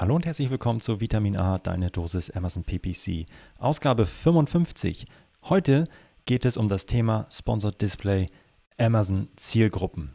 Hallo 0.00 0.14
und 0.14 0.26
herzlich 0.26 0.48
willkommen 0.48 0.80
zu 0.80 1.00
Vitamin 1.00 1.36
A, 1.36 1.58
deine 1.58 1.90
Dosis 1.90 2.30
Amazon 2.30 2.62
PPC, 2.62 3.26
Ausgabe 3.58 4.06
55. 4.06 5.08
Heute 5.42 5.88
geht 6.24 6.44
es 6.44 6.56
um 6.56 6.68
das 6.68 6.86
Thema 6.86 7.26
Sponsored 7.32 7.82
Display 7.82 8.28
Amazon 8.78 9.26
Zielgruppen. 9.34 10.14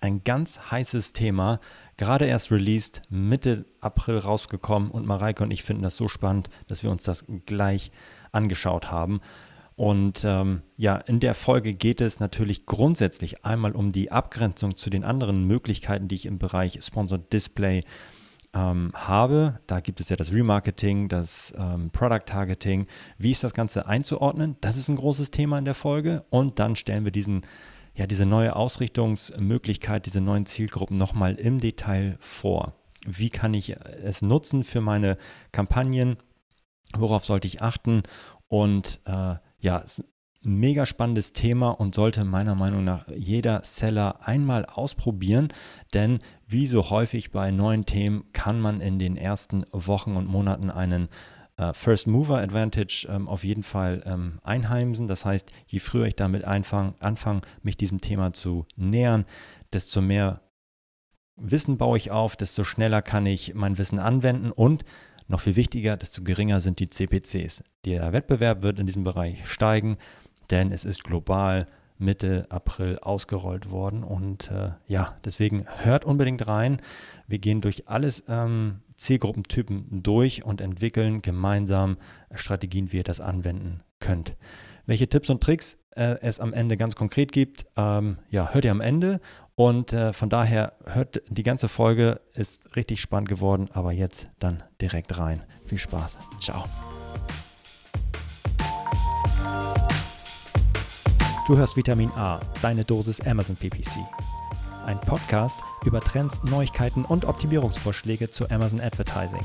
Ein 0.00 0.22
ganz 0.22 0.70
heißes 0.70 1.14
Thema, 1.14 1.58
gerade 1.96 2.26
erst 2.26 2.52
released, 2.52 3.02
Mitte 3.10 3.64
April 3.80 4.18
rausgekommen 4.18 4.92
und 4.92 5.04
Mareike 5.04 5.42
und 5.42 5.50
ich 5.50 5.64
finden 5.64 5.82
das 5.82 5.96
so 5.96 6.06
spannend, 6.06 6.48
dass 6.68 6.84
wir 6.84 6.92
uns 6.92 7.02
das 7.02 7.24
gleich 7.44 7.90
angeschaut 8.30 8.92
haben. 8.92 9.20
Und 9.74 10.22
ähm, 10.24 10.62
ja, 10.76 10.94
in 10.94 11.18
der 11.18 11.34
Folge 11.34 11.74
geht 11.74 12.00
es 12.00 12.20
natürlich 12.20 12.66
grundsätzlich 12.66 13.44
einmal 13.44 13.72
um 13.72 13.90
die 13.90 14.12
Abgrenzung 14.12 14.76
zu 14.76 14.90
den 14.90 15.02
anderen 15.02 15.44
Möglichkeiten, 15.44 16.06
die 16.06 16.14
ich 16.14 16.26
im 16.26 16.38
Bereich 16.38 16.78
Sponsored 16.84 17.32
Display 17.32 17.82
ähm, 18.54 18.92
habe. 18.94 19.60
Da 19.66 19.80
gibt 19.80 20.00
es 20.00 20.08
ja 20.08 20.16
das 20.16 20.32
Remarketing, 20.32 21.08
das 21.08 21.54
ähm, 21.56 21.90
Product 21.90 22.26
Targeting. 22.26 22.86
Wie 23.18 23.32
ist 23.32 23.44
das 23.44 23.54
Ganze 23.54 23.86
einzuordnen? 23.86 24.56
Das 24.60 24.76
ist 24.76 24.88
ein 24.88 24.96
großes 24.96 25.30
Thema 25.30 25.58
in 25.58 25.64
der 25.64 25.74
Folge. 25.74 26.24
Und 26.30 26.58
dann 26.58 26.76
stellen 26.76 27.04
wir 27.04 27.12
diesen, 27.12 27.42
ja, 27.94 28.06
diese 28.06 28.26
neue 28.26 28.54
Ausrichtungsmöglichkeit, 28.56 30.06
diese 30.06 30.20
neuen 30.20 30.46
Zielgruppen 30.46 30.98
nochmal 30.98 31.34
im 31.34 31.60
Detail 31.60 32.16
vor. 32.20 32.74
Wie 33.06 33.30
kann 33.30 33.54
ich 33.54 33.76
es 34.04 34.22
nutzen 34.22 34.64
für 34.64 34.80
meine 34.80 35.16
Kampagnen? 35.50 36.16
Worauf 36.96 37.24
sollte 37.24 37.48
ich 37.48 37.62
achten? 37.62 38.02
Und 38.48 39.00
äh, 39.06 39.36
ja, 39.60 39.82
ein 40.44 40.58
mega 40.58 40.86
spannendes 40.86 41.32
Thema 41.32 41.70
und 41.70 41.94
sollte 41.94 42.24
meiner 42.24 42.54
Meinung 42.54 42.84
nach 42.84 43.06
jeder 43.08 43.62
Seller 43.62 44.26
einmal 44.26 44.66
ausprobieren, 44.66 45.52
denn 45.94 46.18
wie 46.52 46.66
so 46.66 46.90
häufig 46.90 47.30
bei 47.30 47.50
neuen 47.50 47.86
Themen 47.86 48.24
kann 48.32 48.60
man 48.60 48.80
in 48.80 48.98
den 48.98 49.16
ersten 49.16 49.64
Wochen 49.72 50.16
und 50.16 50.26
Monaten 50.26 50.70
einen 50.70 51.08
äh, 51.56 51.72
First 51.74 52.06
Mover 52.06 52.38
Advantage 52.38 53.06
ähm, 53.10 53.28
auf 53.28 53.44
jeden 53.44 53.62
Fall 53.62 54.02
ähm, 54.06 54.38
einheimsen. 54.42 55.06
Das 55.06 55.24
heißt, 55.24 55.50
je 55.66 55.78
früher 55.78 56.06
ich 56.06 56.16
damit 56.16 56.44
anfange, 56.44 57.40
mich 57.62 57.76
diesem 57.76 58.00
Thema 58.00 58.32
zu 58.32 58.66
nähern, 58.76 59.24
desto 59.72 60.00
mehr 60.00 60.42
Wissen 61.36 61.78
baue 61.78 61.96
ich 61.96 62.10
auf, 62.10 62.36
desto 62.36 62.62
schneller 62.62 63.02
kann 63.02 63.26
ich 63.26 63.54
mein 63.54 63.78
Wissen 63.78 63.98
anwenden 63.98 64.52
und 64.52 64.84
noch 65.28 65.40
viel 65.40 65.56
wichtiger, 65.56 65.96
desto 65.96 66.22
geringer 66.22 66.60
sind 66.60 66.78
die 66.78 66.90
CPCs. 66.90 67.64
Der 67.86 68.12
Wettbewerb 68.12 68.62
wird 68.62 68.78
in 68.78 68.86
diesem 68.86 69.02
Bereich 69.02 69.48
steigen, 69.48 69.96
denn 70.50 70.72
es 70.72 70.84
ist 70.84 71.04
global 71.04 71.66
Mitte 71.98 72.46
April 72.50 72.98
ausgerollt 72.98 73.70
worden. 73.70 74.04
Und 74.04 74.50
äh, 74.50 74.70
ja, 74.86 75.16
deswegen 75.24 75.66
hört 75.82 76.04
unbedingt 76.04 76.46
rein. 76.46 76.80
Wir 77.26 77.38
gehen 77.38 77.60
durch 77.60 77.88
alles 77.88 78.24
ähm, 78.28 78.80
Zielgruppentypen 78.96 80.02
durch 80.02 80.44
und 80.44 80.60
entwickeln 80.60 81.22
gemeinsam 81.22 81.96
Strategien, 82.34 82.92
wie 82.92 82.98
ihr 82.98 83.04
das 83.04 83.20
anwenden 83.20 83.82
könnt. 84.00 84.36
Welche 84.86 85.08
Tipps 85.08 85.30
und 85.30 85.42
Tricks 85.42 85.78
äh, 85.90 86.16
es 86.20 86.40
am 86.40 86.52
Ende 86.52 86.76
ganz 86.76 86.96
konkret 86.96 87.32
gibt, 87.32 87.66
ähm, 87.76 88.18
ja, 88.30 88.52
hört 88.52 88.64
ihr 88.64 88.70
am 88.70 88.80
Ende. 88.80 89.20
Und 89.54 89.92
äh, 89.92 90.12
von 90.12 90.28
daher 90.28 90.72
hört 90.86 91.22
die 91.28 91.42
ganze 91.42 91.68
Folge, 91.68 92.20
ist 92.34 92.74
richtig 92.74 93.00
spannend 93.00 93.28
geworden, 93.28 93.68
aber 93.72 93.92
jetzt 93.92 94.28
dann 94.38 94.62
direkt 94.80 95.18
rein. 95.18 95.44
Viel 95.66 95.78
Spaß. 95.78 96.18
Ciao. 96.40 96.64
Du 101.48 101.56
hörst 101.56 101.76
Vitamin 101.76 102.12
A, 102.12 102.38
deine 102.62 102.84
Dosis 102.84 103.20
Amazon 103.20 103.56
PPC. 103.56 103.98
Ein 104.86 105.00
Podcast 105.00 105.58
über 105.84 106.00
Trends, 106.00 106.40
Neuigkeiten 106.44 107.04
und 107.04 107.24
Optimierungsvorschläge 107.24 108.30
zu 108.30 108.48
Amazon 108.48 108.80
Advertising. 108.80 109.42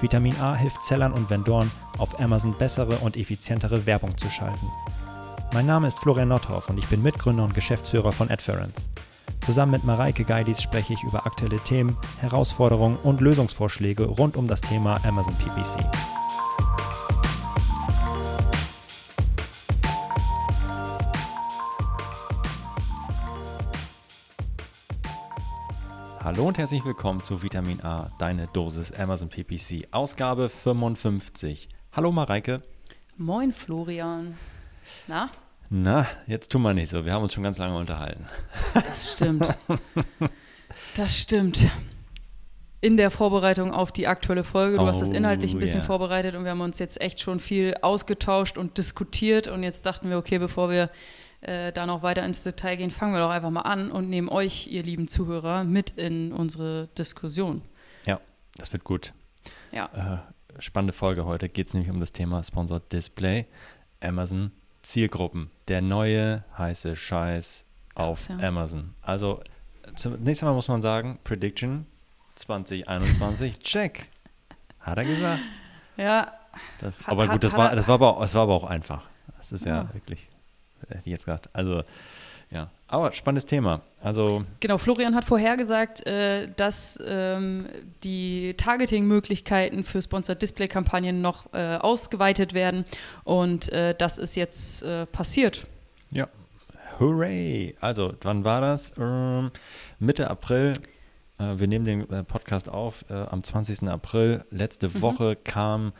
Vitamin 0.00 0.34
A 0.40 0.54
hilft 0.54 0.82
Sellern 0.82 1.12
und 1.12 1.28
Vendoren, 1.28 1.70
auf 1.98 2.18
Amazon 2.20 2.56
bessere 2.56 2.96
und 3.00 3.18
effizientere 3.18 3.84
Werbung 3.84 4.16
zu 4.16 4.30
schalten. 4.30 4.66
Mein 5.52 5.66
Name 5.66 5.88
ist 5.88 5.98
Florian 5.98 6.28
Nothoff 6.28 6.70
und 6.70 6.78
ich 6.78 6.86
bin 6.86 7.02
Mitgründer 7.02 7.44
und 7.44 7.54
Geschäftsführer 7.54 8.12
von 8.12 8.30
Adference. 8.30 8.88
Zusammen 9.42 9.72
mit 9.72 9.84
Mareike 9.84 10.24
Geidis 10.24 10.62
spreche 10.62 10.94
ich 10.94 11.04
über 11.04 11.26
aktuelle 11.26 11.60
Themen, 11.60 11.98
Herausforderungen 12.18 12.96
und 13.02 13.20
Lösungsvorschläge 13.20 14.04
rund 14.04 14.36
um 14.36 14.48
das 14.48 14.62
Thema 14.62 15.04
Amazon 15.04 15.34
PPC. 15.34 15.84
Hallo 26.26 26.48
und 26.48 26.58
herzlich 26.58 26.84
willkommen 26.84 27.22
zu 27.22 27.44
Vitamin 27.44 27.80
A, 27.84 28.10
deine 28.18 28.48
Dosis 28.48 28.90
Amazon 28.90 29.28
PPC, 29.28 29.86
Ausgabe 29.92 30.48
55. 30.48 31.68
Hallo 31.92 32.10
Mareike. 32.10 32.62
Moin 33.16 33.52
Florian. 33.52 34.36
Na? 35.06 35.30
Na, 35.70 36.08
jetzt 36.26 36.50
tun 36.50 36.62
wir 36.62 36.74
nicht 36.74 36.90
so. 36.90 37.04
Wir 37.04 37.12
haben 37.12 37.22
uns 37.22 37.32
schon 37.32 37.44
ganz 37.44 37.58
lange 37.58 37.76
unterhalten. 37.76 38.26
Das 38.74 39.12
stimmt. 39.12 39.46
Das 40.96 41.16
stimmt. 41.16 41.70
In 42.80 42.96
der 42.96 43.12
Vorbereitung 43.12 43.72
auf 43.72 43.92
die 43.92 44.08
aktuelle 44.08 44.42
Folge. 44.42 44.78
Du 44.78 44.82
oh, 44.82 44.86
hast 44.88 45.00
das 45.00 45.12
inhaltlich 45.12 45.54
ein 45.54 45.60
bisschen 45.60 45.82
yeah. 45.82 45.86
vorbereitet 45.86 46.34
und 46.34 46.42
wir 46.42 46.50
haben 46.50 46.60
uns 46.60 46.80
jetzt 46.80 47.00
echt 47.00 47.20
schon 47.20 47.38
viel 47.38 47.76
ausgetauscht 47.82 48.58
und 48.58 48.78
diskutiert. 48.78 49.46
Und 49.46 49.62
jetzt 49.62 49.86
dachten 49.86 50.10
wir, 50.10 50.18
okay, 50.18 50.40
bevor 50.40 50.70
wir 50.70 50.90
äh, 51.40 51.72
da 51.72 51.86
noch 51.86 52.02
weiter 52.02 52.24
ins 52.24 52.42
Detail 52.42 52.76
gehen, 52.76 52.90
fangen 52.90 53.12
wir 53.12 53.20
doch 53.20 53.30
einfach 53.30 53.50
mal 53.50 53.62
an 53.62 53.90
und 53.90 54.08
nehmen 54.08 54.28
euch, 54.28 54.68
ihr 54.68 54.82
lieben 54.82 55.08
Zuhörer, 55.08 55.64
mit 55.64 55.90
in 55.92 56.32
unsere 56.32 56.88
Diskussion. 56.98 57.62
Ja, 58.04 58.20
das 58.56 58.72
wird 58.72 58.84
gut. 58.84 59.12
Ja. 59.72 60.22
Äh, 60.56 60.62
spannende 60.62 60.92
Folge 60.92 61.24
heute. 61.24 61.48
Geht 61.48 61.68
es 61.68 61.74
nämlich 61.74 61.90
um 61.90 62.00
das 62.00 62.12
Thema 62.12 62.42
Sponsored 62.42 62.92
Display, 62.92 63.46
Amazon 64.00 64.52
Zielgruppen. 64.82 65.50
Der 65.68 65.82
neue 65.82 66.44
heiße 66.56 66.96
Scheiß 66.96 67.66
auf 67.94 68.28
ja. 68.28 68.38
Amazon. 68.38 68.94
Also 69.02 69.40
zunächst 69.96 70.42
einmal 70.42 70.54
muss 70.54 70.68
man 70.68 70.80
sagen, 70.82 71.18
Prediction 71.24 71.86
2021, 72.36 73.58
check. 73.60 74.08
Hat 74.80 74.98
er 74.98 75.04
gesagt. 75.04 75.40
Ja. 75.96 76.32
Das, 76.78 77.00
hat, 77.00 77.08
aber 77.08 77.28
gut, 77.28 77.42
das, 77.42 77.56
war, 77.56 77.74
das, 77.74 77.88
war 77.88 77.94
aber, 77.96 78.20
das 78.20 78.34
war 78.34 78.42
aber 78.42 78.54
auch 78.54 78.64
einfach. 78.64 79.02
Das 79.36 79.52
ist 79.52 79.66
ja, 79.66 79.82
ja 79.82 79.94
wirklich 79.94 80.28
hätte 80.88 81.00
ich 81.00 81.12
jetzt 81.12 81.24
gesagt. 81.26 81.48
Also, 81.52 81.82
ja. 82.50 82.70
Aber 82.88 83.12
spannendes 83.12 83.46
Thema. 83.46 83.80
Also 84.00 84.44
genau, 84.60 84.78
Florian 84.78 85.16
hat 85.16 85.24
vorhergesagt, 85.24 86.06
äh, 86.06 86.48
dass 86.56 86.98
ähm, 87.04 87.66
die 88.04 88.54
Targeting-Möglichkeiten 88.56 89.82
für 89.82 90.00
Sponsored 90.00 90.40
Display-Kampagnen 90.40 91.20
noch 91.20 91.52
äh, 91.52 91.76
ausgeweitet 91.76 92.54
werden. 92.54 92.84
Und 93.24 93.72
äh, 93.72 93.94
das 93.98 94.18
ist 94.18 94.36
jetzt 94.36 94.82
äh, 94.82 95.06
passiert. 95.06 95.66
Ja. 96.10 96.28
Hooray! 97.00 97.74
Also, 97.80 98.14
wann 98.22 98.44
war 98.44 98.60
das? 98.60 98.92
Ähm, 98.96 99.50
Mitte 99.98 100.30
April. 100.30 100.74
Äh, 101.38 101.58
wir 101.58 101.66
nehmen 101.66 101.84
den 101.84 102.08
äh, 102.10 102.22
Podcast 102.22 102.68
auf 102.68 103.04
am 103.10 103.42
20. 103.42 103.88
April. 103.88 104.44
Letzte 104.50 104.88
mhm. 104.88 105.02
Woche 105.02 105.36
kam 105.36 105.92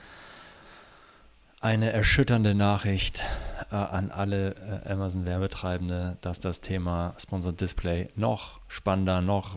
eine 1.61 1.93
erschütternde 1.93 2.55
Nachricht 2.55 3.25
äh, 3.71 3.75
an 3.75 4.11
alle 4.11 4.83
äh, 4.85 4.93
Amazon-Werbetreibende, 4.93 6.19
dass 6.21 6.39
das 6.41 6.61
Thema 6.61 7.15
Sponsored 7.19 7.59
Display 7.61 8.11
noch 8.15 8.61
spannender, 8.69 9.23
noch 9.23 9.57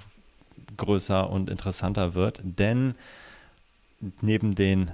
größer 0.78 1.30
und 1.30 1.50
interessanter 1.50 2.16
wird. 2.16 2.40
Denn 2.44 2.96
neben 4.22 4.56
den 4.56 4.92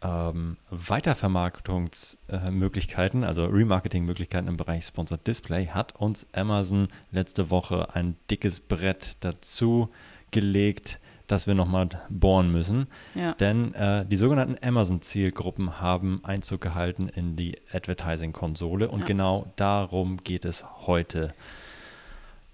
ähm, 0.00 0.56
Weitervermarktungsmöglichkeiten, 0.70 3.22
äh, 3.22 3.26
also 3.26 3.44
Remarketing-Möglichkeiten 3.46 4.48
im 4.48 4.56
Bereich 4.56 4.86
Sponsored 4.86 5.26
Display, 5.26 5.66
hat 5.66 5.96
uns 5.96 6.26
Amazon 6.32 6.88
letzte 7.10 7.50
Woche 7.50 7.94
ein 7.94 8.16
dickes 8.30 8.60
Brett 8.60 9.16
dazu 9.20 9.90
gelegt, 10.30 10.98
dass 11.28 11.46
wir 11.46 11.54
nochmal 11.54 11.88
bohren 12.08 12.50
müssen. 12.50 12.88
Ja. 13.14 13.32
Denn 13.34 13.74
äh, 13.74 14.04
die 14.06 14.16
sogenannten 14.16 14.56
Amazon-Zielgruppen 14.66 15.80
haben 15.80 16.20
Einzug 16.24 16.60
gehalten 16.60 17.08
in 17.08 17.36
die 17.36 17.58
Advertising-Konsole 17.72 18.88
und 18.90 19.00
ja. 19.00 19.06
genau 19.06 19.46
darum 19.56 20.16
geht 20.24 20.44
es 20.44 20.66
heute. 20.86 21.32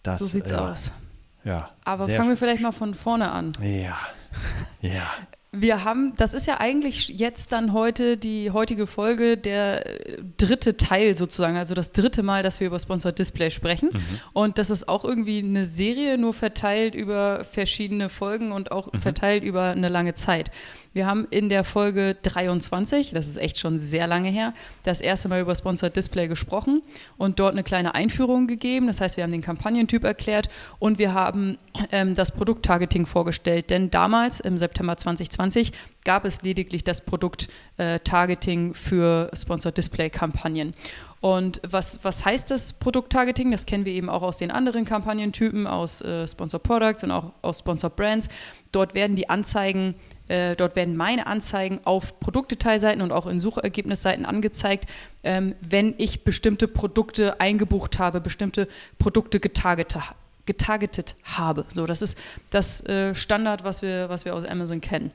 Das, 0.02 0.18
so 0.18 0.26
sieht's 0.26 0.50
äh, 0.50 0.56
aus. 0.56 0.92
Ja. 1.44 1.70
Aber 1.84 2.08
fangen 2.08 2.28
wir 2.28 2.36
vielleicht 2.36 2.62
mal 2.62 2.72
von 2.72 2.94
vorne 2.94 3.30
an. 3.30 3.52
Ja. 3.62 3.96
Ja. 4.82 5.02
Wir 5.56 5.84
haben, 5.84 6.14
das 6.16 6.34
ist 6.34 6.46
ja 6.46 6.60
eigentlich 6.60 7.08
jetzt 7.08 7.52
dann 7.52 7.72
heute 7.72 8.16
die 8.16 8.50
heutige 8.50 8.86
Folge, 8.86 9.36
der 9.36 9.86
äh, 9.86 10.22
dritte 10.36 10.76
Teil 10.76 11.14
sozusagen, 11.14 11.56
also 11.56 11.74
das 11.74 11.92
dritte 11.92 12.22
Mal, 12.22 12.42
dass 12.42 12.60
wir 12.60 12.66
über 12.66 12.78
Sponsored 12.78 13.18
Display 13.18 13.50
sprechen. 13.50 13.90
Mhm. 13.92 14.20
Und 14.32 14.58
das 14.58 14.70
ist 14.70 14.88
auch 14.88 15.04
irgendwie 15.04 15.38
eine 15.38 15.64
Serie, 15.66 16.18
nur 16.18 16.34
verteilt 16.34 16.94
über 16.94 17.44
verschiedene 17.44 18.08
Folgen 18.08 18.52
und 18.52 18.72
auch 18.72 18.92
mhm. 18.92 19.00
verteilt 19.00 19.44
über 19.44 19.70
eine 19.70 19.88
lange 19.88 20.14
Zeit. 20.14 20.50
Wir 20.94 21.06
haben 21.06 21.26
in 21.30 21.48
der 21.48 21.64
Folge 21.64 22.16
23, 22.22 23.10
das 23.10 23.26
ist 23.26 23.36
echt 23.36 23.58
schon 23.58 23.80
sehr 23.80 24.06
lange 24.06 24.28
her, 24.28 24.52
das 24.84 25.00
erste 25.00 25.28
Mal 25.28 25.40
über 25.40 25.52
Sponsored 25.56 25.96
Display 25.96 26.28
gesprochen 26.28 26.82
und 27.16 27.40
dort 27.40 27.52
eine 27.52 27.64
kleine 27.64 27.96
Einführung 27.96 28.46
gegeben. 28.46 28.86
Das 28.86 29.00
heißt, 29.00 29.16
wir 29.16 29.24
haben 29.24 29.32
den 29.32 29.42
Kampagnentyp 29.42 30.04
erklärt 30.04 30.48
und 30.78 31.00
wir 31.00 31.12
haben 31.12 31.58
ähm, 31.90 32.14
das 32.14 32.30
Produkttargeting 32.30 33.06
vorgestellt. 33.06 33.70
Denn 33.70 33.90
damals, 33.90 34.38
im 34.38 34.56
September 34.56 34.96
2020, 34.96 35.43
gab 36.04 36.24
es 36.24 36.42
lediglich 36.42 36.84
das 36.84 37.00
Produkt-Targeting 37.00 38.70
äh, 38.70 38.74
für 38.74 39.30
Sponsored 39.34 39.76
Display-Kampagnen. 39.76 40.74
Und 41.20 41.60
was, 41.66 42.00
was 42.02 42.24
heißt 42.24 42.50
das 42.50 42.74
Produkt-Targeting? 42.74 43.50
Das 43.50 43.64
kennen 43.64 43.84
wir 43.86 43.92
eben 43.92 44.10
auch 44.10 44.22
aus 44.22 44.36
den 44.36 44.50
anderen 44.50 44.84
Kampagnentypen, 44.84 45.66
aus 45.66 46.02
äh, 46.02 46.28
Sponsor 46.28 46.60
Products 46.60 47.02
und 47.02 47.10
auch 47.10 47.32
aus 47.40 47.60
Sponsor 47.60 47.88
Brands. 47.90 48.28
Dort 48.72 48.94
werden 48.94 49.16
die 49.16 49.30
Anzeigen 49.30 49.94
äh, 50.28 50.56
dort 50.56 50.74
werden 50.74 50.96
meine 50.96 51.26
Anzeigen 51.26 51.80
auf 51.84 52.18
Produktdetailseiten 52.18 53.02
und 53.02 53.12
auch 53.12 53.26
in 53.26 53.40
Suchergebnisseiten 53.40 54.24
angezeigt, 54.24 54.88
ähm, 55.22 55.54
wenn 55.60 55.94
ich 55.98 56.24
bestimmte 56.24 56.66
Produkte 56.66 57.40
eingebucht 57.40 57.98
habe, 57.98 58.20
bestimmte 58.20 58.68
Produkte 58.98 59.38
getargetet, 59.38 60.02
getargetet 60.46 61.14
habe. 61.24 61.66
So, 61.74 61.86
das 61.86 62.00
ist 62.00 62.16
das 62.50 62.84
äh, 62.86 63.14
Standard, 63.14 63.64
was 63.64 63.82
wir, 63.82 64.08
was 64.08 64.24
wir 64.24 64.34
aus 64.34 64.44
Amazon 64.44 64.80
kennen. 64.80 65.10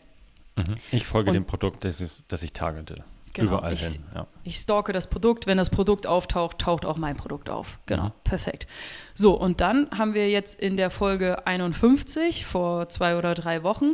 Mhm. 0.68 0.78
Ich 0.92 1.06
folge 1.06 1.30
und, 1.30 1.36
dem 1.36 1.46
Produkt, 1.46 1.86
das, 1.86 2.02
ist, 2.02 2.26
das 2.28 2.44
ich 2.44 2.54
targete. 2.54 3.04
Genau, 3.34 3.58
Überall 3.58 3.74
ich, 3.74 3.82
hin. 3.82 4.04
Ja. 4.16 4.28
Ich 4.44 4.58
stalke 4.58 4.92
das 4.92 5.08
Produkt. 5.08 5.48
Wenn 5.48 5.58
das 5.58 5.70
Produkt 5.70 6.08
auftaucht, 6.08 6.60
taucht 6.60 6.86
auch 6.86 6.98
mein 6.98 7.16
Produkt 7.16 7.50
auf. 7.50 7.80
Genau, 7.86 8.06
mhm. 8.06 8.12
perfekt. 8.24 8.68
So, 9.14 9.34
und 9.34 9.62
dann 9.62 9.88
haben 9.92 10.14
wir 10.14 10.30
jetzt 10.30 10.60
in 10.60 10.78
der 10.78 10.90
Folge 10.90 11.46
51 11.46 12.46
vor 12.46 12.90
zwei 12.90 13.18
oder 13.18 13.36
drei 13.36 13.64
Wochen 13.64 13.94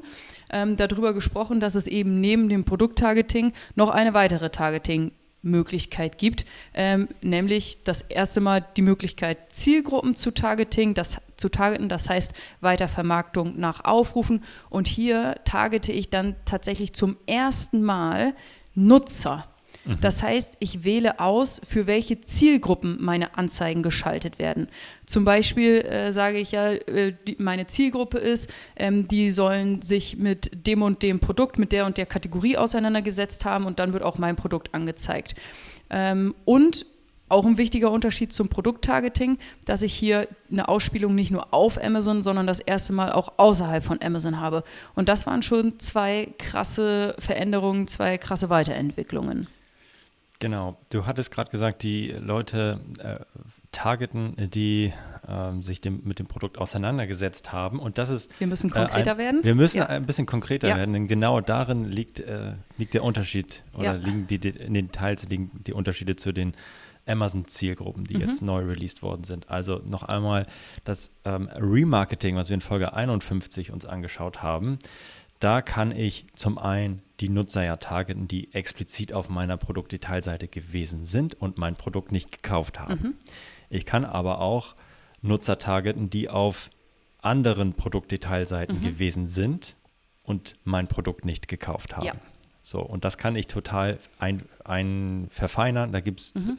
ähm, 0.50 0.78
darüber 0.78 1.14
gesprochen, 1.14 1.60
dass 1.60 1.76
es 1.76 1.88
eben 1.88 2.22
neben 2.22 2.50
dem 2.50 2.64
Produkttargeting 2.64 3.54
noch 3.76 3.90
eine 3.90 4.14
weitere 4.14 4.50
Targeting 4.50 5.12
Möglichkeit 5.46 6.18
gibt, 6.18 6.46
ähm, 6.74 7.08
nämlich 7.22 7.78
das 7.84 8.02
erste 8.02 8.42
Mal 8.42 8.66
die 8.76 8.82
Möglichkeit, 8.82 9.38
Zielgruppen 9.54 10.16
zu 10.16 10.32
targeting, 10.32 10.94
das 10.94 11.22
zu 11.38 11.50
targeten, 11.50 11.88
das 11.88 12.10
heißt 12.10 12.34
Weitervermarktung 12.62 13.58
nach 13.60 13.86
Aufrufen. 13.86 14.44
Und 14.70 14.88
hier 14.88 15.36
targete 15.46 15.92
ich 15.92 16.10
dann 16.10 16.36
tatsächlich 16.46 16.94
zum 16.94 17.18
ersten 17.28 17.84
Mal 17.84 18.34
Nutzer. 18.74 19.48
Mhm. 19.86 19.98
Das 20.02 20.24
heißt, 20.24 20.58
ich 20.60 20.84
wähle 20.84 21.20
aus, 21.20 21.62
für 21.68 21.88
welche 21.88 22.22
Zielgruppen 22.22 22.98
meine 23.00 23.38
Anzeigen 23.38 23.84
geschaltet 23.84 24.40
werden. 24.40 24.68
Zum 25.06 25.26
Beispiel 25.26 25.82
äh, 25.82 26.12
sage 26.12 26.38
ich 26.38 26.52
ja, 26.52 26.72
äh, 26.72 27.14
die, 27.28 27.38
meine 27.40 27.68
Zielgruppe 27.68 28.18
ist, 28.18 28.52
ähm, 28.76 29.08
die 29.08 29.32
sollen 29.32 29.82
sich 29.82 30.18
mit 30.18 30.68
dem 30.68 30.82
und 30.82 31.04
dem 31.04 31.20
Produkt, 31.20 31.60
mit 31.60 31.72
der 31.72 31.86
und 31.86 31.98
der 31.98 32.06
Kategorie 32.06 32.58
auseinandergesetzt 32.58 33.46
haben 33.46 33.66
und 33.66 33.80
dann 33.80 33.94
wird 33.94 34.04
auch 34.04 34.18
mein 34.18 34.36
Produkt 34.36 34.74
angezeigt. 34.74 35.36
Ähm, 35.90 36.34
und 36.46 36.86
auch 37.28 37.46
ein 37.46 37.58
wichtiger 37.58 37.92
Unterschied 37.92 38.34
zum 38.34 38.50
Produkttargeting, 38.50 39.40
dass 39.66 39.82
ich 39.82 39.94
hier 39.94 40.28
eine 40.52 40.68
Ausspielung 40.68 41.16
nicht 41.16 41.32
nur 41.32 41.54
auf 41.54 41.82
Amazon, 41.84 42.22
sondern 42.22 42.46
das 42.46 42.60
erste 42.60 42.94
Mal 42.94 43.12
auch 43.12 43.34
außerhalb 43.38 43.84
von 43.84 44.00
Amazon 44.02 44.40
habe. 44.40 44.64
Und 44.94 45.10
das 45.10 45.26
waren 45.26 45.42
schon 45.42 45.80
zwei 45.80 46.30
krasse 46.38 47.16
Veränderungen, 47.18 47.88
zwei 47.88 48.18
krasse 48.20 48.50
Weiterentwicklungen. 48.50 49.48
Genau, 50.40 50.78
du 50.92 51.06
hattest 51.06 51.32
gerade 51.32 51.50
gesagt, 51.50 51.84
die 51.84 52.12
Leute 52.12 52.82
äh, 53.00 53.20
targeten, 53.72 54.36
die 54.38 54.92
äh, 55.28 55.62
sich 55.62 55.82
dem, 55.82 56.02
mit 56.04 56.20
dem 56.20 56.28
Produkt 56.28 56.58
auseinandergesetzt 56.58 57.54
haben. 57.54 57.80
Und 57.80 57.98
das 57.98 58.10
ist. 58.10 58.32
Wir 58.40 58.48
müssen 58.48 58.70
konkreter 58.70 59.12
äh, 59.12 59.12
ein, 59.12 59.18
werden. 59.18 59.44
Wir 59.44 59.56
müssen 59.56 59.78
ja. 59.78 59.86
ein 59.88 60.06
bisschen 60.06 60.26
konkreter 60.26 60.68
ja. 60.68 60.78
werden, 60.78 60.94
denn 60.94 61.08
genau 61.08 61.42
darin 61.42 61.86
liegt, 61.86 62.20
äh, 62.20 62.54
liegt 62.78 62.94
der 62.94 63.04
Unterschied 63.04 63.64
oder 63.74 63.84
ja. 63.84 63.94
liegen 63.94 64.28
die, 64.28 64.36
in 64.36 64.74
den 64.74 64.88
Details 64.88 65.28
liegen 65.30 65.52
die 65.66 65.74
Unterschiede 65.74 66.16
zu 66.16 66.34
den 66.34 66.54
Amazon-Zielgruppen, 67.08 68.04
die 68.04 68.16
mhm. 68.16 68.22
jetzt 68.22 68.42
neu 68.42 68.64
released 68.64 69.04
worden 69.04 69.24
sind. 69.24 69.50
Also 69.50 69.82
noch 69.86 70.04
einmal 70.04 70.46
das 70.84 71.12
ähm, 71.24 71.50
Remarketing, 71.56 72.36
was 72.36 72.50
wir 72.50 72.56
in 72.56 72.62
Folge 72.62 72.94
51 72.94 73.72
uns 73.72 73.86
angeschaut 73.86 74.42
haben. 74.42 74.80
Da 75.40 75.62
kann 75.62 75.92
ich 75.92 76.26
zum 76.36 76.58
einen 76.58 77.02
die 77.20 77.30
Nutzer 77.30 77.64
ja 77.64 77.78
targeten, 77.78 78.28
die 78.28 78.54
explizit 78.54 79.14
auf 79.14 79.30
meiner 79.30 79.58
Produktdetailseite 79.58 80.48
gewesen 80.48 81.04
sind 81.04 81.36
und 81.36 81.58
mein 81.58 81.76
Produkt 81.76 82.12
nicht 82.12 82.32
gekauft 82.32 82.80
haben. 82.80 83.00
Mhm. 83.02 83.14
Ich 83.70 83.86
kann 83.86 84.06
aber 84.06 84.42
auch 84.42 84.76
Nutzer 85.22 85.58
targeten, 85.58 86.10
die 86.10 86.30
auf 86.30 86.70
anderen 87.22 87.74
Produktdetailseiten 87.74 88.78
mhm. 88.78 88.82
gewesen 88.82 89.28
sind 89.28 89.76
und 90.24 90.56
mein 90.64 90.88
Produkt 90.88 91.26
nicht 91.26 91.48
gekauft 91.48 91.96
haben. 91.96 92.06
Ja. 92.06 92.14
So, 92.62 92.82
und 92.82 93.06
das 93.06 93.18
kann 93.18 93.36
ich 93.36 93.48
total 93.48 94.00
ein, 94.20 94.44
ein 94.64 95.28
verfeinern. 95.30 95.92
Da 95.92 96.00
gibt 96.00 96.20
es 96.20 96.36
mhm. 96.36 96.58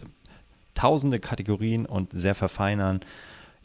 tausende 0.74 1.18
Kategorien 1.18 1.84
und 1.84 2.12
sehr 2.12 2.34
verfeinern. 2.34 3.00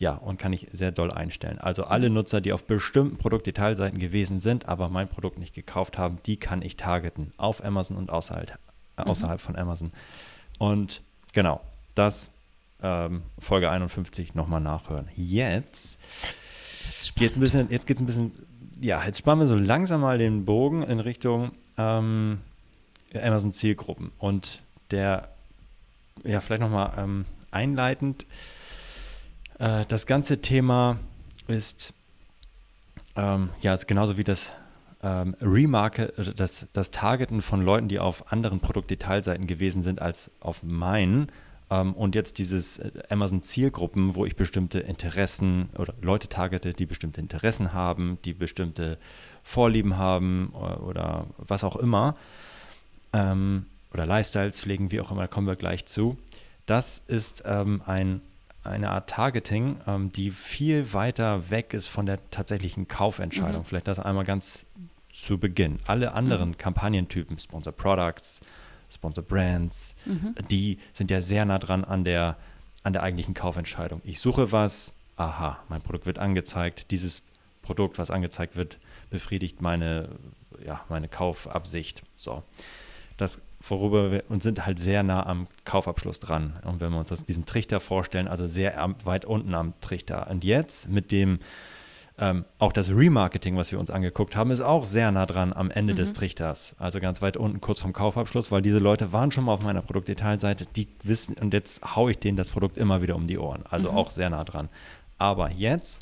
Ja, 0.02 0.16
und 0.16 0.40
kann 0.40 0.52
ich 0.52 0.68
sehr 0.72 0.92
doll 0.92 1.12
einstellen. 1.12 1.60
Also 1.60 1.84
alle 1.84 2.10
mhm. 2.10 2.16
Nutzer, 2.16 2.42
die 2.42 2.54
auf 2.54 2.64
bestimmten 2.64 3.18
Produktdetailseiten 3.18 4.00
gewesen 4.00 4.40
sind, 4.40 4.68
aber 4.68 4.90
mein 4.90 5.08
Produkt 5.08 5.38
nicht 5.38 5.54
gekauft 5.54 6.00
haben, 6.00 6.18
die 6.26 6.38
kann 6.38 6.64
ich 6.64 6.76
targeten 6.76 7.32
auf 7.38 7.64
Amazon 7.64 7.98
und 7.98 8.10
außerhalb, 8.10 8.58
äh, 8.98 9.04
außerhalb 9.04 9.40
mhm. 9.40 9.44
von 9.44 9.56
Amazon. 9.58 9.92
Und 10.58 11.04
genau, 11.34 11.62
das 11.94 12.32
ähm, 12.82 13.22
Folge 13.38 13.70
51 13.70 14.34
nochmal 14.34 14.60
nachhören. 14.60 15.08
Jetzt 15.16 16.00
geht 17.16 17.30
es 17.30 17.38
ein 17.38 17.42
bisschen, 17.42 17.70
jetzt 17.70 17.86
geht 17.86 17.98
es 17.98 18.02
ein 18.02 18.08
bisschen, 18.08 18.32
ja, 18.80 19.06
jetzt 19.06 19.20
spannen 19.20 19.42
wir 19.42 19.48
so 19.48 19.56
langsam 19.56 20.02
mal 20.02 20.18
den 20.18 20.46
Bogen 20.46 20.82
in 20.82 21.00
Richtung 21.00 21.52
ähm, 21.78 22.40
Amazon 23.14 23.54
Zielgruppen. 23.54 24.12
Und 24.18 24.64
der, 24.90 25.30
ja, 26.24 26.42
vielleicht 26.42 26.64
nochmal 26.64 26.92
ähm, 26.98 27.26
einleitend, 27.52 28.26
äh, 29.62 29.86
das 29.88 30.06
ganze 30.06 30.42
Thema 30.42 30.98
ist 31.48 31.94
ähm, 33.16 33.50
ja 33.62 33.74
ist 33.74 33.88
genauso 33.88 34.18
wie 34.18 34.24
das 34.24 34.52
ähm, 35.04 35.36
Remarket, 35.42 36.18
also 36.18 36.34
das, 36.34 36.68
das 36.74 36.92
Targeten 36.92 37.42
von 37.42 37.64
Leuten, 37.64 37.88
die 37.88 38.00
auf 38.00 38.32
anderen 38.32 38.60
Produktdetailseiten 38.60 39.48
gewesen 39.48 39.82
sind 39.82 40.02
als 40.02 40.30
auf 40.40 40.64
meinen. 40.64 41.32
Ähm, 41.70 41.94
und 41.94 42.16
jetzt 42.16 42.38
dieses 42.38 42.80
äh, 42.80 42.92
Amazon 43.10 43.44
Zielgruppen, 43.44 44.16
wo 44.16 44.26
ich 44.26 44.36
bestimmte 44.36 44.80
Interessen 44.80 45.70
oder 45.78 45.94
Leute 46.02 46.28
targete, 46.30 46.74
die 46.74 46.86
bestimmte 46.86 47.22
Interessen 47.22 47.74
haben, 47.74 48.20
die 48.26 48.34
bestimmte 48.34 48.98
Vorlieben 49.44 49.98
haben 49.98 50.54
oder, 50.54 50.84
oder 50.84 51.28
was 51.38 51.64
auch 51.64 51.76
immer. 51.76 52.16
Ähm, 53.14 53.66
oder 53.94 54.06
Lifestyles 54.06 54.60
pflegen, 54.60 54.92
wie 54.92 55.02
auch 55.02 55.12
immer, 55.12 55.22
da 55.22 55.28
kommen 55.28 55.48
wir 55.48 55.56
gleich 55.56 55.86
zu. 55.86 56.18
Das 56.66 57.02
ist 57.08 57.44
ähm, 57.46 57.82
ein 57.86 58.22
eine 58.64 58.90
Art 58.90 59.10
Targeting, 59.10 59.78
ähm, 59.88 60.12
die 60.12 60.32
viel 60.32 60.94
weiter 60.94 61.50
weg 61.50 61.74
ist 61.74 61.88
von 61.88 62.06
der 62.06 62.20
tatsächlichen 62.30 62.88
Kaufentscheidung. 62.88 63.62
Mhm. 63.62 63.66
Vielleicht 63.66 63.88
das 63.88 64.00
einmal 64.00 64.26
ganz 64.26 64.66
zu 65.12 65.38
Beginn. 65.38 65.80
Alle 65.88 66.14
anderen 66.14 66.50
mhm. 66.50 66.58
Kampagnentypen, 66.58 67.40
Sponsor 67.40 67.74
Products, 67.74 68.42
Sponsor 68.90 69.24
Brands, 69.24 69.96
mhm. 70.06 70.36
die 70.50 70.80
sind 70.94 71.12
ja 71.12 71.22
sehr 71.22 71.46
nah 71.46 71.60
dran 71.60 71.84
an 71.84 72.04
der, 72.04 72.38
an 72.84 72.94
der 72.94 73.04
eigentlichen 73.04 73.34
Kaufentscheidung. 73.34 74.02
Ich 74.04 74.20
suche 74.20 74.52
was, 74.52 74.94
aha, 75.18 75.60
mein 75.70 75.82
Produkt 75.82 76.06
wird 76.06 76.20
angezeigt, 76.20 76.92
dieses 76.92 77.22
Produkt, 77.62 77.98
was 77.98 78.12
angezeigt 78.12 78.56
wird, 78.56 78.80
befriedigt 79.10 79.62
meine, 79.62 80.10
ja, 80.66 80.84
meine 80.90 81.08
Kaufabsicht. 81.08 82.04
So. 82.16 82.44
Das 83.18 83.42
worüber 83.68 84.12
wir 84.12 84.24
und 84.30 84.44
sind 84.44 84.66
halt 84.66 84.80
sehr 84.80 85.04
nah 85.04 85.26
am 85.26 85.48
Kaufabschluss 85.66 86.20
dran. 86.20 86.54
Und 86.66 86.80
wenn 86.80 86.92
wir 86.92 87.00
uns 87.00 87.10
das, 87.10 87.26
diesen 87.26 87.46
Trichter 87.46 87.80
vorstellen, 87.80 88.28
also 88.28 88.48
sehr 88.48 88.96
weit 89.04 89.26
unten 89.26 89.54
am 89.54 89.74
Trichter. 89.82 90.30
Und 90.30 90.44
jetzt 90.44 90.90
mit 90.90 91.12
dem 91.12 91.40
ähm, 92.18 92.46
auch 92.60 92.72
das 92.72 92.92
Remarketing, 92.92 93.58
was 93.58 93.72
wir 93.72 93.80
uns 93.80 93.90
angeguckt 93.90 94.36
haben, 94.36 94.52
ist 94.52 94.62
auch 94.62 94.86
sehr 94.86 95.12
nah 95.12 95.26
dran 95.26 95.54
am 95.54 95.72
Ende 95.72 95.94
mhm. 95.94 95.98
des 95.98 96.14
Trichters. 96.14 96.76
Also 96.78 97.00
ganz 97.00 97.22
weit 97.22 97.36
unten, 97.36 97.62
kurz 97.62 97.80
vom 97.80 97.94
Kaufabschluss, 97.94 98.52
weil 98.52 98.62
diese 98.62 98.78
Leute 98.80 99.12
waren 99.12 99.32
schon 99.32 99.46
mal 99.46 99.54
auf 99.54 99.64
meiner 99.64 99.82
Produktdetailseite, 99.82 100.68
die 100.76 100.88
wissen, 101.04 101.36
und 101.42 101.54
jetzt 101.54 101.96
haue 101.96 102.12
ich 102.12 102.20
denen 102.20 102.38
das 102.38 102.52
Produkt 102.52 102.78
immer 102.78 103.02
wieder 103.02 103.16
um 103.16 103.26
die 103.26 103.40
Ohren. 103.40 103.64
Also 103.70 103.92
mhm. 103.92 103.98
auch 103.98 104.12
sehr 104.12 104.30
nah 104.30 104.44
dran. 104.44 104.70
Aber 105.18 105.52
jetzt, 105.52 106.02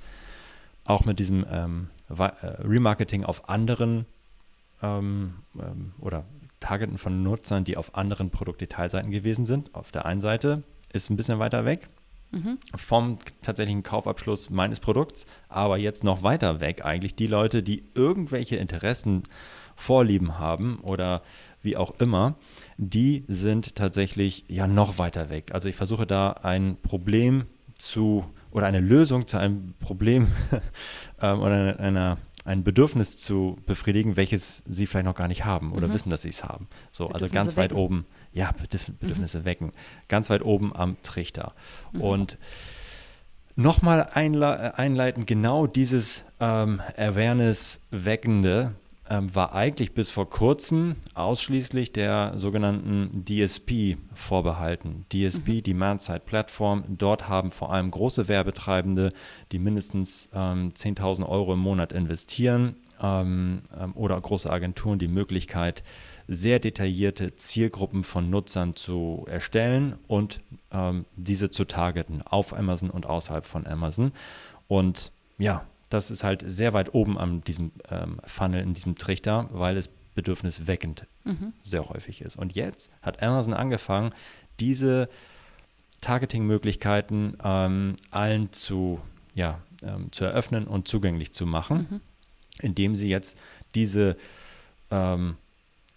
auch 0.83 1.05
mit 1.05 1.19
diesem 1.19 1.45
ähm, 1.51 1.89
äh, 2.09 2.31
Remarketing 2.63 3.23
auf 3.23 3.47
anderen 3.47 4.05
ähm, 4.81 5.35
ähm, 5.55 5.93
oder 5.99 6.25
Targeten 6.59 6.97
von 6.97 7.23
Nutzern, 7.23 7.63
die 7.63 7.77
auf 7.77 7.95
anderen 7.95 8.29
Produktdetailseiten 8.29 9.11
gewesen 9.11 9.45
sind. 9.45 9.73
Auf 9.73 9.91
der 9.91 10.05
einen 10.05 10.21
Seite 10.21 10.63
ist 10.91 11.09
ein 11.09 11.17
bisschen 11.17 11.39
weiter 11.39 11.65
weg. 11.65 11.89
mhm. 12.31 12.59
vom 12.75 13.17
tatsächlichen 13.41 13.83
Kaufabschluss 13.83 14.49
meines 14.49 14.79
Produkts, 14.79 15.25
aber 15.47 15.77
jetzt 15.77 16.03
noch 16.03 16.21
weiter 16.23 16.59
weg 16.59 16.85
eigentlich 16.85 17.15
die 17.15 17.27
Leute, 17.27 17.63
die 17.63 17.83
irgendwelche 17.95 18.57
Interessen, 18.57 19.23
Vorlieben 19.75 20.37
haben 20.37 20.79
oder 20.81 21.21
wie 21.61 21.77
auch 21.77 21.99
immer, 22.01 22.35
die 22.77 23.23
sind 23.29 23.75
tatsächlich 23.75 24.43
ja 24.49 24.67
noch 24.67 24.97
weiter 24.97 25.29
weg. 25.29 25.53
Also 25.53 25.69
ich 25.69 25.75
versuche 25.77 26.05
da 26.05 26.31
ein 26.31 26.75
Problem 26.81 27.45
zu 27.77 28.25
oder 28.51 28.67
eine 28.67 28.81
Lösung 28.81 29.25
zu 29.25 29.37
einem 29.37 29.73
Problem 29.79 30.27
ähm, 31.21 31.39
oder 31.39 31.53
einer, 31.53 31.79
einer 31.79 32.17
ein 32.49 32.63
Bedürfnis 32.63 33.15
zu 33.15 33.57
befriedigen, 33.67 34.17
welches 34.17 34.63
sie 34.67 34.87
vielleicht 34.87 35.05
noch 35.05 35.13
gar 35.13 35.27
nicht 35.27 35.45
haben 35.45 35.71
oder 35.71 35.87
mhm. 35.87 35.93
wissen, 35.93 36.09
dass 36.09 36.23
sie 36.23 36.29
es 36.29 36.43
haben. 36.43 36.67
So, 36.89 37.09
also 37.09 37.29
ganz 37.29 37.55
weit 37.55 37.69
wecken. 37.69 37.83
oben, 37.83 38.05
ja, 38.33 38.51
Bedürf 38.51 38.91
Bedürfnisse 38.99 39.41
mhm. 39.41 39.45
wecken, 39.45 39.71
ganz 40.07 40.31
weit 40.31 40.41
oben 40.41 40.75
am 40.75 40.97
Trichter. 41.03 41.53
Mhm. 41.93 42.01
Und 42.01 42.39
nochmal 43.55 44.09
einle 44.13 44.77
einleitend, 44.79 45.27
genau 45.27 45.67
dieses 45.67 46.25
ähm, 46.39 46.81
Awareness-Weckende 46.97 48.73
ähm, 49.09 49.33
war 49.33 49.53
eigentlich 49.53 49.93
bis 49.93 50.11
vor 50.11 50.29
kurzem 50.29 50.95
ausschließlich 51.15 51.91
der 51.91 52.33
sogenannten 52.37 53.25
DSP 53.25 53.97
vorbehalten. 54.13 55.05
DSP, 55.11 55.47
mhm. 55.47 55.63
Demand-Side 55.63 56.21
Platform, 56.25 56.83
dort 56.87 57.27
haben 57.27 57.51
vor 57.51 57.73
allem 57.73 57.91
große 57.91 58.27
Werbetreibende, 58.27 59.09
die 59.51 59.59
mindestens 59.59 60.29
ähm, 60.33 60.71
10.000 60.73 61.27
Euro 61.27 61.53
im 61.53 61.59
Monat 61.59 61.91
investieren 61.91 62.75
ähm, 63.01 63.61
ähm, 63.77 63.93
oder 63.95 64.19
große 64.19 64.49
Agenturen 64.49 64.99
die 64.99 65.07
Möglichkeit, 65.07 65.83
sehr 66.27 66.59
detaillierte 66.59 67.35
Zielgruppen 67.35 68.03
von 68.03 68.29
Nutzern 68.29 68.75
zu 68.75 69.25
erstellen 69.27 69.95
und 70.07 70.41
ähm, 70.71 71.05
diese 71.15 71.49
zu 71.49 71.65
targeten 71.65 72.21
auf 72.21 72.53
Amazon 72.53 72.91
und 72.91 73.07
außerhalb 73.07 73.45
von 73.45 73.65
Amazon. 73.65 74.11
Und 74.67 75.11
ja, 75.39 75.65
das 75.89 76.11
ist 76.11 76.23
halt 76.23 76.43
sehr 76.45 76.73
weit 76.73 76.93
oben 76.93 77.17
an 77.17 77.41
diesem 77.41 77.71
ähm, 77.89 78.19
Funnel, 78.25 78.61
in 78.61 78.73
diesem 78.73 78.95
Trichter, 78.95 79.49
weil 79.51 79.77
es 79.77 79.89
bedürfnisweckend 80.15 81.07
mhm. 81.23 81.53
sehr 81.63 81.89
häufig 81.89 82.21
ist. 82.21 82.35
Und 82.35 82.55
jetzt 82.55 82.91
hat 83.01 83.21
Amazon 83.23 83.53
angefangen, 83.53 84.13
diese 84.59 85.09
Targeting-Möglichkeiten 86.01 87.37
ähm, 87.43 87.95
allen 88.11 88.51
zu, 88.51 88.99
ja, 89.33 89.59
ähm, 89.81 90.11
zu 90.11 90.25
eröffnen 90.25 90.67
und 90.67 90.87
zugänglich 90.87 91.31
zu 91.33 91.45
machen, 91.45 91.87
mhm. 91.89 92.01
indem 92.61 92.95
sie 92.95 93.09
jetzt 93.09 93.37
diese 93.75 94.17
ähm, 94.91 95.37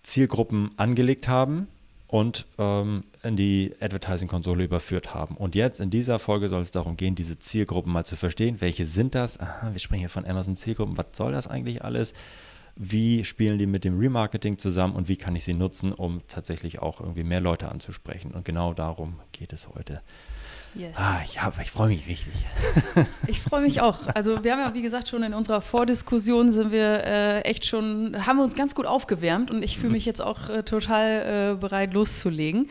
Zielgruppen 0.03 0.71
angelegt 0.77 1.29
haben 1.29 1.69
und 2.13 2.47
ähm, 2.59 3.05
in 3.23 3.37
die 3.37 3.75
Advertising-Konsole 3.81 4.65
überführt 4.65 5.15
haben. 5.15 5.35
Und 5.35 5.55
jetzt 5.55 5.81
in 5.81 5.89
dieser 5.89 6.19
Folge 6.19 6.51
soll 6.51 6.61
es 6.61 6.71
darum 6.71 6.99
gehen, 6.99 7.15
diese 7.15 7.39
Zielgruppen 7.39 7.91
mal 7.91 8.05
zu 8.05 8.17
verstehen. 8.17 8.61
Welche 8.61 8.85
sind 8.85 9.15
das? 9.15 9.41
Aha, 9.41 9.71
wir 9.73 9.79
sprechen 9.79 10.01
hier 10.01 10.11
von 10.11 10.27
Amazon 10.27 10.55
Zielgruppen. 10.55 10.99
Was 10.99 11.07
soll 11.15 11.33
das 11.33 11.49
eigentlich 11.49 11.83
alles? 11.83 12.13
Wie 12.77 13.25
spielen 13.25 13.59
die 13.59 13.65
mit 13.65 13.85
dem 13.85 13.99
Remarketing 13.99 14.59
zusammen 14.59 14.95
und 14.95 15.09
wie 15.09 15.17
kann 15.17 15.35
ich 15.37 15.45
sie 15.45 15.55
nutzen, 15.55 15.91
um 15.91 16.21
tatsächlich 16.29 16.81
auch 16.81 17.01
irgendwie 17.01 17.25
mehr 17.25 17.41
Leute 17.41 17.71
anzusprechen? 17.71 18.33
Und 18.33 18.45
genau 18.45 18.75
darum 18.75 19.19
geht 19.33 19.55
es 19.55 19.71
heute. 19.71 20.03
Yes. 20.75 20.97
Ah, 20.97 21.21
ich, 21.23 21.39
ich 21.61 21.71
freue 21.71 21.89
mich 21.89 22.07
richtig. 22.07 22.33
Ich 23.27 23.41
freue 23.41 23.63
mich 23.63 23.81
auch. 23.81 23.99
Also 24.15 24.43
wir 24.43 24.53
haben 24.53 24.61
ja, 24.61 24.75
wie 24.75 24.83
gesagt, 24.83 25.09
schon 25.09 25.23
in 25.23 25.35
unserer 25.35 25.61
Vordiskussion 25.61 26.51
sind 26.51 26.73
wir 26.73 27.05
äh, 27.05 27.41
echt 27.43 27.67
schon, 27.67 28.27
haben 28.27 28.37
wir 28.39 28.45
uns 28.45 28.55
ganz 28.55 28.75
gut 28.75 28.87
aufgewärmt 28.87 29.51
und 29.51 29.63
ich 29.63 29.77
fühle 29.77 29.89
mhm. 29.89 29.95
mich 29.95 30.07
jetzt 30.07 30.21
auch 30.21 30.49
äh, 30.49 30.63
total 30.63 31.55
äh, 31.55 31.61
bereit 31.61 31.93
loszulegen. 31.93 32.71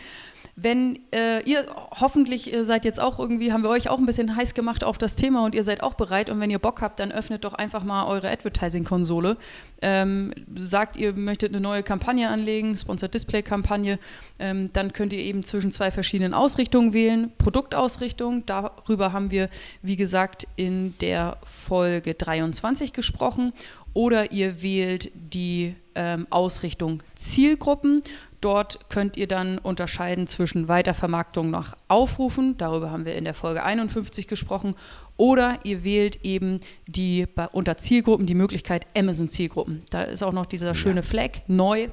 Wenn 0.55 0.99
äh, 1.11 1.41
ihr 1.43 1.65
hoffentlich 1.99 2.53
äh, 2.53 2.63
seid 2.63 2.85
jetzt 2.85 2.99
auch 2.99 3.19
irgendwie, 3.19 3.51
haben 3.51 3.63
wir 3.63 3.69
euch 3.69 3.89
auch 3.89 3.97
ein 3.97 4.05
bisschen 4.05 4.35
heiß 4.35 4.53
gemacht 4.53 4.83
auf 4.83 4.97
das 4.97 5.15
Thema 5.15 5.45
und 5.45 5.55
ihr 5.55 5.63
seid 5.63 5.81
auch 5.81 5.93
bereit 5.93 6.29
und 6.29 6.39
wenn 6.39 6.49
ihr 6.49 6.59
Bock 6.59 6.81
habt, 6.81 6.99
dann 6.99 7.11
öffnet 7.11 7.43
doch 7.43 7.53
einfach 7.53 7.83
mal 7.83 8.05
eure 8.07 8.29
Advertising-Konsole. 8.29 9.37
Ähm, 9.81 10.31
sagt, 10.55 10.97
ihr 10.97 11.13
möchtet 11.13 11.51
eine 11.51 11.61
neue 11.61 11.81
Kampagne 11.81 12.29
anlegen, 12.29 12.77
Sponsored 12.77 13.13
Display-Kampagne, 13.13 13.97
ähm, 14.39 14.69
dann 14.73 14.93
könnt 14.93 15.13
ihr 15.13 15.19
eben 15.19 15.43
zwischen 15.43 15.71
zwei 15.71 15.89
verschiedenen 15.89 16.33
Ausrichtungen 16.33 16.93
wählen. 16.93 17.31
Produktausrichtung, 17.37 18.45
darüber 18.45 19.13
haben 19.13 19.31
wir, 19.31 19.49
wie 19.81 19.95
gesagt, 19.95 20.47
in 20.55 20.93
der 20.99 21.37
Folge 21.43 22.13
23 22.13 22.93
gesprochen. 22.93 23.53
Oder 23.93 24.31
ihr 24.31 24.61
wählt 24.61 25.11
die 25.13 25.75
ähm, 25.95 26.27
Ausrichtung 26.29 27.03
Zielgruppen. 27.15 28.03
Dort 28.41 28.89
könnt 28.89 29.17
ihr 29.17 29.27
dann 29.27 29.59
unterscheiden 29.59 30.25
zwischen 30.25 30.67
Weitervermarktung 30.67 31.51
nach 31.51 31.77
Aufrufen, 31.87 32.57
darüber 32.57 32.89
haben 32.89 33.05
wir 33.05 33.15
in 33.15 33.23
der 33.23 33.35
Folge 33.35 33.63
51 33.63 34.27
gesprochen, 34.27 34.75
oder 35.15 35.59
ihr 35.63 35.83
wählt 35.83 36.25
eben 36.25 36.59
die 36.87 37.27
unter 37.51 37.77
Zielgruppen 37.77 38.25
die 38.25 38.33
Möglichkeit 38.33 38.87
Amazon 38.97 39.29
Zielgruppen. 39.29 39.83
Da 39.91 40.01
ist 40.01 40.23
auch 40.23 40.33
noch 40.33 40.47
dieser 40.47 40.73
schöne 40.73 41.03
Flag 41.03 41.41
neu 41.45 41.89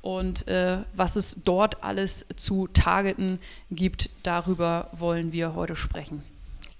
und 0.00 0.48
äh, 0.48 0.78
was 0.94 1.14
es 1.14 1.38
dort 1.44 1.84
alles 1.84 2.26
zu 2.36 2.66
targeten 2.66 3.38
gibt, 3.70 4.10
darüber 4.24 4.90
wollen 4.92 5.32
wir 5.32 5.54
heute 5.54 5.76
sprechen. 5.76 6.24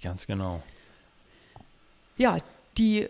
Ganz 0.02 0.26
genau. 0.26 0.64
Ja, 2.18 2.38
die 2.76 3.08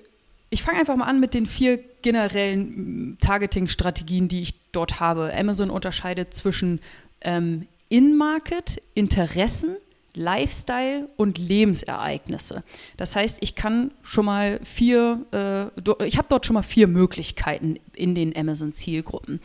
ich 0.50 0.62
fange 0.62 0.80
einfach 0.80 0.96
mal 0.96 1.06
an 1.06 1.18
mit 1.18 1.32
den 1.32 1.46
vier 1.46 1.82
generellen 2.02 3.16
Targeting-Strategien, 3.20 4.28
die 4.28 4.42
ich 4.42 4.54
dort 4.72 5.00
habe. 5.00 5.32
Amazon 5.34 5.70
unterscheidet 5.70 6.34
zwischen 6.34 6.80
ähm, 7.20 7.66
In-Market, 7.88 8.80
Interessen, 8.94 9.76
Lifestyle 10.14 11.08
und 11.16 11.38
Lebensereignisse. 11.38 12.62
Das 12.96 13.16
heißt, 13.16 13.38
ich 13.40 13.54
kann 13.54 13.92
schon 14.02 14.26
mal 14.26 14.60
vier, 14.62 15.24
äh, 15.32 16.04
ich 16.06 16.18
habe 16.18 16.26
dort 16.28 16.44
schon 16.44 16.54
mal 16.54 16.62
vier 16.62 16.86
Möglichkeiten 16.86 17.78
in 17.94 18.14
den 18.14 18.36
Amazon-Zielgruppen. 18.36 19.40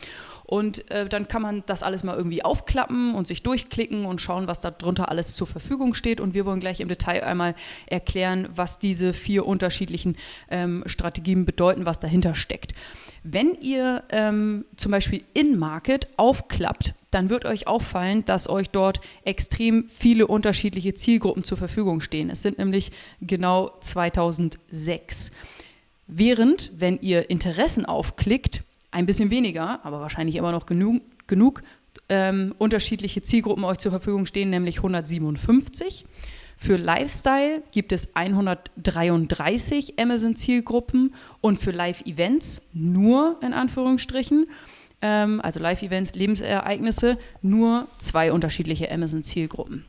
Und 0.48 0.90
äh, 0.90 1.06
dann 1.06 1.28
kann 1.28 1.42
man 1.42 1.62
das 1.66 1.82
alles 1.82 2.04
mal 2.04 2.16
irgendwie 2.16 2.42
aufklappen 2.42 3.14
und 3.14 3.28
sich 3.28 3.42
durchklicken 3.42 4.06
und 4.06 4.22
schauen, 4.22 4.46
was 4.46 4.62
darunter 4.62 5.10
alles 5.10 5.34
zur 5.34 5.46
Verfügung 5.46 5.92
steht. 5.92 6.22
Und 6.22 6.32
wir 6.32 6.46
wollen 6.46 6.58
gleich 6.58 6.80
im 6.80 6.88
Detail 6.88 7.22
einmal 7.22 7.54
erklären, 7.84 8.48
was 8.54 8.78
diese 8.78 9.12
vier 9.12 9.44
unterschiedlichen 9.44 10.16
ähm, 10.50 10.84
Strategien 10.86 11.44
bedeuten, 11.44 11.84
was 11.84 12.00
dahinter 12.00 12.34
steckt. 12.34 12.72
Wenn 13.22 13.56
ihr 13.60 14.04
ähm, 14.08 14.64
zum 14.76 14.90
Beispiel 14.90 15.22
In-Market 15.34 16.08
aufklappt, 16.16 16.94
dann 17.10 17.28
wird 17.28 17.44
euch 17.44 17.66
auffallen, 17.66 18.24
dass 18.24 18.48
euch 18.48 18.70
dort 18.70 19.00
extrem 19.24 19.90
viele 19.90 20.26
unterschiedliche 20.26 20.94
Zielgruppen 20.94 21.44
zur 21.44 21.58
Verfügung 21.58 22.00
stehen. 22.00 22.30
Es 22.30 22.40
sind 22.40 22.56
nämlich 22.56 22.90
genau 23.20 23.72
2006. 23.82 25.30
Während, 26.06 26.72
wenn 26.74 26.98
ihr 27.02 27.28
Interessen 27.28 27.84
aufklickt, 27.84 28.62
ein 28.90 29.06
bisschen 29.06 29.30
weniger, 29.30 29.84
aber 29.84 30.00
wahrscheinlich 30.00 30.36
immer 30.36 30.52
noch 30.52 30.66
genug, 30.66 31.02
genug 31.26 31.62
ähm, 32.08 32.54
unterschiedliche 32.58 33.22
Zielgruppen 33.22 33.64
euch 33.64 33.78
zur 33.78 33.90
Verfügung 33.90 34.26
stehen, 34.26 34.50
nämlich 34.50 34.78
157. 34.78 36.06
Für 36.56 36.76
Lifestyle 36.76 37.62
gibt 37.70 37.92
es 37.92 38.16
133 38.16 39.98
Amazon-Zielgruppen 39.98 41.14
und 41.40 41.58
für 41.58 41.70
Live-Events 41.70 42.62
nur 42.72 43.38
in 43.42 43.52
Anführungsstrichen, 43.52 44.48
ähm, 45.00 45.40
also 45.40 45.60
Live-Events, 45.60 46.14
Lebensereignisse, 46.14 47.16
nur 47.42 47.86
zwei 47.98 48.32
unterschiedliche 48.32 48.90
Amazon-Zielgruppen. 48.90 49.84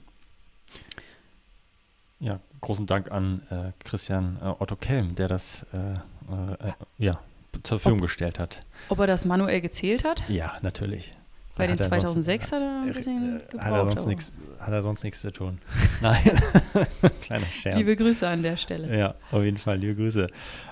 Ja, 2.20 2.40
großen 2.62 2.86
Dank 2.86 3.10
an 3.12 3.42
äh, 3.50 3.72
Christian 3.84 4.38
äh, 4.40 4.54
Otto 4.60 4.76
Kelm, 4.76 5.16
der 5.16 5.28
das 5.28 5.66
äh, 5.74 5.94
äh 6.34 6.74
ja, 7.00 7.20
zur 7.64 7.80
Verfügung 7.80 8.00
ob, 8.00 8.06
gestellt 8.06 8.40
hat. 8.40 8.64
Ob 8.90 9.00
er 9.00 9.08
das 9.08 9.26
manuell 9.26 9.62
gezählt 9.62 10.04
hat? 10.04 10.24
Ja, 10.30 10.58
natürlich. 10.62 11.14
Bei 11.60 11.68
den 11.68 11.78
2006 11.78 12.54
hat 12.54 12.62
er 12.62 12.82
ein 12.84 12.94
bisschen 12.94 13.42
gebraucht. 13.50 13.66
Hat 13.66 13.74
er 13.74 13.92
sonst, 13.92 14.06
nix, 14.06 14.34
hat 14.60 14.72
er 14.72 14.82
sonst 14.82 15.04
nichts 15.04 15.20
zu 15.20 15.32
tun. 15.32 15.60
Nein, 16.02 16.42
kleiner 17.22 17.46
Scherz. 17.48 17.78
Liebe 17.78 17.98
Grüße 17.98 18.26
an 18.26 18.44
der 18.44 18.56
Stelle. 18.56 18.98
Ja, 18.98 19.16
auf 19.30 19.44
jeden 19.44 19.58
Fall, 19.58 19.78
liebe 19.78 19.96
Grüße. 19.96 20.28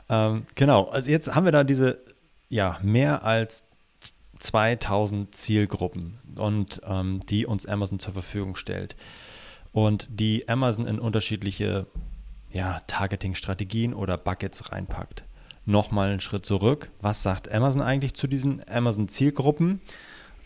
Ähm, 0.07 0.45
genau, 0.55 0.85
also 0.85 1.11
jetzt 1.11 1.35
haben 1.35 1.43
wir 1.43 1.51
da 1.51 1.65
diese, 1.65 1.99
ja, 2.47 2.79
mehr 2.81 3.25
als 3.25 3.65
2000 4.39 5.35
Zielgruppen 5.35 6.19
und 6.37 6.81
ähm, 6.87 7.21
die 7.27 7.45
uns 7.45 7.65
Amazon 7.65 7.99
zur 7.99 8.13
Verfügung 8.13 8.55
stellt 8.55 8.95
und 9.73 10.07
die 10.09 10.47
Amazon 10.47 10.87
in 10.87 10.99
unterschiedliche 10.99 11.87
ja, 12.53 12.79
Targeting-Strategien 12.87 13.93
oder 13.93 14.17
Buckets 14.17 14.71
reinpackt 14.71 15.25
nochmal 15.67 16.09
einen 16.09 16.21
Schritt 16.21 16.45
zurück. 16.45 16.89
Was 17.01 17.21
sagt 17.21 17.51
Amazon 17.51 17.81
eigentlich 17.81 18.15
zu 18.15 18.25
diesen 18.25 18.67
Amazon-Zielgruppen? 18.67 19.81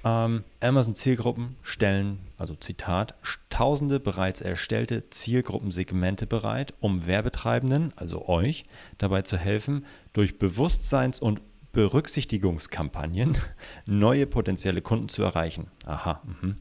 Ähm, 0.04 0.44
Amazon-Zielgruppen 0.60 1.56
stellen, 1.62 2.20
also 2.38 2.56
Zitat, 2.56 3.14
tausende 3.50 4.00
bereits 4.00 4.42
erstellte 4.42 5.10
Zielgruppensegmente 5.12 6.26
bereit, 6.26 6.74
um 6.80 7.06
Werbetreibenden, 7.06 7.94
also 7.96 8.28
euch, 8.28 8.66
dabei 8.98 9.22
zu 9.22 9.38
helfen, 9.38 9.86
durch 10.14 10.40
Bewusstseins- 10.40 11.20
und 11.20 11.40
Berücksichtigungskampagnen 11.72 13.38
neue 13.86 14.26
potenzielle 14.26 14.82
Kunden 14.82 15.08
zu 15.08 15.22
erreichen. 15.22 15.68
Aha. 15.86 16.22
Mhm. 16.26 16.58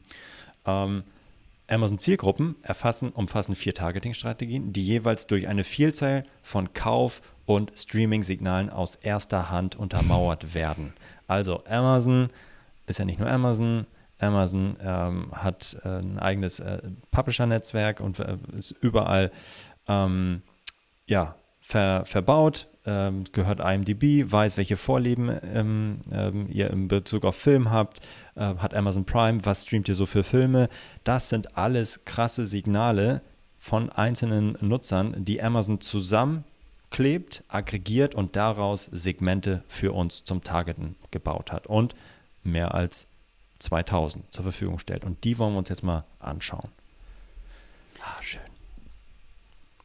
Ähm, 0.65 1.03
Amazon 1.71 1.99
Zielgruppen 1.99 2.55
erfassen, 2.63 3.09
umfassen 3.11 3.55
vier 3.55 3.73
Targeting-Strategien, 3.73 4.73
die 4.73 4.85
jeweils 4.85 5.25
durch 5.25 5.47
eine 5.47 5.63
Vielzahl 5.63 6.25
von 6.43 6.73
Kauf- 6.73 7.21
und 7.45 7.71
Streaming-Signalen 7.75 8.69
aus 8.69 8.95
erster 8.97 9.49
Hand 9.49 9.75
untermauert 9.77 10.53
werden. 10.53 10.93
Also 11.27 11.63
Amazon 11.65 12.27
ist 12.87 12.99
ja 12.99 13.05
nicht 13.05 13.19
nur 13.19 13.29
Amazon, 13.29 13.87
Amazon 14.19 14.75
ähm, 14.81 15.31
hat 15.31 15.77
äh, 15.83 15.99
ein 15.99 16.19
eigenes 16.19 16.59
äh, 16.59 16.81
Publisher-Netzwerk 17.09 18.01
und 18.01 18.19
äh, 18.19 18.37
ist 18.57 18.71
überall 18.81 19.31
ähm, 19.87 20.41
ja, 21.05 21.35
ver, 21.61 22.03
verbaut, 22.05 22.67
ähm, 22.85 23.23
gehört 23.31 23.59
IMDb, 23.59 24.31
weiß, 24.31 24.57
welche 24.57 24.77
Vorlieben 24.77 25.29
ähm, 25.53 25.99
ähm, 26.11 26.47
ihr 26.49 26.69
in 26.71 26.87
Bezug 26.87 27.25
auf 27.25 27.35
Film 27.35 27.71
habt, 27.71 27.99
äh, 28.35 28.55
hat 28.55 28.73
Amazon 28.73 29.05
Prime, 29.05 29.45
was 29.45 29.63
streamt 29.63 29.87
ihr 29.87 29.95
so 29.95 30.05
für 30.05 30.23
Filme. 30.23 30.69
Das 31.03 31.29
sind 31.29 31.57
alles 31.57 32.05
krasse 32.05 32.47
Signale 32.47 33.21
von 33.59 33.91
einzelnen 33.91 34.57
Nutzern, 34.61 35.23
die 35.23 35.41
Amazon 35.41 35.81
zusammenklebt, 35.81 37.43
aggregiert 37.47 38.15
und 38.15 38.35
daraus 38.35 38.89
Segmente 38.91 39.63
für 39.67 39.93
uns 39.93 40.23
zum 40.23 40.43
Targeten 40.43 40.95
gebaut 41.11 41.51
hat 41.51 41.67
und 41.67 41.95
mehr 42.43 42.73
als 42.73 43.05
2000 43.59 44.33
zur 44.33 44.43
Verfügung 44.43 44.79
stellt. 44.79 45.05
Und 45.05 45.23
die 45.23 45.37
wollen 45.37 45.53
wir 45.53 45.59
uns 45.59 45.69
jetzt 45.69 45.83
mal 45.83 46.03
anschauen. 46.19 46.69
Ah, 48.03 48.21
schön. 48.21 48.50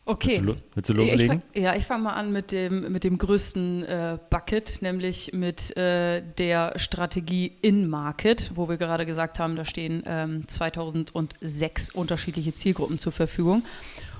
Okay. 0.08 0.40
Willst 0.40 0.60
du, 0.60 0.64
willst 0.75 0.88
du 0.90 0.92
loslegen? 0.92 1.42
Ich, 1.52 1.62
ja, 1.62 1.75
ich 1.75 1.84
fange 1.84 2.04
mal 2.04 2.12
an 2.12 2.30
mit 2.30 2.52
dem, 2.52 2.92
mit 2.92 3.02
dem 3.02 3.18
größten 3.18 3.82
äh, 3.82 4.18
Bucket, 4.30 4.80
nämlich 4.80 5.32
mit 5.32 5.76
äh, 5.76 6.22
der 6.38 6.78
Strategie 6.78 7.52
In-Market, 7.60 8.52
wo 8.54 8.68
wir 8.68 8.76
gerade 8.76 9.04
gesagt 9.04 9.40
haben, 9.40 9.56
da 9.56 9.64
stehen 9.64 10.04
ähm, 10.06 10.46
2006 10.46 11.90
unterschiedliche 11.90 12.54
Zielgruppen 12.54 12.98
zur 12.98 13.10
Verfügung. 13.10 13.64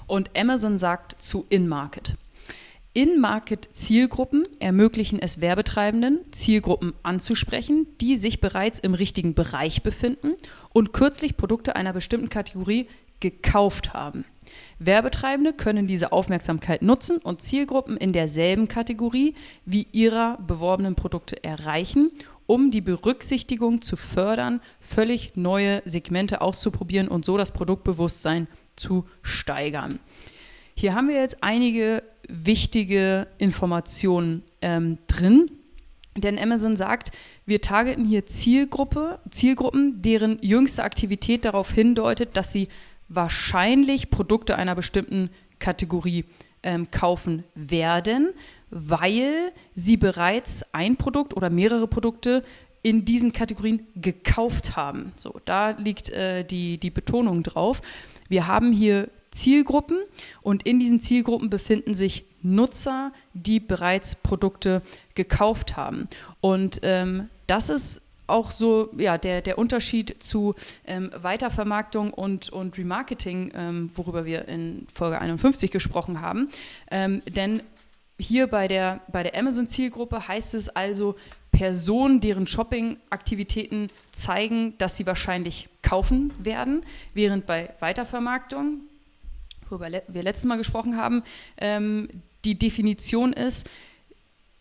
Und 0.08 0.36
Amazon 0.36 0.76
sagt 0.76 1.22
zu 1.22 1.46
In-Market. 1.50 2.16
In-Market-Zielgruppen 2.92 4.48
ermöglichen 4.58 5.20
es 5.20 5.40
Werbetreibenden, 5.40 6.20
Zielgruppen 6.32 6.94
anzusprechen, 7.04 7.86
die 8.00 8.16
sich 8.16 8.40
bereits 8.40 8.80
im 8.80 8.94
richtigen 8.94 9.34
Bereich 9.34 9.82
befinden 9.82 10.32
und 10.72 10.92
kürzlich 10.92 11.36
Produkte 11.36 11.76
einer 11.76 11.92
bestimmten 11.92 12.30
Kategorie 12.30 12.88
gekauft 13.20 13.94
haben. 13.94 14.25
Werbetreibende 14.78 15.52
können 15.52 15.87
diese 15.87 16.12
Aufmerksamkeit 16.12 16.82
nutzen 16.82 17.18
und 17.18 17.42
Zielgruppen 17.42 17.96
in 17.96 18.12
derselben 18.12 18.68
Kategorie 18.68 19.35
wie 19.64 19.87
ihrer 19.92 20.38
beworbenen 20.38 20.94
Produkte 20.94 21.42
erreichen, 21.42 22.11
um 22.46 22.70
die 22.70 22.80
Berücksichtigung 22.80 23.80
zu 23.80 23.96
fördern, 23.96 24.61
völlig 24.80 25.32
neue 25.35 25.82
Segmente 25.85 26.40
auszuprobieren 26.40 27.08
und 27.08 27.25
so 27.25 27.37
das 27.37 27.52
Produktbewusstsein 27.52 28.46
zu 28.76 29.06
steigern. 29.23 29.99
Hier 30.75 30.94
haben 30.94 31.08
wir 31.08 31.16
jetzt 31.16 31.42
einige 31.42 32.02
wichtige 32.28 33.28
Informationen 33.38 34.42
ähm, 34.61 34.99
drin, 35.06 35.50
denn 36.16 36.38
Amazon 36.38 36.76
sagt, 36.76 37.12
wir 37.46 37.61
targeten 37.61 38.04
hier 38.04 38.26
Zielgruppe, 38.26 39.18
Zielgruppen, 39.30 40.02
deren 40.02 40.38
jüngste 40.42 40.82
Aktivität 40.82 41.44
darauf 41.44 41.73
hindeutet, 41.73 42.37
dass 42.37 42.52
sie 42.52 42.68
wahrscheinlich 43.08 44.10
Produkte 44.10 44.56
einer 44.56 44.75
bestimmten 44.75 45.30
Kategorie 45.58 46.25
ähm, 46.62 46.90
kaufen 46.90 47.44
werden, 47.54 48.30
weil 48.70 49.52
sie 49.75 49.96
bereits 49.96 50.64
ein 50.72 50.96
Produkt 50.96 51.34
oder 51.34 51.50
mehrere 51.50 51.86
Produkte 51.86 52.42
in 52.82 53.04
diesen 53.04 53.32
Kategorien 53.32 53.86
gekauft 53.96 54.76
haben. 54.76 55.12
So, 55.16 55.40
da 55.44 55.70
liegt 55.70 56.10
äh, 56.10 56.44
die, 56.44 56.78
die 56.78 56.90
Betonung 56.90 57.42
drauf. 57.42 57.80
Wir 58.28 58.46
haben 58.46 58.72
hier 58.72 59.08
Zielgruppen 59.30 59.98
und 60.42 60.66
in 60.66 60.80
diesen 60.80 61.00
Zielgruppen 61.00 61.50
befinden 61.50 61.94
sich 61.94 62.25
Nutzer, 62.42 63.12
die 63.34 63.60
bereits 63.60 64.14
Produkte 64.14 64.82
gekauft 65.14 65.76
haben. 65.76 66.08
Und 66.40 66.80
ähm, 66.82 67.28
das 67.46 67.68
ist 67.68 68.02
auch 68.26 68.50
so 68.50 68.90
ja, 68.97 69.18
der, 69.18 69.42
der 69.42 69.59
Unterschied 69.59 70.23
zu 70.23 70.54
ähm, 70.87 71.11
Weitervermarktung 71.14 72.12
und, 72.12 72.50
und 72.50 72.76
Remarketing, 72.78 73.52
ähm, 73.54 73.90
worüber 73.95 74.25
wir 74.25 74.49
in 74.49 74.87
Folge 74.92 75.21
51 75.21 75.71
gesprochen 75.71 76.21
haben. 76.21 76.49
Ähm, 76.90 77.23
denn 77.28 77.62
hier 78.18 78.47
bei 78.47 78.66
der, 78.68 79.00
bei 79.12 79.23
der 79.23 79.37
Amazon-Zielgruppe 79.37 80.26
heißt 80.26 80.54
es 80.54 80.68
also, 80.68 81.16
Personen, 81.56 82.21
deren 82.21 82.47
Shopping-Aktivitäten 82.47 83.88
zeigen, 84.12 84.76
dass 84.76 84.97
sie 84.97 85.06
wahrscheinlich 85.06 85.68
kaufen 85.80 86.33
werden, 86.38 86.85
während 87.14 87.47
bei 87.47 87.73
Weitervermarktung, 87.80 88.80
worüber 89.71 89.88
wir 90.06 90.23
letztes 90.23 90.45
Mal 90.45 90.59
gesprochen 90.59 90.99
haben, 90.99 91.23
ähm, 91.56 92.09
die 92.45 92.59
Definition 92.59 93.33
ist, 93.33 93.68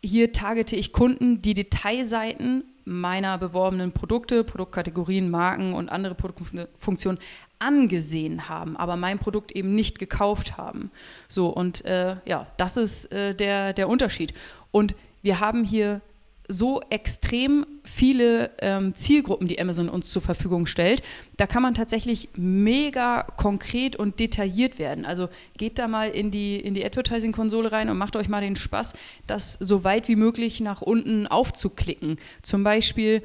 hier 0.06 0.32
targete 0.32 0.76
ich 0.76 0.94
Kunden, 0.94 1.42
die 1.42 1.54
Detailseiten 1.54 2.64
meiner 2.86 3.38
beworbenen 3.38 3.92
Produkte, 3.92 4.44
Produktkategorien, 4.44 5.30
Marken 5.30 5.74
und 5.74 5.90
andere 5.90 6.16
Produktfunktionen 6.16 7.20
angesehen 7.58 8.48
haben, 8.48 8.78
aber 8.78 8.96
mein 8.96 9.18
Produkt 9.18 9.52
eben 9.54 9.74
nicht 9.74 9.98
gekauft 9.98 10.58
haben. 10.58 10.92
So, 11.28 11.48
und 11.48 11.84
äh, 11.86 12.18
ja, 12.26 12.48
das 12.58 12.78
ist 12.78 13.12
äh, 13.12 13.34
der, 13.34 13.74
der 13.74 13.90
Unterschied. 13.90 14.34
Und 14.72 14.96
wir 15.24 15.40
haben 15.40 15.64
hier 15.64 16.02
so 16.48 16.82
extrem 16.90 17.66
viele 17.84 18.52
ähm, 18.60 18.96
Zielgruppen, 18.96 19.48
die 19.48 19.60
Amazon 19.60 19.90
uns 19.90 20.12
zur 20.12 20.22
Verfügung 20.22 20.66
stellt. 20.66 21.02
Da 21.38 21.48
kann 21.48 21.62
man 21.62 21.74
tatsächlich 21.74 22.30
mega 22.36 23.24
konkret 23.24 23.96
und 23.96 24.20
detailliert 24.20 24.80
werden. 24.80 25.06
Also 25.06 25.30
geht 25.58 25.80
da 25.80 25.88
mal 25.88 26.10
in 26.10 26.32
die, 26.32 26.58
in 26.58 26.74
die 26.74 26.86
Advertising-Konsole 26.86 27.72
rein 27.72 27.90
und 27.90 27.98
macht 27.98 28.16
euch 28.16 28.30
mal 28.30 28.42
den 28.42 28.56
Spaß, 28.56 28.94
das 29.28 29.54
so 29.54 29.84
weit 29.84 30.08
wie 30.08 30.16
möglich 30.16 30.60
nach 30.60 30.82
unten 30.82 31.28
aufzuklicken. 31.28 32.18
Zum 32.42 32.64
Beispiel 32.64 33.24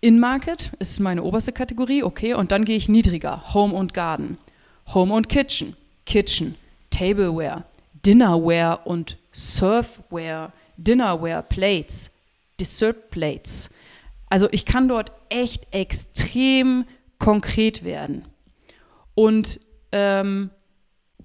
In-Market 0.00 0.72
ist 0.78 1.00
meine 1.00 1.22
oberste 1.22 1.52
Kategorie, 1.52 2.02
okay, 2.02 2.34
und 2.34 2.52
dann 2.52 2.64
gehe 2.64 2.76
ich 2.76 2.88
niedriger. 2.88 3.54
Home 3.54 3.74
und 3.74 3.94
Garden. 3.94 4.38
Home 4.94 5.14
und 5.14 5.28
Kitchen. 5.28 5.76
Kitchen. 6.06 6.54
Tableware. 6.90 7.64
Dinnerware 8.04 8.80
und 8.84 9.18
Surfware 9.32 10.52
Dinnerware 10.84 11.42
Plates, 11.42 12.10
Dessert 12.58 13.10
Plates. 13.10 13.70
Also 14.28 14.48
ich 14.52 14.64
kann 14.64 14.88
dort 14.88 15.12
echt 15.28 15.66
extrem 15.72 16.84
konkret 17.18 17.84
werden. 17.84 18.24
Und 19.14 19.60
ähm, 19.92 20.50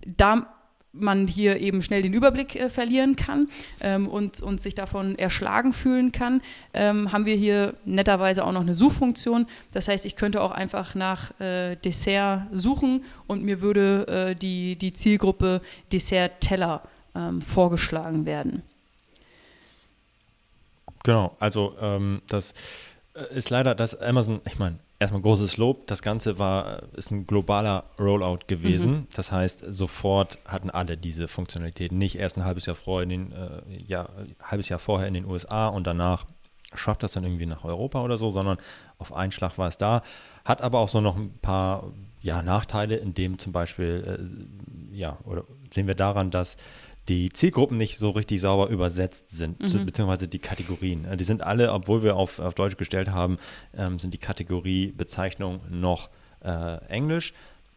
da 0.06 0.56
man 0.92 1.28
hier 1.28 1.60
eben 1.60 1.82
schnell 1.82 2.02
den 2.02 2.14
Überblick 2.14 2.56
äh, 2.56 2.70
verlieren 2.70 3.16
kann 3.16 3.50
ähm, 3.82 4.08
und, 4.08 4.42
und 4.42 4.62
sich 4.62 4.76
davon 4.76 5.18
erschlagen 5.18 5.74
fühlen 5.74 6.12
kann, 6.12 6.42
ähm, 6.74 7.12
haben 7.12 7.26
wir 7.26 7.36
hier 7.36 7.76
netterweise 7.86 8.46
auch 8.46 8.52
noch 8.52 8.62
eine 8.62 8.76
Suchfunktion. 8.76 9.48
Das 9.74 9.88
heißt, 9.88 10.06
ich 10.06 10.16
könnte 10.16 10.42
auch 10.42 10.52
einfach 10.52 10.96
nach 10.96 11.38
äh, 11.40 11.76
Dessert 11.76 12.48
suchen 12.52 13.04
und 13.28 13.44
mir 13.44 13.62
würde 13.62 14.08
äh, 14.08 14.36
die, 14.36 14.78
die 14.78 14.94
Zielgruppe 14.94 15.62
Dessert-Teller 15.92 16.84
ähm, 17.14 17.42
vorgeschlagen 17.42 18.26
werden. 18.26 18.64
Genau, 21.06 21.36
also 21.40 21.76
ähm, 21.80 22.22
das 22.28 22.54
äh, 23.14 23.34
ist 23.36 23.50
leider, 23.50 23.76
dass 23.76 24.00
Amazon, 24.00 24.42
ich 24.46 24.58
meine, 24.58 24.80
erstmal 25.00 25.22
großes 25.22 25.58
Lob, 25.58 25.88
das 25.88 26.02
Ganze 26.02 26.40
war, 26.40 26.84
äh, 26.84 26.98
ist 26.98 27.12
ein 27.12 27.26
globaler 27.26 27.86
Rollout 28.00 28.40
gewesen. 28.48 28.92
Mhm. 28.92 29.08
Das 29.16 29.32
heißt, 29.32 29.66
sofort 29.70 30.40
hatten 30.46 30.70
alle 30.70 30.98
diese 30.98 31.28
Funktionalitäten. 31.28 31.98
Nicht 31.98 32.18
erst 32.18 32.38
ein 32.38 32.46
halbes 32.46 32.66
Jahr 32.66 32.76
vorher 32.76 33.04
in 33.04 33.10
den, 33.10 33.32
äh, 33.32 33.62
ja, 33.88 34.10
halbes 34.42 34.70
Jahr 34.70 34.80
vorher 34.80 35.08
in 35.08 35.14
den 35.14 35.26
USA 35.26 35.68
und 35.68 35.86
danach 35.86 36.26
schwappt 36.74 37.04
das 37.04 37.12
dann 37.12 37.24
irgendwie 37.24 37.46
nach 37.46 37.64
Europa 37.64 38.02
oder 38.02 38.18
so, 38.18 38.32
sondern 38.32 38.58
auf 38.98 39.14
einen 39.14 39.32
Schlag 39.32 39.58
war 39.58 39.68
es 39.68 39.78
da. 39.78 40.02
Hat 40.44 40.62
aber 40.62 40.80
auch 40.80 40.90
so 40.90 41.02
noch 41.02 41.16
ein 41.16 41.38
paar 41.42 41.92
ja, 42.22 42.42
Nachteile, 42.42 42.96
in 42.96 43.14
dem 43.14 43.38
zum 43.38 43.52
Beispiel, 43.52 44.04
äh, 44.92 44.96
ja, 44.96 45.18
oder 45.26 45.44
sehen 45.72 45.88
wir 45.88 45.96
daran, 45.96 46.32
dass 46.32 46.58
die 47.08 47.30
Zielgruppen 47.30 47.78
nicht 47.78 47.98
so 47.98 48.10
richtig 48.10 48.42
sauber 48.42 48.70
übersetzt 48.70 49.32
sind, 49.32 49.62
mhm. 49.62 49.86
beziehungsweise 49.86 50.28
die 50.28 50.40
Kategorien. 50.40 51.06
Äh, 51.06 51.18
die 51.18 51.24
sind 51.24 51.44
alle, 51.44 51.72
obwohl 51.72 52.04
wir 52.04 52.16
auf, 52.16 52.40
auf 52.40 52.54
Deutsch 52.56 52.78
gestellt 52.78 53.10
haben, 53.10 53.38
ähm, 53.76 54.00
sind 54.00 54.14
die 54.14 54.18
Kategoriebezeichnungen 54.18 55.80
noch 55.80 56.10
äh, 56.44 56.78
Englisch. 56.88 57.34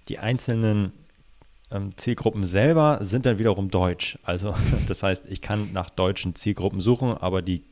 Die 0.09 0.19
einzelnen 0.19 0.93
ähm, 1.71 1.97
Zielgruppen 1.97 2.45
selber 2.45 2.99
sind 3.03 3.27
dann 3.27 3.39
wiederum 3.39 3.71
Deutsch. 3.71 4.19
Also 4.23 4.55
das 4.87 5.03
heißt, 5.03 5.27
ich 5.29 5.43
kann 5.43 5.73
nach 5.73 5.91
deutschen 5.91 6.35
Zielgruppen 6.35 6.81
suchen, 6.81 7.13
aber 7.13 7.43
die, 7.43 7.65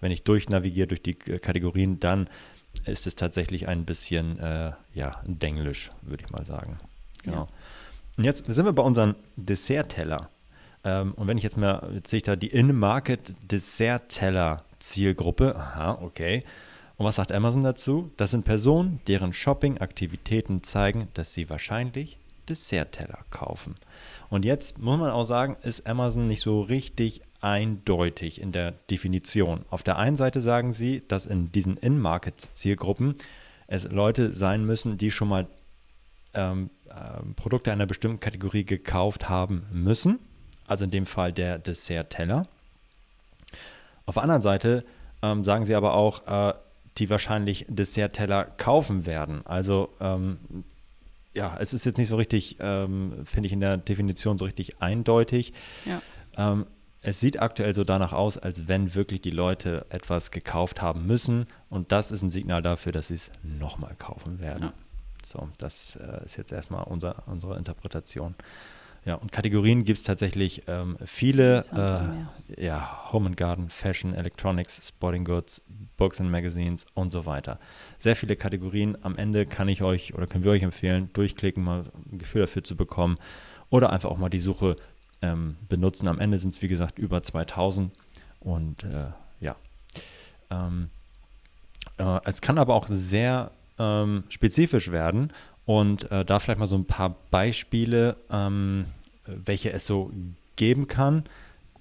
wenn 0.00 0.12
ich 0.12 0.22
durchnavigiere 0.22 0.86
durch 0.86 1.02
die 1.02 1.14
Kategorien, 1.14 1.98
dann 1.98 2.28
ist 2.84 3.08
es 3.08 3.16
tatsächlich 3.16 3.66
ein 3.66 3.84
bisschen 3.84 4.38
äh, 4.38 4.72
ja, 4.94 5.20
Denglisch, 5.26 5.90
würde 6.02 6.22
ich 6.24 6.30
mal 6.30 6.44
sagen. 6.44 6.78
Genau. 7.24 7.36
Ja. 7.36 7.48
Und 8.16 8.24
jetzt 8.24 8.44
sind 8.46 8.64
wir 8.64 8.72
bei 8.72 8.82
unserem 8.82 9.16
Dessert-Teller. 9.36 10.30
Ähm, 10.84 11.12
und 11.14 11.28
wenn 11.28 11.36
ich 11.36 11.44
jetzt 11.44 11.56
mal, 11.56 11.90
jetzt 11.94 12.10
sehe 12.10 12.18
ich 12.18 12.22
da 12.24 12.36
die 12.36 12.48
In-Market 12.48 13.34
Dessert-Teller 13.50 14.64
Zielgruppe. 14.78 15.56
Aha, 15.56 15.98
okay. 16.02 16.42
Und 16.96 17.06
was 17.06 17.16
sagt 17.16 17.32
Amazon 17.32 17.62
dazu? 17.62 18.10
Das 18.16 18.30
sind 18.30 18.44
Personen, 18.44 19.00
deren 19.06 19.32
Shopping-Aktivitäten 19.32 20.62
zeigen, 20.62 21.08
dass 21.14 21.32
sie 21.32 21.48
wahrscheinlich 21.48 22.18
Dessertteller 22.48 23.20
kaufen. 23.30 23.76
Und 24.28 24.44
jetzt 24.44 24.78
muss 24.78 24.98
man 24.98 25.10
auch 25.10 25.24
sagen, 25.24 25.56
ist 25.62 25.86
Amazon 25.86 26.26
nicht 26.26 26.42
so 26.42 26.60
richtig 26.60 27.22
eindeutig 27.40 28.40
in 28.40 28.52
der 28.52 28.72
Definition. 28.90 29.64
Auf 29.70 29.82
der 29.82 29.96
einen 29.96 30.16
Seite 30.16 30.40
sagen 30.40 30.72
sie, 30.72 31.00
dass 31.06 31.26
in 31.26 31.46
diesen 31.46 31.76
In-Market-Zielgruppen 31.78 33.14
es 33.66 33.84
Leute 33.90 34.32
sein 34.32 34.66
müssen, 34.66 34.98
die 34.98 35.10
schon 35.10 35.28
mal 35.28 35.46
ähm, 36.34 36.70
äh, 36.88 37.22
Produkte 37.36 37.72
einer 37.72 37.86
bestimmten 37.86 38.20
Kategorie 38.20 38.64
gekauft 38.64 39.28
haben 39.28 39.66
müssen. 39.72 40.18
Also 40.70 40.84
in 40.84 40.92
dem 40.92 41.04
Fall 41.04 41.32
der 41.32 41.58
Dessert-Teller. 41.58 42.46
Auf 44.06 44.14
der 44.14 44.22
anderen 44.22 44.40
Seite 44.40 44.84
ähm, 45.20 45.42
sagen 45.42 45.64
sie 45.64 45.74
aber 45.74 45.94
auch, 45.94 46.28
äh, 46.28 46.54
die 46.96 47.10
wahrscheinlich 47.10 47.66
Dessert-Teller 47.68 48.44
kaufen 48.44 49.04
werden. 49.04 49.44
Also 49.44 49.88
ähm, 50.00 50.38
ja, 51.34 51.56
es 51.58 51.74
ist 51.74 51.86
jetzt 51.86 51.98
nicht 51.98 52.06
so 52.06 52.14
richtig, 52.14 52.58
ähm, 52.60 53.24
finde 53.24 53.48
ich 53.48 53.52
in 53.52 53.58
der 53.58 53.78
Definition 53.78 54.38
so 54.38 54.44
richtig 54.44 54.80
eindeutig. 54.80 55.54
Ja. 55.86 56.00
Ähm, 56.36 56.66
es 57.02 57.18
sieht 57.18 57.42
aktuell 57.42 57.74
so 57.74 57.82
danach 57.82 58.12
aus, 58.12 58.38
als 58.38 58.68
wenn 58.68 58.94
wirklich 58.94 59.22
die 59.22 59.30
Leute 59.32 59.86
etwas 59.88 60.30
gekauft 60.30 60.80
haben 60.82 61.04
müssen. 61.04 61.48
Und 61.68 61.90
das 61.90 62.12
ist 62.12 62.22
ein 62.22 62.30
Signal 62.30 62.62
dafür, 62.62 62.92
dass 62.92 63.08
sie 63.08 63.14
es 63.14 63.32
nochmal 63.42 63.96
kaufen 63.98 64.38
werden. 64.38 64.66
Ja. 64.66 64.72
So, 65.24 65.48
das 65.58 65.96
äh, 65.96 66.24
ist 66.24 66.36
jetzt 66.36 66.52
erstmal 66.52 66.84
unser, 66.84 67.24
unsere 67.26 67.58
Interpretation. 67.58 68.36
Ja, 69.06 69.14
und 69.14 69.32
Kategorien 69.32 69.84
gibt 69.84 69.98
es 69.98 70.04
tatsächlich 70.04 70.62
ähm, 70.66 70.98
viele. 71.04 71.64
Äh, 71.72 72.64
ja, 72.64 73.12
Home 73.12 73.28
and 73.28 73.36
Garden, 73.36 73.70
Fashion, 73.70 74.14
Electronics, 74.14 74.86
Sporting 74.86 75.24
Goods, 75.24 75.62
Books 75.96 76.20
and 76.20 76.30
Magazines 76.30 76.86
und 76.94 77.12
so 77.12 77.24
weiter. 77.24 77.58
Sehr 77.98 78.14
viele 78.14 78.36
Kategorien. 78.36 78.98
Am 79.02 79.16
Ende 79.16 79.46
kann 79.46 79.68
ich 79.68 79.82
euch 79.82 80.14
oder 80.14 80.26
können 80.26 80.44
wir 80.44 80.52
euch 80.52 80.62
empfehlen, 80.62 81.08
durchklicken, 81.14 81.64
mal 81.64 81.84
ein 82.12 82.18
Gefühl 82.18 82.42
dafür 82.42 82.62
zu 82.62 82.76
bekommen 82.76 83.18
oder 83.70 83.90
einfach 83.90 84.10
auch 84.10 84.18
mal 84.18 84.28
die 84.28 84.40
Suche 84.40 84.76
ähm, 85.22 85.56
benutzen. 85.68 86.08
Am 86.08 86.18
Ende 86.18 86.38
sind 86.38 86.52
es, 86.54 86.60
wie 86.60 86.68
gesagt, 86.68 86.98
über 86.98 87.22
2000 87.22 87.92
und 88.40 88.84
äh, 88.84 89.06
ja. 89.40 89.56
Ähm, 90.50 90.90
äh, 91.96 92.20
es 92.24 92.40
kann 92.42 92.58
aber 92.58 92.74
auch 92.74 92.86
sehr 92.88 93.50
ähm, 93.78 94.24
spezifisch 94.28 94.90
werden 94.90 95.32
und 95.70 96.10
äh, 96.10 96.24
da 96.24 96.40
vielleicht 96.40 96.58
mal 96.58 96.66
so 96.66 96.74
ein 96.74 96.84
paar 96.84 97.14
Beispiele, 97.30 98.16
ähm, 98.28 98.86
welche 99.24 99.72
es 99.72 99.86
so 99.86 100.10
geben 100.56 100.88
kann. 100.88 101.22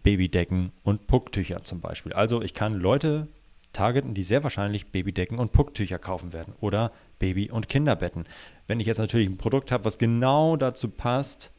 Babydecken 0.03 0.71
und 0.83 1.07
Pucktücher 1.07 1.63
zum 1.63 1.81
Beispiel. 1.81 2.13
Also 2.13 2.43
ich 2.43 2.53
kann 2.53 2.79
Leute 2.79 3.27
targeten, 3.73 4.13
die 4.13 4.21
sehr 4.21 4.43
wahrscheinlich 4.43 4.91
Babydecken 4.91 5.39
und 5.39 5.53
Pucktücher 5.53 5.97
kaufen 5.97 6.33
werden 6.33 6.53
oder 6.61 6.91
Baby- 7.17 7.49
und 7.49 7.67
Kinderbetten. 7.67 8.25
Wenn 8.67 8.79
ich 8.79 8.85
jetzt 8.85 8.99
natürlich 8.99 9.27
ein 9.27 9.37
Produkt 9.37 9.71
habe, 9.71 9.85
was 9.85 9.97
genau 9.97 10.55
dazu 10.55 10.89
passt, 10.89 11.51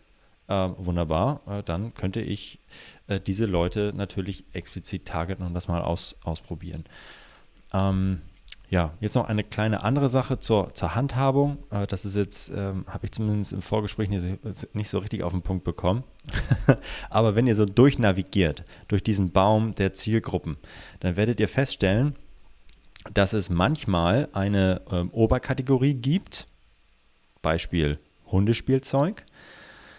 äh, 0.46 0.68
wunderbar, 0.76 1.40
äh, 1.48 1.64
dann 1.64 1.94
könnte 1.94 2.20
ich 2.20 2.60
äh, 3.08 3.18
diese 3.18 3.46
Leute 3.46 3.92
natürlich 3.92 4.44
explizit 4.52 5.04
targeten 5.04 5.44
und 5.44 5.52
das 5.52 5.66
mal 5.66 5.82
aus, 5.82 6.14
ausprobieren. 6.22 6.84
Ähm, 7.72 8.22
ja, 8.70 8.94
jetzt 9.00 9.16
noch 9.16 9.28
eine 9.28 9.42
kleine 9.42 9.82
andere 9.82 10.08
Sache 10.08 10.38
zur, 10.38 10.72
zur 10.74 10.94
Handhabung. 10.94 11.58
Äh, 11.70 11.88
das 11.88 12.04
ist 12.04 12.14
jetzt, 12.14 12.50
ähm, 12.50 12.84
habe 12.86 13.06
ich 13.06 13.12
zumindest 13.12 13.52
im 13.52 13.62
Vorgespräch 13.62 14.08
nicht, 14.08 14.74
nicht 14.74 14.88
so 14.88 14.98
richtig 14.98 15.24
auf 15.24 15.32
den 15.32 15.42
Punkt 15.42 15.64
bekommen. 15.64 16.04
Aber 17.10 17.34
wenn 17.34 17.48
ihr 17.48 17.56
so 17.56 17.66
durchnavigiert 17.66 18.64
durch 18.86 19.02
diesen 19.02 19.32
Baum 19.32 19.74
der 19.74 19.92
Zielgruppen, 19.92 20.56
dann 21.00 21.16
werdet 21.16 21.40
ihr 21.40 21.48
feststellen, 21.48 22.14
dass 23.12 23.32
es 23.32 23.50
manchmal 23.50 24.28
eine 24.32 24.82
ähm, 24.92 25.10
Oberkategorie 25.10 25.94
gibt, 25.94 26.46
Beispiel 27.42 27.98
Hundespielzeug. 28.26 29.24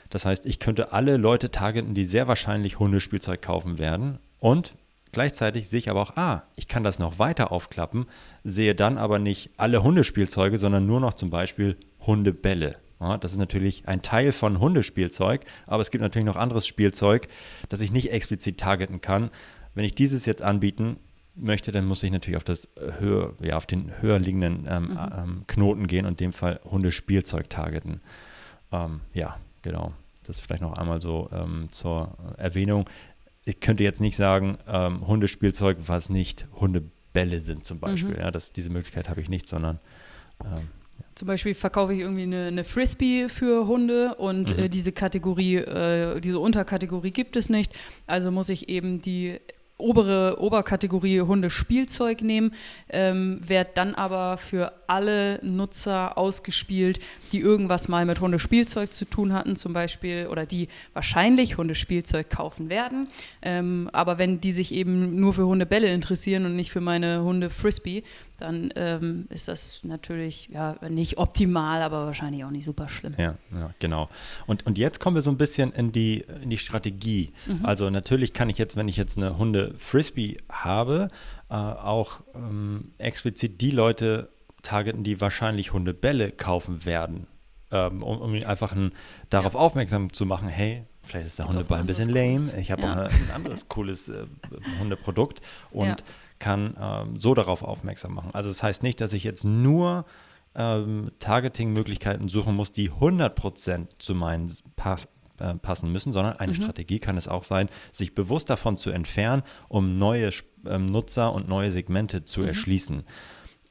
Das 0.10 0.26
heißt, 0.26 0.46
ich 0.46 0.60
könnte 0.60 0.94
alle 0.94 1.18
Leute 1.18 1.52
targeten, 1.52 1.94
die 1.94 2.06
sehr 2.06 2.30
wahrscheinlich 2.30 2.80
Hundespielzeug 2.80 3.42
kaufen 3.42 3.80
werden. 3.80 4.20
Und 4.40 4.76
Gleichzeitig 5.12 5.68
sehe 5.70 5.80
ich 5.80 5.90
aber 5.90 6.02
auch, 6.02 6.16
ah, 6.16 6.44
ich 6.56 6.68
kann 6.68 6.84
das 6.84 7.00
noch 7.00 7.20
weiter 7.20 7.52
aufklappen, 7.52 8.06
sehe 8.44 8.76
dann 8.76 8.98
aber 8.98 9.20
nicht 9.20 9.52
alle 9.58 9.84
Hundespielzeuge, 9.84 10.58
sondern 10.58 10.86
nur 10.86 11.00
noch 11.00 11.14
zum 11.14 11.30
Beispiel 11.30 11.78
Hundebälle. 12.06 12.78
Ja, 13.00 13.18
das 13.18 13.34
ist 13.34 13.40
natürlich 13.40 13.88
ein 13.88 14.04
Teil 14.04 14.32
von 14.32 14.60
Hundespielzeug, 14.60 15.46
aber 15.66 15.82
es 15.82 15.90
gibt 15.90 16.04
natürlich 16.04 16.26
noch 16.26 16.36
anderes 16.36 16.68
Spielzeug, 16.68 17.28
das 17.68 17.82
ich 17.82 17.92
nicht 17.92 18.12
explizit 18.12 18.60
targeten 18.60 19.02
kann. 19.02 19.32
Wenn 19.74 19.86
ich 19.86 19.96
dieses 19.96 20.26
jetzt 20.26 20.44
anbieten 20.44 20.98
möchte, 21.36 21.72
dann 21.72 21.86
muss 21.86 22.04
ich 22.04 22.12
natürlich 22.12 22.38
auf, 22.38 22.44
das 22.44 22.70
höher, 23.00 23.34
ja, 23.42 23.58
auf 23.58 23.66
den 23.66 23.92
höher 24.02 24.20
liegenden 24.20 24.68
ähm, 24.70 24.90
mhm. 24.90 25.00
ähm, 25.18 25.44
Knoten 25.48 25.88
gehen 25.88 26.06
und 26.06 26.22
in 26.22 26.28
dem 26.28 26.34
Fall 26.34 26.60
Hundespielzeug 26.64 27.50
targeten. 27.50 28.02
Ähm, 28.72 29.02
ja, 29.14 29.38
genau. 29.62 29.94
Das 30.24 30.40
vielleicht 30.40 30.62
noch 30.62 30.78
einmal 30.78 31.02
so 31.02 31.30
ähm, 31.34 31.70
zur 31.72 32.16
Erwähnung 32.38 32.86
ich 33.46 33.60
könnte 33.60 33.84
jetzt 33.84 34.02
nicht 34.02 34.16
sagen, 34.16 34.58
ähm, 34.68 35.08
Hundespielzeug, 35.08 35.78
was 35.86 36.10
nicht 36.10 36.48
Hundebälle 36.60 37.40
sind 37.40 37.66
zum 37.66 37.80
Beispiel. 37.80 38.16
Mhm. 38.16 38.20
Ja, 38.20 38.32
das, 38.32 38.52
diese 38.52 38.70
Möglichkeit 38.70 39.10
habe 39.10 39.22
ich 39.22 39.30
nicht, 39.30 39.48
sondern 39.48 39.80
ähm, 40.44 40.68
zum 41.16 41.28
Beispiel 41.28 41.56
verkaufe 41.56 41.94
ich 41.94 42.00
irgendwie 42.00 42.24
eine, 42.24 42.48
eine 42.48 42.64
Frisbee 42.64 43.28
für 43.28 43.68
Hunde 43.68 44.16
und 44.16 44.56
mhm. 44.56 44.64
äh, 44.64 44.70
diese 44.70 44.92
Kategorie, 44.92 45.56
äh, 45.56 46.22
diese 46.22 46.40
Unterkategorie 46.40 47.12
gibt 47.12 47.36
es 47.36 47.50
nicht. 47.50 47.74
Also 48.08 48.32
muss 48.32 48.50
ich 48.50 48.70
eben 48.70 49.02
die 49.02 49.40
obere 49.82 50.38
Oberkategorie 50.40 51.22
Hundespielzeug 51.22 52.22
nehmen, 52.22 52.54
ähm, 52.90 53.42
wird 53.46 53.76
dann 53.76 53.96
aber 53.96 54.38
für 54.38 54.74
alle 54.88 55.40
Nutzer 55.44 56.18
ausgespielt, 56.18 57.00
die 57.32 57.40
irgendwas 57.40 57.88
mal 57.88 58.06
mit 58.06 58.20
Hundespielzeug 58.20 58.94
zu 58.94 59.06
tun 59.06 59.34
hatten, 59.34 59.56
zum 59.56 59.74
Beispiel, 59.74 60.28
oder 60.28 60.46
die 60.46 60.68
wahrscheinlich 60.94 61.58
Hundespielzeug 61.58 62.30
kaufen 62.30 62.70
werden. 62.70 63.08
Ähm, 63.42 63.90
aber 63.94 64.18
wenn 64.18 64.42
die 64.42 64.54
sich 64.54 64.74
eben 64.74 65.20
nur 65.20 65.34
für 65.34 65.46
Hundebälle 65.46 65.88
interessieren 65.88 66.46
und 66.46 66.56
nicht 66.56 66.72
für 66.72 66.82
meine 66.82 67.24
Hunde 67.24 67.50
Frisbee, 67.50 68.04
dann 68.42 68.72
ähm, 68.76 69.28
ist 69.30 69.48
das 69.48 69.82
natürlich 69.84 70.50
ja, 70.50 70.76
nicht 70.90 71.18
optimal, 71.18 71.82
aber 71.82 72.06
wahrscheinlich 72.06 72.44
auch 72.44 72.52
nicht 72.52 72.66
super 72.66 72.90
schlimm. 72.90 73.14
Ja, 73.18 73.36
ja 73.52 73.74
genau. 73.80 74.10
Und, 74.48 74.66
und 74.66 74.78
jetzt 74.78 75.00
kommen 75.00 75.16
wir 75.16 75.22
so 75.22 75.30
ein 75.30 75.38
bisschen 75.38 75.72
in 75.72 75.92
die, 75.92 76.26
in 76.42 76.50
die 76.50 76.58
Strategie. 76.58 77.32
Mhm. 77.46 77.66
Also 77.66 77.90
natürlich 77.90 78.34
kann 78.34 78.50
ich 78.50 78.58
jetzt, 78.58 78.76
wenn 78.76 78.88
ich 78.88 78.98
jetzt 78.98 79.18
eine 79.18 79.38
Hunde-Frisbee 79.38 80.38
habe, 80.52 81.10
äh, 81.50 81.54
auch 81.54 82.22
ähm, 82.36 82.92
explizit 82.98 83.62
die 83.62 83.72
Leute 83.72 84.30
targeten, 84.64 85.04
die 85.04 85.22
wahrscheinlich 85.22 85.74
Hundebälle 85.74 86.32
kaufen 86.32 86.86
werden, 86.86 87.28
ähm, 87.72 88.04
um, 88.04 88.20
um 88.22 88.34
einfach 88.34 88.74
ein, 88.74 88.92
darauf 89.30 89.54
ja. 89.54 89.60
aufmerksam 89.60 90.14
zu 90.14 90.26
machen, 90.26 90.48
hey, 90.48 90.84
vielleicht 91.04 91.28
ist 91.28 91.40
der 91.40 91.48
Hundeball 91.48 91.80
ein 91.80 91.88
bisschen 91.88 92.10
lame, 92.10 92.52
ich 92.60 92.72
habe 92.72 92.84
ja. 92.84 92.94
ein 93.06 93.32
anderes 93.34 93.68
cooles 93.68 94.10
äh, 94.10 94.26
Hundeprodukt 94.80 95.42
und 95.72 95.88
ja 95.88 95.96
kann 96.42 96.76
ähm, 96.78 97.20
so 97.20 97.34
darauf 97.34 97.64
aufmerksam 97.64 98.14
machen. 98.14 98.32
Also 98.34 98.50
das 98.50 98.62
heißt 98.62 98.84
nicht, 98.84 99.00
dass 99.00 99.14
ich 99.14 99.24
jetzt 99.24 99.46
nur 99.46 100.06
ähm, 100.56 101.12
Targeting-Möglichkeiten 101.20 102.28
suchen 102.28 102.56
muss, 102.56 102.74
die 102.74 102.92
100% 102.92 104.00
zu 104.00 104.14
meinen 104.14 104.52
Pass 104.76 105.08
äh, 105.40 105.56
passen 105.56 105.92
müssen, 105.92 106.12
sondern 106.12 106.36
eine 106.38 106.52
mhm. 106.52 106.56
Strategie 106.56 107.00
kann 107.00 107.16
es 107.16 107.30
auch 107.30 107.44
sein, 107.44 107.70
sich 107.94 108.14
bewusst 108.14 108.50
davon 108.50 108.76
zu 108.76 108.90
entfernen, 108.90 109.44
um 109.70 109.98
neue 109.98 110.32
ähm, 110.66 110.88
Nutzer 110.88 111.32
und 111.32 111.48
neue 111.48 111.72
Segmente 111.72 112.26
zu 112.26 112.42
mhm. 112.42 112.48
erschließen. 112.48 113.04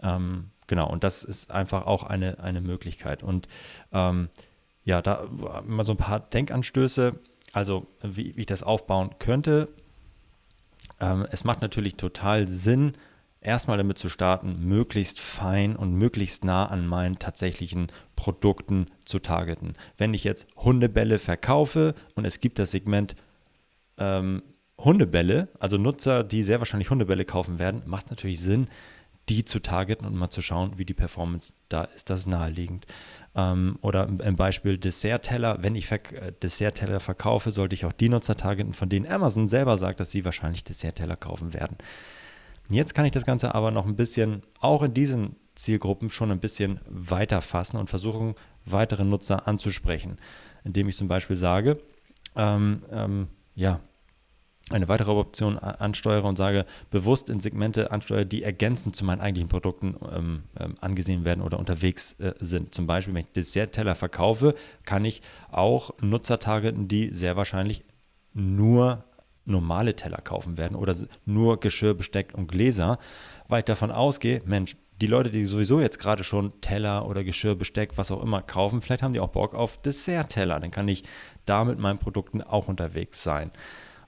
Ähm, 0.02 0.50
genau, 0.66 0.88
und 0.88 1.04
das 1.04 1.24
ist 1.24 1.50
einfach 1.50 1.86
auch 1.86 2.04
eine, 2.04 2.38
eine 2.38 2.60
Möglichkeit. 2.60 3.22
Und 3.22 3.46
ähm, 3.92 4.30
ja, 4.84 5.02
da 5.02 5.28
mal 5.66 5.84
so 5.84 5.92
ein 5.92 5.98
paar 5.98 6.20
Denkanstöße, 6.20 7.18
also 7.52 7.86
wie, 8.02 8.36
wie 8.36 8.40
ich 8.40 8.46
das 8.46 8.62
aufbauen 8.62 9.10
könnte. 9.18 9.68
Ähm, 11.00 11.26
es 11.30 11.44
macht 11.44 11.62
natürlich 11.62 11.96
total 11.96 12.48
Sinn, 12.48 12.92
erstmal 13.40 13.78
damit 13.78 13.98
zu 13.98 14.08
starten, 14.08 14.66
möglichst 14.66 15.18
fein 15.20 15.76
und 15.76 15.94
möglichst 15.94 16.44
nah 16.44 16.66
an 16.66 16.86
meinen 16.86 17.18
tatsächlichen 17.18 17.88
Produkten 18.16 18.86
zu 19.04 19.18
targeten. 19.18 19.74
Wenn 19.96 20.14
ich 20.14 20.24
jetzt 20.24 20.46
Hundebälle 20.56 21.18
verkaufe 21.18 21.94
und 22.14 22.24
es 22.24 22.40
gibt 22.40 22.58
das 22.58 22.70
Segment 22.70 23.16
ähm, 23.98 24.42
Hundebälle, 24.78 25.48
also 25.58 25.76
Nutzer, 25.76 26.24
die 26.24 26.42
sehr 26.42 26.58
wahrscheinlich 26.58 26.90
Hundebälle 26.90 27.24
kaufen 27.24 27.58
werden, 27.58 27.82
macht 27.86 28.06
es 28.06 28.10
natürlich 28.10 28.40
Sinn, 28.40 28.68
die 29.28 29.44
zu 29.44 29.60
targeten 29.60 30.06
und 30.06 30.16
mal 30.16 30.30
zu 30.30 30.42
schauen, 30.42 30.72
wie 30.76 30.84
die 30.84 30.94
Performance 30.94 31.52
da 31.68 31.84
ist. 31.84 32.10
Das 32.10 32.20
ist 32.20 32.26
naheliegend. 32.26 32.86
Ähm, 33.34 33.78
oder 33.80 34.08
im 34.08 34.36
Beispiel 34.36 34.76
Dessertteller, 34.76 35.62
wenn 35.62 35.76
ich 35.76 35.86
Ver 35.86 36.00
äh, 36.12 36.32
Dessertteller 36.42 37.00
verkaufe, 37.00 37.52
sollte 37.52 37.74
ich 37.74 37.84
auch 37.84 37.92
die 37.92 38.08
Nutzer 38.08 38.34
targeten, 38.34 38.74
von 38.74 38.88
denen 38.88 39.06
Amazon 39.06 39.46
selber 39.46 39.78
sagt, 39.78 40.00
dass 40.00 40.10
sie 40.10 40.24
wahrscheinlich 40.24 40.64
Dessertteller 40.64 41.16
kaufen 41.16 41.54
werden. 41.54 41.76
Jetzt 42.68 42.94
kann 42.94 43.04
ich 43.04 43.12
das 43.12 43.26
Ganze 43.26 43.54
aber 43.54 43.70
noch 43.70 43.86
ein 43.86 43.96
bisschen, 43.96 44.42
auch 44.60 44.82
in 44.82 44.94
diesen 44.94 45.36
Zielgruppen 45.54 46.10
schon 46.10 46.30
ein 46.30 46.40
bisschen 46.40 46.80
weiter 46.88 47.42
fassen 47.42 47.76
und 47.76 47.90
versuchen, 47.90 48.34
weitere 48.64 49.04
Nutzer 49.04 49.46
anzusprechen, 49.46 50.18
indem 50.64 50.88
ich 50.88 50.96
zum 50.96 51.08
Beispiel 51.08 51.36
sage, 51.36 51.78
ähm, 52.36 52.82
ähm, 52.90 53.28
ja, 53.54 53.80
eine 54.70 54.88
weitere 54.88 55.10
Option 55.10 55.58
ansteuere 55.58 56.24
und 56.24 56.36
sage, 56.36 56.64
bewusst 56.90 57.28
in 57.28 57.40
Segmente 57.40 57.90
ansteuere, 57.90 58.24
die 58.24 58.42
ergänzend 58.42 58.96
zu 58.96 59.04
meinen 59.04 59.20
eigentlichen 59.20 59.48
Produkten 59.48 59.96
ähm, 60.12 60.42
ähm, 60.58 60.76
angesehen 60.80 61.24
werden 61.24 61.42
oder 61.42 61.58
unterwegs 61.58 62.14
äh, 62.14 62.34
sind. 62.40 62.74
Zum 62.74 62.86
Beispiel, 62.86 63.14
wenn 63.14 63.22
ich 63.22 63.32
Dessert-Teller 63.32 63.94
verkaufe, 63.94 64.54
kann 64.84 65.04
ich 65.04 65.22
auch 65.50 65.92
Nutzer 66.00 66.38
targeten, 66.38 66.88
die 66.88 67.12
sehr 67.12 67.36
wahrscheinlich 67.36 67.84
nur 68.32 69.04
normale 69.44 69.96
Teller 69.96 70.18
kaufen 70.18 70.56
werden 70.56 70.76
oder 70.76 70.94
nur 71.24 71.58
Geschirr, 71.58 71.94
Besteck 71.94 72.32
und 72.34 72.46
Gläser, 72.46 72.98
weil 73.48 73.60
ich 73.60 73.64
davon 73.64 73.90
ausgehe, 73.90 74.42
Mensch, 74.44 74.76
die 75.00 75.06
Leute, 75.06 75.30
die 75.30 75.46
sowieso 75.46 75.80
jetzt 75.80 75.98
gerade 75.98 76.22
schon 76.22 76.60
Teller 76.60 77.08
oder 77.08 77.24
Geschirr, 77.24 77.54
Besteck, 77.54 77.92
was 77.96 78.10
auch 78.10 78.22
immer 78.22 78.42
kaufen, 78.42 78.82
vielleicht 78.82 79.02
haben 79.02 79.14
die 79.14 79.20
auch 79.20 79.30
Bock 79.30 79.54
auf 79.54 79.78
Dessert-Teller. 79.78 80.60
Dann 80.60 80.70
kann 80.70 80.88
ich 80.88 81.04
da 81.46 81.64
mit 81.64 81.78
meinen 81.78 81.98
Produkten 81.98 82.42
auch 82.42 82.68
unterwegs 82.68 83.22
sein. 83.22 83.50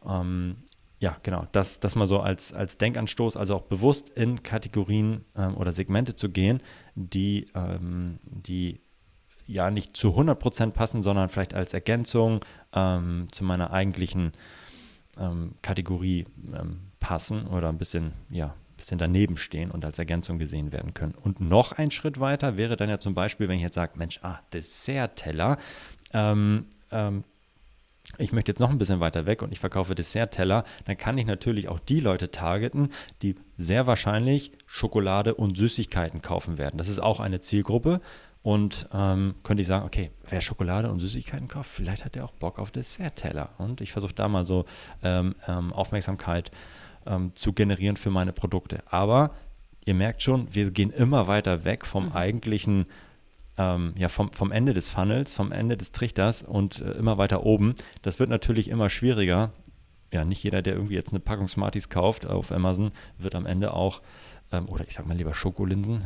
Ähm, 0.07 0.57
ja, 0.99 1.17
genau, 1.25 1.49
das, 1.51 1.81
das 1.81 1.97
mal 1.97 2.07
so 2.07 2.21
als, 2.21 2.53
als 2.53 2.79
Denkanstoß, 2.79 3.37
also 3.37 3.57
auch 3.57 3.63
bewusst 3.63 4.09
in 4.11 4.45
Kategorien 4.45 5.25
ähm, 5.37 5.57
oder 5.57 5.73
Segmente 5.73 6.15
zu 6.15 6.31
gehen, 6.31 6.63
die, 6.95 7.49
ähm, 7.57 8.21
die 8.25 8.81
ja 9.49 9.71
nicht 9.73 9.97
zu 9.97 10.11
100% 10.11 10.71
passen, 10.71 11.03
sondern 11.03 11.29
vielleicht 11.29 11.55
als 11.55 11.75
Ergänzung 11.75 12.45
ähm, 12.73 13.27
zu 13.33 13.43
meiner 13.43 13.73
eigentlichen 13.73 14.33
ähm, 15.19 15.57
Kategorie 15.61 16.27
ähm, 16.55 16.93
passen 17.01 17.49
oder 17.49 17.69
ein 17.69 17.79
bisschen, 17.79 18.13
ja, 18.31 18.55
bisschen 18.77 18.99
daneben 18.99 19.37
stehen 19.37 19.71
und 19.71 19.85
als 19.85 19.99
Ergänzung 19.99 20.39
gesehen 20.39 20.73
werden 20.73 20.95
können. 20.95 21.15
Und 21.15 21.41
noch 21.41 21.73
ein 21.73 21.91
Schritt 21.91 22.21
weiter 22.21 22.57
wäre 22.57 22.77
dann 22.77 22.89
ja 22.89 22.99
zum 22.99 23.15
Beispiel, 23.15 23.49
wenn 23.49 23.57
ich 23.57 23.63
jetzt 23.63 23.75
sage, 23.75 23.93
Mensch, 23.97 24.21
ah, 24.23 24.41
Dessert-Teller, 24.53 25.57
ähm, 26.13 26.67
ähm, 26.91 27.25
ich 28.19 28.33
möchte 28.33 28.53
jetzt 28.53 28.59
noch 28.61 28.71
ein 28.71 28.79
bisschen 28.79 29.01
weiter 29.01 29.27
weg 29.27 29.43
und 29.43 29.53
ich 29.53 29.61
verkaufe 29.61 29.95
Dessertteller, 29.95 30.65
dann 30.85 30.97
kann 30.97 31.19
ich 31.19 31.27
natürlich 31.27 31.69
auch 31.69 31.79
die 31.79 32.01
Leute 32.01 32.31
targeten, 32.31 32.91
die 33.23 33.35
sehr 33.57 33.87
wahrscheinlich 33.87 34.53
Schokolade 34.67 35.35
und 35.35 35.57
Süßigkeiten 35.57 36.23
kaufen 36.23 36.59
werden. 36.59 36.79
Das 36.79 36.89
ist 36.89 37.01
auch 37.01 37.21
eine 37.21 37.41
Zielgruppe. 37.41 38.01
Und 38.43 38.89
ähm, 38.93 39.37
könnte 39.45 39.61
ich 39.61 39.69
sagen, 39.69 39.87
okay, 39.87 40.11
wer 40.29 40.41
Schokolade 40.41 40.91
und 40.91 40.99
Süßigkeiten 40.99 41.47
kauft, 41.47 41.71
vielleicht 41.71 42.05
hat 42.05 42.17
er 42.17 42.25
auch 42.25 42.33
Bock 42.33 42.59
auf 42.59 42.73
Dessertteller. 42.73 43.51
Und 43.59 43.81
ich 43.81 43.93
versuche 43.93 44.15
da 44.15 44.27
mal 44.27 44.45
so 44.45 44.65
ähm, 45.05 45.37
ähm, 45.47 45.73
Aufmerksamkeit 45.73 46.51
ähm, 47.07 47.31
zu 47.37 47.53
generieren 47.53 47.97
für 47.97 48.11
meine 48.11 48.33
Produkte. 48.33 48.83
Aber 48.87 49.31
ihr 49.85 49.95
merkt 49.95 50.23
schon, 50.23 50.53
wir 50.53 50.73
gehen 50.73 50.91
immer 50.91 51.29
weiter 51.29 51.65
weg 51.65 51.87
vom 51.87 52.07
mhm. 52.07 52.13
eigentlichen 52.13 52.87
ähm, 53.59 53.95
ja, 53.97 54.09
vom, 54.09 54.33
vom 54.33 54.53
Ende 54.53 54.73
des 54.73 54.89
Funnels, 54.89 55.35
vom 55.35 55.53
Ende 55.53 55.77
des 55.77 55.93
Trichters 55.93 56.43
und 56.43 56.81
äh, 56.81 56.93
immer 56.93 57.19
weiter 57.19 57.45
oben. 57.45 57.75
Das 58.03 58.19
wird 58.19 58.31
natürlich 58.31 58.69
immer 58.69 58.89
schwieriger. 58.89 59.53
Ja, 60.13 60.25
nicht 60.25 60.43
jeder, 60.43 60.63
der 60.63 60.75
irgendwie 60.75 60.95
jetzt 60.95 61.11
eine 61.11 61.21
Packung 61.21 61.49
Smarties 61.49 61.89
kauft 61.89 62.27
auf 62.27 62.53
Amazon, 62.53 62.91
wird 63.19 63.35
am 63.35 63.47
Ende 63.47 63.73
auch, 63.73 64.03
ähm, 64.51 64.69
oder 64.69 64.87
ich 64.87 64.95
sag 64.95 65.07
mal 65.07 65.17
lieber 65.17 65.35
Schokolinsen, 65.35 66.05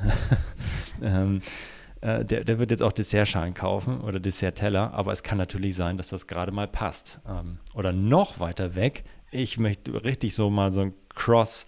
ähm, 1.03 1.41
äh, 2.01 2.25
der, 2.25 2.45
der 2.45 2.59
wird 2.59 2.71
jetzt 2.71 2.83
auch 2.83 2.93
Dessertschalen 2.93 3.55
kaufen 3.55 4.01
oder 4.01 4.21
Dessertteller, 4.21 4.93
aber 4.95 5.13
es 5.13 5.23
kann 5.23 5.39
natürlich 5.39 5.75
sein, 5.75 5.97
dass 5.97 6.09
das 6.09 6.27
gerade 6.27 6.53
mal 6.53 6.69
passt. 6.69 7.21
Ähm, 7.29 7.59
oder 7.75 7.93
noch 7.93 8.39
weiter 8.39 8.75
weg, 8.75 9.05
ich 9.33 9.59
möchte 9.59 10.05
richtig 10.05 10.35
so 10.35 10.51
mal 10.51 10.73
so 10.73 10.83
ein 10.83 10.95
Cross- 11.09 11.67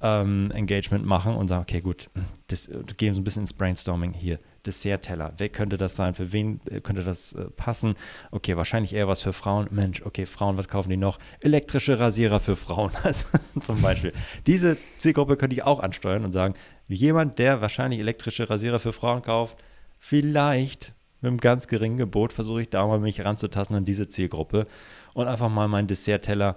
ähm, 0.00 0.50
Engagement 0.52 1.04
machen 1.04 1.34
und 1.34 1.48
sagen, 1.48 1.62
okay, 1.62 1.80
gut, 1.80 2.08
das, 2.48 2.70
gehen 2.96 3.14
so 3.14 3.20
ein 3.20 3.24
bisschen 3.24 3.42
ins 3.42 3.52
Brainstorming 3.52 4.12
hier. 4.12 4.38
Dessertteller, 4.66 5.32
wer 5.38 5.48
könnte 5.48 5.78
das 5.78 5.96
sein? 5.96 6.14
Für 6.14 6.32
wen 6.32 6.60
äh, 6.70 6.80
könnte 6.80 7.02
das 7.02 7.32
äh, 7.32 7.44
passen? 7.50 7.94
Okay, 8.30 8.56
wahrscheinlich 8.56 8.92
eher 8.92 9.08
was 9.08 9.22
für 9.22 9.32
Frauen. 9.32 9.68
Mensch, 9.70 10.02
okay, 10.02 10.26
Frauen, 10.26 10.56
was 10.56 10.68
kaufen 10.68 10.90
die 10.90 10.96
noch? 10.96 11.18
Elektrische 11.40 11.98
Rasierer 11.98 12.40
für 12.40 12.56
Frauen, 12.56 12.92
also, 13.02 13.26
zum 13.62 13.80
Beispiel. 13.80 14.12
Diese 14.46 14.76
Zielgruppe 14.98 15.36
könnte 15.36 15.54
ich 15.54 15.64
auch 15.64 15.80
ansteuern 15.80 16.24
und 16.24 16.32
sagen, 16.32 16.54
jemand, 16.88 17.38
der 17.38 17.60
wahrscheinlich 17.60 18.00
elektrische 18.00 18.50
Rasierer 18.50 18.80
für 18.80 18.92
Frauen 18.92 19.22
kauft, 19.22 19.56
vielleicht 19.98 20.94
mit 21.20 21.28
einem 21.28 21.38
ganz 21.38 21.66
geringen 21.68 21.98
Gebot 21.98 22.32
versuche 22.32 22.62
ich 22.62 22.70
da 22.70 22.86
mal 22.86 22.98
mich 22.98 23.24
ranzutasten 23.24 23.76
an 23.76 23.84
diese 23.84 24.08
Zielgruppe 24.08 24.66
und 25.14 25.26
einfach 25.26 25.50
mal 25.50 25.68
meinen 25.68 25.88
Dessertteller, 25.88 26.56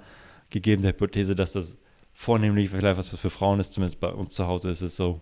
gegeben 0.49 0.83
der 0.83 0.91
Hypothese, 0.91 1.35
dass 1.35 1.53
das 1.53 1.77
vornehmlich 2.13 2.69
vielleicht 2.69 2.97
was 2.97 3.09
für 3.09 3.29
Frauen 3.29 3.59
ist, 3.59 3.73
zumindest 3.73 3.99
bei 3.99 4.09
uns 4.09 4.35
zu 4.35 4.47
Hause 4.47 4.69
ist 4.69 4.81
es 4.81 4.95
so. 4.95 5.21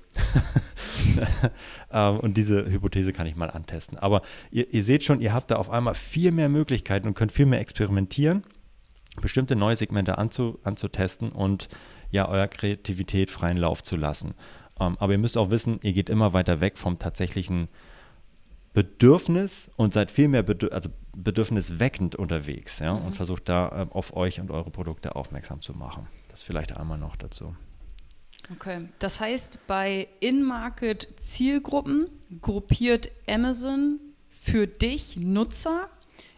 ähm, 1.92 2.20
und 2.20 2.36
diese 2.36 2.70
Hypothese 2.70 3.14
kann 3.14 3.28
ich 3.28 3.36
mal 3.36 3.50
antesten. 3.50 3.98
Aber 3.98 4.22
ihr, 4.52 4.72
ihr, 4.74 4.84
seht 4.84 5.04
schon, 5.04 5.22
ihr 5.22 5.34
habt 5.34 5.52
da 5.52 5.56
auf 5.56 5.70
einmal 5.70 5.96
viel 5.96 6.32
mehr 6.32 6.50
Möglichkeiten 6.50 7.08
und 7.08 7.14
könnt 7.14 7.32
viel 7.32 7.46
mehr 7.46 7.62
experimentieren, 7.62 8.44
bestimmte 9.22 9.56
neue 9.56 9.76
Segmente 9.76 10.18
anzu, 10.18 10.60
anzutesten 10.64 11.32
und 11.32 11.70
ja, 12.12 12.28
eurer 12.28 12.50
Kreativität 12.50 13.32
freien 13.32 13.58
Lauf 13.58 13.84
zu 13.84 13.96
lassen. 13.96 14.34
Ähm, 14.80 14.98
aber 15.00 15.14
ihr 15.14 15.20
müsst 15.20 15.38
auch 15.38 15.50
wissen, 15.50 15.80
ihr 15.84 15.94
geht 15.94 16.10
immer 16.10 16.34
weiter 16.34 16.60
weg 16.60 16.78
vom 16.78 17.00
tatsächlichen 17.00 17.70
Bedürfnis 18.74 19.70
und 19.76 19.94
seid 19.94 20.12
viel 20.12 20.28
mehr 20.28 20.44
bedür 20.44 20.72
also 20.72 20.90
bedürfnisweckend 21.14 22.16
unterwegs 22.16 22.80
ja, 22.80 22.94
mhm. 22.94 23.06
und 23.06 23.16
versucht 23.16 23.50
da 23.50 23.84
äh, 23.84 23.94
auf 23.94 24.16
euch 24.16 24.40
und 24.40 24.50
eure 24.50 24.72
Produkte 24.72 25.16
aufmerksam 25.16 25.62
zu 25.62 25.74
machen. 25.74 26.08
Das 26.32 26.44
vielleicht 26.44 26.78
einmal 26.78 26.98
noch 26.98 27.18
dazu. 27.18 27.56
Okay, 28.54 28.88
das 29.00 29.20
heißt, 29.20 29.60
bei 29.68 30.08
In-Market-Zielgruppen 30.22 32.10
gruppiert 32.42 33.12
Amazon 33.28 34.00
für 34.30 34.66
dich 34.66 35.18
Nutzer 35.18 35.90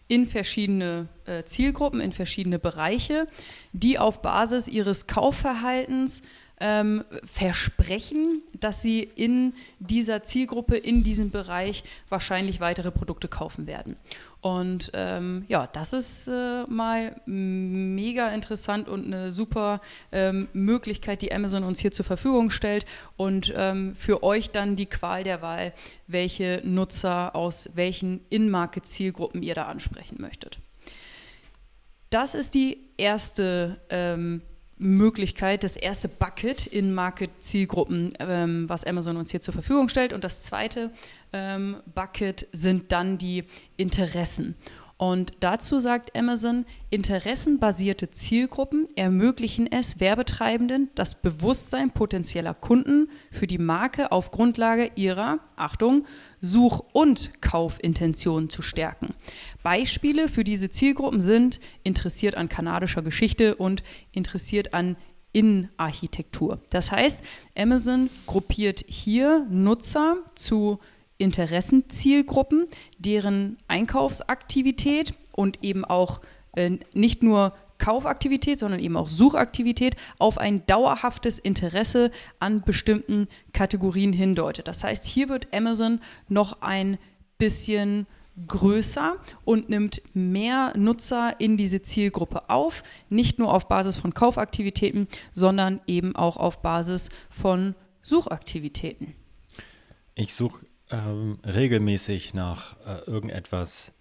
in 0.08 0.26
verschiedene 0.26 1.08
äh, 1.26 1.44
Zielgruppen, 1.44 2.02
in 2.02 2.12
verschiedene 2.12 2.60
Bereiche, 2.60 3.28
die 3.72 4.00
auf 4.00 4.22
Basis 4.22 4.68
ihres 4.68 5.08
Kaufverhaltens 5.08 6.24
ähm, 6.64 7.04
versprechen, 7.26 8.42
dass 8.58 8.82
sie 8.82 9.02
in 9.02 9.54
dieser 9.80 10.24
Zielgruppe, 10.24 10.78
in 10.78 11.04
diesem 11.04 11.30
Bereich 11.30 11.84
wahrscheinlich 12.08 12.62
weitere 12.62 12.90
Produkte 12.90 13.28
kaufen 13.28 13.68
werden. 13.68 13.98
Und 14.40 14.90
ähm, 14.94 15.44
ja, 15.50 15.68
das 15.68 15.92
ist 15.92 16.30
äh, 16.30 16.64
mal 16.68 17.20
mega 17.26 18.30
interessant 18.30 18.88
und 18.88 19.06
eine 19.06 19.34
super 19.34 19.82
ähm, 20.14 20.48
Möglichkeit, 20.54 21.22
die 21.22 21.34
Amazon 21.34 21.66
uns 21.66 21.80
hier 21.80 21.92
zur 21.92 22.06
Verfügung 22.06 22.50
stellt 22.50 22.86
und 23.18 23.54
ähm, 23.58 23.94
für 23.98 24.24
euch 24.24 24.52
dann 24.52 24.78
die 24.78 24.86
Qual 24.86 25.26
der 25.26 25.42
Wahl, 25.42 25.74
welche 26.08 26.62
Nutzer 26.64 27.36
aus 27.36 27.72
welchen 27.76 28.22
In-Market-Zielgruppen 28.30 29.44
ihr 29.44 29.54
da 29.54 29.66
ansprechen 29.66 30.16
möchtet. 30.22 30.60
Das 32.10 32.36
ist 32.36 32.54
die 32.54 32.78
erste 32.96 33.82
ähm, 33.90 34.44
Möglichkeit, 34.78 35.64
das 35.64 35.76
erste 35.76 36.10
Bucket 36.10 36.66
in 36.66 36.94
Market-Zielgruppen, 36.94 38.14
ähm, 38.20 38.68
was 38.68 38.84
Amazon 38.84 39.18
uns 39.18 39.32
hier 39.32 39.42
zur 39.42 39.54
Verfügung 39.54 39.90
stellt. 39.90 40.14
Und 40.14 40.24
das 40.24 40.42
zweite 40.42 40.92
ähm, 41.32 41.78
Bucket 41.94 42.48
sind 42.52 42.92
dann 42.92 43.18
die 43.18 43.46
Interessen. 43.78 44.56
Und 45.04 45.34
dazu 45.42 45.82
sagt 45.82 46.16
Amazon, 46.16 46.66
interessenbasierte 46.90 48.12
Zielgruppen 48.12 48.88
ermöglichen 48.96 49.70
es 49.70 50.00
Werbetreibenden, 50.00 50.92
das 50.96 51.22
Bewusstsein 51.22 51.92
potenzieller 51.92 52.54
Kunden 52.54 53.10
für 53.30 53.46
die 53.46 53.58
Marke 53.58 54.14
auf 54.14 54.32
Grundlage 54.32 54.92
ihrer, 54.96 55.40
Achtung, 55.58 56.06
Such- 56.40 56.86
und 56.94 57.42
Kaufintentionen 57.42 58.50
zu 58.50 58.62
stärken. 58.62 59.14
Beispiele 59.62 60.30
für 60.30 60.46
diese 60.46 60.70
Zielgruppen 60.70 61.20
sind 61.20 61.60
interessiert 61.84 62.36
an 62.36 62.48
kanadischer 62.48 63.02
Geschichte 63.02 63.56
und 63.56 63.84
interessiert 64.14 64.74
an 64.74 64.96
Innenarchitektur. 65.34 66.62
Das 66.70 66.94
heißt, 66.94 67.22
Amazon 67.58 68.10
gruppiert 68.26 68.86
hier 68.88 69.46
Nutzer 69.50 70.16
zu 70.36 70.80
Interessenzielgruppen, 71.24 72.68
deren 73.00 73.58
Einkaufsaktivität 73.70 75.14
und 75.32 75.64
eben 75.64 75.86
auch 75.86 76.20
äh, 76.56 76.78
nicht 76.94 77.24
nur 77.24 77.54
Kaufaktivität, 77.78 78.60
sondern 78.60 78.80
eben 78.80 78.98
auch 78.98 79.08
Suchaktivität 79.08 79.96
auf 80.20 80.38
ein 80.38 80.66
dauerhaftes 80.68 81.40
Interesse 81.40 82.12
an 82.40 82.62
bestimmten 82.62 83.28
Kategorien 83.54 84.14
hindeutet. 84.14 84.68
Das 84.68 84.84
heißt, 84.84 85.06
hier 85.06 85.30
wird 85.30 85.48
Amazon 85.54 86.00
noch 86.28 86.62
ein 86.62 86.98
bisschen 87.38 88.06
größer 88.48 89.16
und 89.46 89.70
nimmt 89.70 90.02
mehr 90.14 90.74
Nutzer 90.76 91.40
in 91.40 91.56
diese 91.56 91.82
Zielgruppe 91.82 92.50
auf, 92.50 92.84
nicht 93.10 93.40
nur 93.40 93.54
auf 93.54 93.68
Basis 93.68 93.96
von 93.96 94.14
Kaufaktivitäten, 94.14 95.08
sondern 95.34 95.82
eben 95.88 96.16
auch 96.16 96.38
auf 96.38 96.62
Basis 96.62 97.10
von 97.30 97.76
Suchaktivitäten. 98.02 99.16
Ich 100.16 100.34
suche 100.34 100.66
ähm, 100.94 101.40
regelmäßig 101.44 102.34
nach 102.34 102.76
äh, 102.86 103.00
irgendetwas 103.10 103.94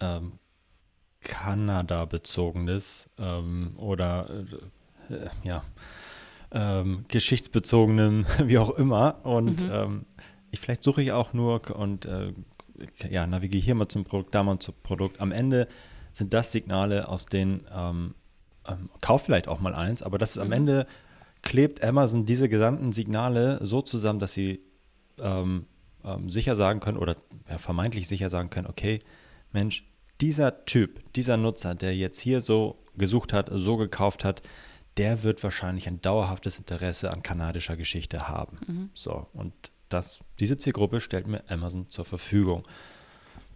ähm, 0.00 0.32
Kanada-bezogenes 1.20 3.10
ähm, 3.18 3.74
oder 3.76 4.30
äh, 5.10 5.14
äh, 5.14 5.28
ja, 5.42 5.64
ähm, 6.50 7.04
geschichtsbezogenem, 7.08 8.24
wie 8.44 8.58
auch 8.58 8.70
immer. 8.70 9.24
Und 9.24 9.62
mhm. 9.62 9.70
Ähm, 9.70 10.06
ich, 10.50 10.60
vielleicht 10.60 10.82
suche 10.82 11.02
ich 11.02 11.12
auch 11.12 11.34
nur 11.34 11.76
und 11.76 12.06
äh, 12.06 12.32
ja, 13.10 13.26
navigiere 13.26 13.62
hier 13.62 13.74
mal 13.74 13.88
zum 13.88 14.04
Produkt, 14.04 14.34
da 14.34 14.42
mal 14.42 14.58
zum 14.58 14.74
Produkt. 14.82 15.20
Am 15.20 15.32
Ende 15.32 15.68
sind 16.12 16.32
das 16.32 16.52
Signale, 16.52 17.08
aus 17.08 17.26
denen 17.26 17.66
ähm, 17.74 18.14
kauf 19.02 19.24
vielleicht 19.24 19.48
auch 19.48 19.60
mal 19.60 19.74
eins, 19.74 20.02
aber 20.02 20.16
das 20.16 20.32
ist 20.32 20.38
am 20.38 20.48
mhm. 20.48 20.52
Ende 20.52 20.86
klebt 21.42 21.84
Amazon 21.84 22.24
diese 22.24 22.48
gesamten 22.48 22.92
Signale 22.92 23.58
so 23.62 23.82
zusammen, 23.82 24.18
dass 24.18 24.32
sie 24.32 24.60
ähm, 25.18 25.66
ähm, 26.08 26.30
sicher 26.30 26.56
sagen 26.56 26.80
können 26.80 26.98
oder 26.98 27.16
ja, 27.48 27.58
vermeintlich 27.58 28.08
sicher 28.08 28.28
sagen 28.28 28.50
können, 28.50 28.66
okay, 28.66 29.00
Mensch, 29.52 29.84
dieser 30.20 30.64
Typ, 30.64 31.00
dieser 31.14 31.36
Nutzer, 31.36 31.74
der 31.74 31.94
jetzt 31.94 32.20
hier 32.20 32.40
so 32.40 32.78
gesucht 32.96 33.32
hat, 33.32 33.50
so 33.52 33.76
gekauft 33.76 34.24
hat, 34.24 34.42
der 34.96 35.22
wird 35.22 35.42
wahrscheinlich 35.44 35.86
ein 35.86 36.02
dauerhaftes 36.02 36.58
Interesse 36.58 37.12
an 37.12 37.22
kanadischer 37.22 37.76
Geschichte 37.76 38.28
haben. 38.28 38.58
Mhm. 38.66 38.90
So, 38.94 39.28
und 39.32 39.52
das, 39.88 40.20
diese 40.40 40.58
Zielgruppe 40.58 41.00
stellt 41.00 41.28
mir 41.28 41.42
Amazon 41.48 41.88
zur 41.88 42.04
Verfügung. 42.04 42.66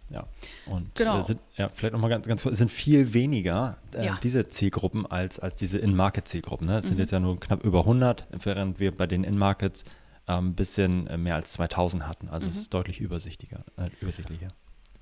Ja, 0.09 0.27
und 0.67 0.93
genau. 0.95 1.21
sind, 1.21 1.39
ja, 1.57 1.69
vielleicht 1.69 1.93
nochmal 1.93 2.09
ganz, 2.09 2.27
ganz 2.27 2.43
kurz, 2.43 2.53
es 2.53 2.59
sind 2.59 2.71
viel 2.71 3.13
weniger 3.13 3.77
äh, 3.95 4.05
ja. 4.05 4.19
diese 4.21 4.47
Zielgruppen 4.47 5.05
als, 5.05 5.39
als 5.39 5.55
diese 5.55 5.79
In-Market-Zielgruppen. 5.79 6.67
Ne? 6.67 6.77
Es 6.77 6.85
mhm. 6.85 6.89
sind 6.89 6.99
jetzt 6.99 7.11
ja 7.11 7.19
nur 7.19 7.39
knapp 7.39 7.63
über 7.63 7.79
100, 7.79 8.27
während 8.43 8.79
wir 8.79 8.95
bei 8.95 9.07
den 9.07 9.23
In-Markets 9.23 9.85
ein 10.25 10.37
ähm, 10.37 10.55
bisschen 10.55 11.07
äh, 11.07 11.17
mehr 11.17 11.35
als 11.35 11.53
2000 11.53 12.07
hatten. 12.07 12.29
Also 12.29 12.47
mhm. 12.47 12.53
es 12.53 12.59
ist 12.59 12.73
deutlich 12.73 12.99
übersichtlicher. 12.99 13.63
Äh, 13.77 13.89
übersichtlicher. 14.01 14.49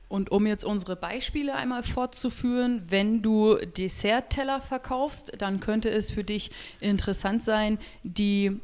Und 0.07 0.29
um 0.29 0.45
jetzt 0.45 0.65
unsere 0.65 0.97
Beispiele 0.97 1.55
einmal 1.55 1.84
fortzuführen, 1.84 2.84
wenn 2.89 3.21
du 3.21 3.55
Dessertteller 3.55 4.60
verkaufst, 4.60 5.31
dann 5.38 5.62
könnte 5.62 5.89
es 5.89 6.12
für 6.12 6.25
dich 6.25 6.51
interessant 6.81 7.43
sein, 7.43 7.79
die 8.03 8.60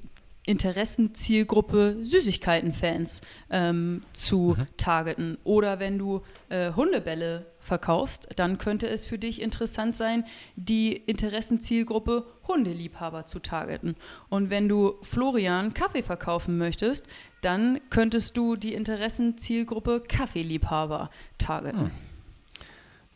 Interessenzielgruppe 0.45 1.97
Süßigkeiten-Fans 2.01 3.21
ähm, 3.49 4.03
zu 4.13 4.55
mhm. 4.57 4.67
targeten. 4.77 5.37
Oder 5.43 5.79
wenn 5.79 5.97
du 5.97 6.21
äh, 6.49 6.73
Hundebälle 6.73 7.45
verkaufst, 7.67 8.27
dann 8.35 8.57
könnte 8.57 8.87
es 8.87 9.05
für 9.05 9.19
dich 9.19 9.41
interessant 9.41 9.95
sein, 9.95 10.25
die 10.55 10.93
Interessenzielgruppe 10.93 12.25
Hundeliebhaber 12.47 13.25
zu 13.25 13.39
targeten. 13.39 13.95
Und 14.29 14.49
wenn 14.49 14.67
du 14.67 14.95
Florian 15.03 15.73
Kaffee 15.73 16.01
verkaufen 16.01 16.57
möchtest, 16.57 17.05
dann 17.41 17.79
könntest 17.89 18.35
du 18.37 18.55
die 18.55 18.73
Interessenzielgruppe 18.73 20.01
Kaffeeliebhaber 20.07 21.11
targeten. 21.37 21.81
Hm. 21.81 21.91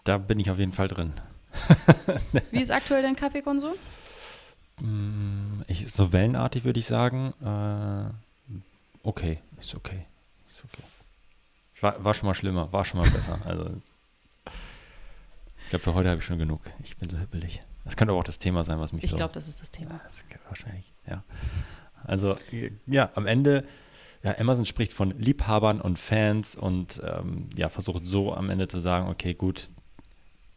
Da 0.04 0.18
bin 0.18 0.40
ich 0.40 0.52
auf 0.52 0.60
jeden 0.60 0.74
Fall 0.74 0.88
drin. 0.88 1.14
Wie 2.52 2.62
ist 2.62 2.72
aktuell 2.72 3.02
dein 3.02 3.16
Kaffeekonsum? 3.16 3.74
Mm, 4.80 5.62
ich, 5.68 5.92
so 5.92 6.12
wellenartig 6.12 6.64
würde 6.64 6.80
ich 6.80 6.86
sagen, 6.86 7.34
äh, 7.44 8.58
okay, 9.04 9.40
ist 9.60 9.76
okay, 9.76 10.06
ist 10.48 10.66
okay. 10.66 10.84
War, 11.82 12.04
war, 12.04 12.14
schon 12.14 12.28
mal 12.28 12.36
schlimmer, 12.36 12.72
war 12.72 12.86
schon 12.86 13.00
mal 13.00 13.10
besser. 13.10 13.40
Also, 13.46 13.72
glaube, 15.72 15.84
für 15.84 15.94
heute 15.94 16.10
habe 16.10 16.20
ich 16.20 16.26
schon 16.26 16.38
genug. 16.38 16.62
Ich 16.84 16.98
bin 16.98 17.10
so 17.10 17.18
hippelig. 17.18 17.64
Das 17.84 17.98
könnte 17.98 18.12
aber 18.12 18.20
auch 18.20 18.26
das 18.26 18.40
Thema 18.40 18.64
sein, 18.64 18.80
was 18.80 18.94
mich 18.94 19.06
ich 19.06 19.10
so. 19.10 19.16
Ich 19.16 19.20
glaube, 19.20 19.34
das 19.34 19.48
ist 19.48 19.62
das 19.62 19.72
Thema. 19.72 20.00
Das 20.06 20.26
wahrscheinlich, 20.48 20.94
ja. 21.08 21.24
Also, 22.04 22.36
ja, 22.86 23.10
am 23.16 23.26
Ende, 23.26 23.64
ja, 24.22 24.38
Amazon 24.38 24.66
spricht 24.66 24.94
von 24.94 25.12
Liebhabern 25.18 25.82
und 25.82 25.98
Fans 25.98 26.56
und 26.56 27.02
ähm, 27.06 27.50
ja, 27.56 27.70
versucht 27.70 28.06
so 28.06 28.34
am 28.34 28.50
Ende 28.50 28.68
zu 28.68 28.80
sagen, 28.80 29.08
okay, 29.08 29.34
gut, 29.34 29.70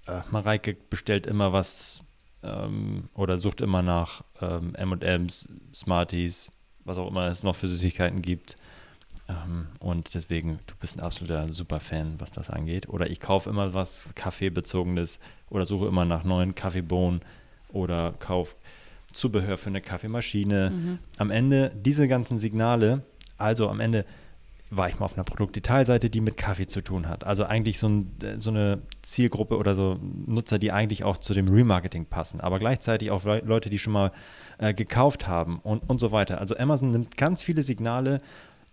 äh, 0.06 0.20
Mareike 0.30 0.76
bestellt 0.90 1.26
immer 1.26 1.52
was 1.52 2.02
ähm, 2.42 3.08
oder 3.14 3.38
sucht 3.38 3.60
immer 3.60 3.82
nach 3.82 4.22
ähm, 4.40 4.74
M&M's, 4.74 5.48
Smarties, 5.74 6.50
was 6.84 6.98
auch 6.98 7.08
immer 7.08 7.26
es 7.28 7.42
noch 7.42 7.56
für 7.56 7.68
Süßigkeiten 7.68 8.20
gibt. 8.20 8.56
Ähm, 9.28 9.68
und 9.78 10.14
deswegen, 10.14 10.58
du 10.66 10.74
bist 10.80 10.96
ein 10.96 11.00
absoluter 11.00 11.52
Superfan, 11.52 12.14
was 12.18 12.30
das 12.30 12.50
angeht. 12.50 12.88
Oder 12.88 13.10
ich 13.10 13.20
kaufe 13.20 13.48
immer 13.48 13.74
was 13.74 14.10
Kaffeebezogenes 14.14 15.18
oder 15.50 15.66
suche 15.66 15.86
immer 15.86 16.04
nach 16.04 16.24
neuen 16.24 16.54
Kaffeebohnen 16.54 17.20
oder 17.72 18.14
kaufe 18.18 18.54
Zubehör 19.12 19.56
für 19.56 19.70
eine 19.70 19.80
Kaffeemaschine. 19.80 20.70
Mhm. 20.70 20.98
Am 21.18 21.30
Ende 21.30 21.72
diese 21.74 22.08
ganzen 22.08 22.36
Signale, 22.36 23.02
also 23.38 23.68
am 23.68 23.80
Ende 23.80 24.04
war 24.70 24.88
ich 24.88 24.98
mal 24.98 25.04
auf 25.04 25.14
einer 25.14 25.24
Produktdetailseite, 25.24 26.10
die 26.10 26.20
mit 26.20 26.36
Kaffee 26.36 26.66
zu 26.66 26.80
tun 26.80 27.08
hat. 27.08 27.24
Also 27.24 27.44
eigentlich 27.44 27.78
so, 27.78 27.88
ein, 27.88 28.10
so, 28.38 28.50
eine 28.50 28.82
Zielgruppe 29.02 29.56
oder 29.56 29.74
so 29.74 29.98
Nutzer, 30.26 30.58
die 30.58 30.72
eigentlich 30.72 31.04
auch 31.04 31.16
zu 31.18 31.34
dem 31.34 31.48
Remarketing 31.48 32.06
passen, 32.06 32.40
aber 32.40 32.58
gleichzeitig 32.58 33.10
auch 33.10 33.24
Leute, 33.24 33.70
die 33.70 33.78
schon 33.78 33.92
mal 33.92 34.10
äh, 34.58 34.74
gekauft 34.74 35.28
haben 35.28 35.60
und, 35.62 35.88
und 35.88 35.98
so 35.98 36.12
weiter. 36.12 36.40
Also 36.40 36.56
Amazon 36.56 36.90
nimmt 36.90 37.16
ganz 37.16 37.42
viele 37.42 37.62
Signale, 37.62 38.18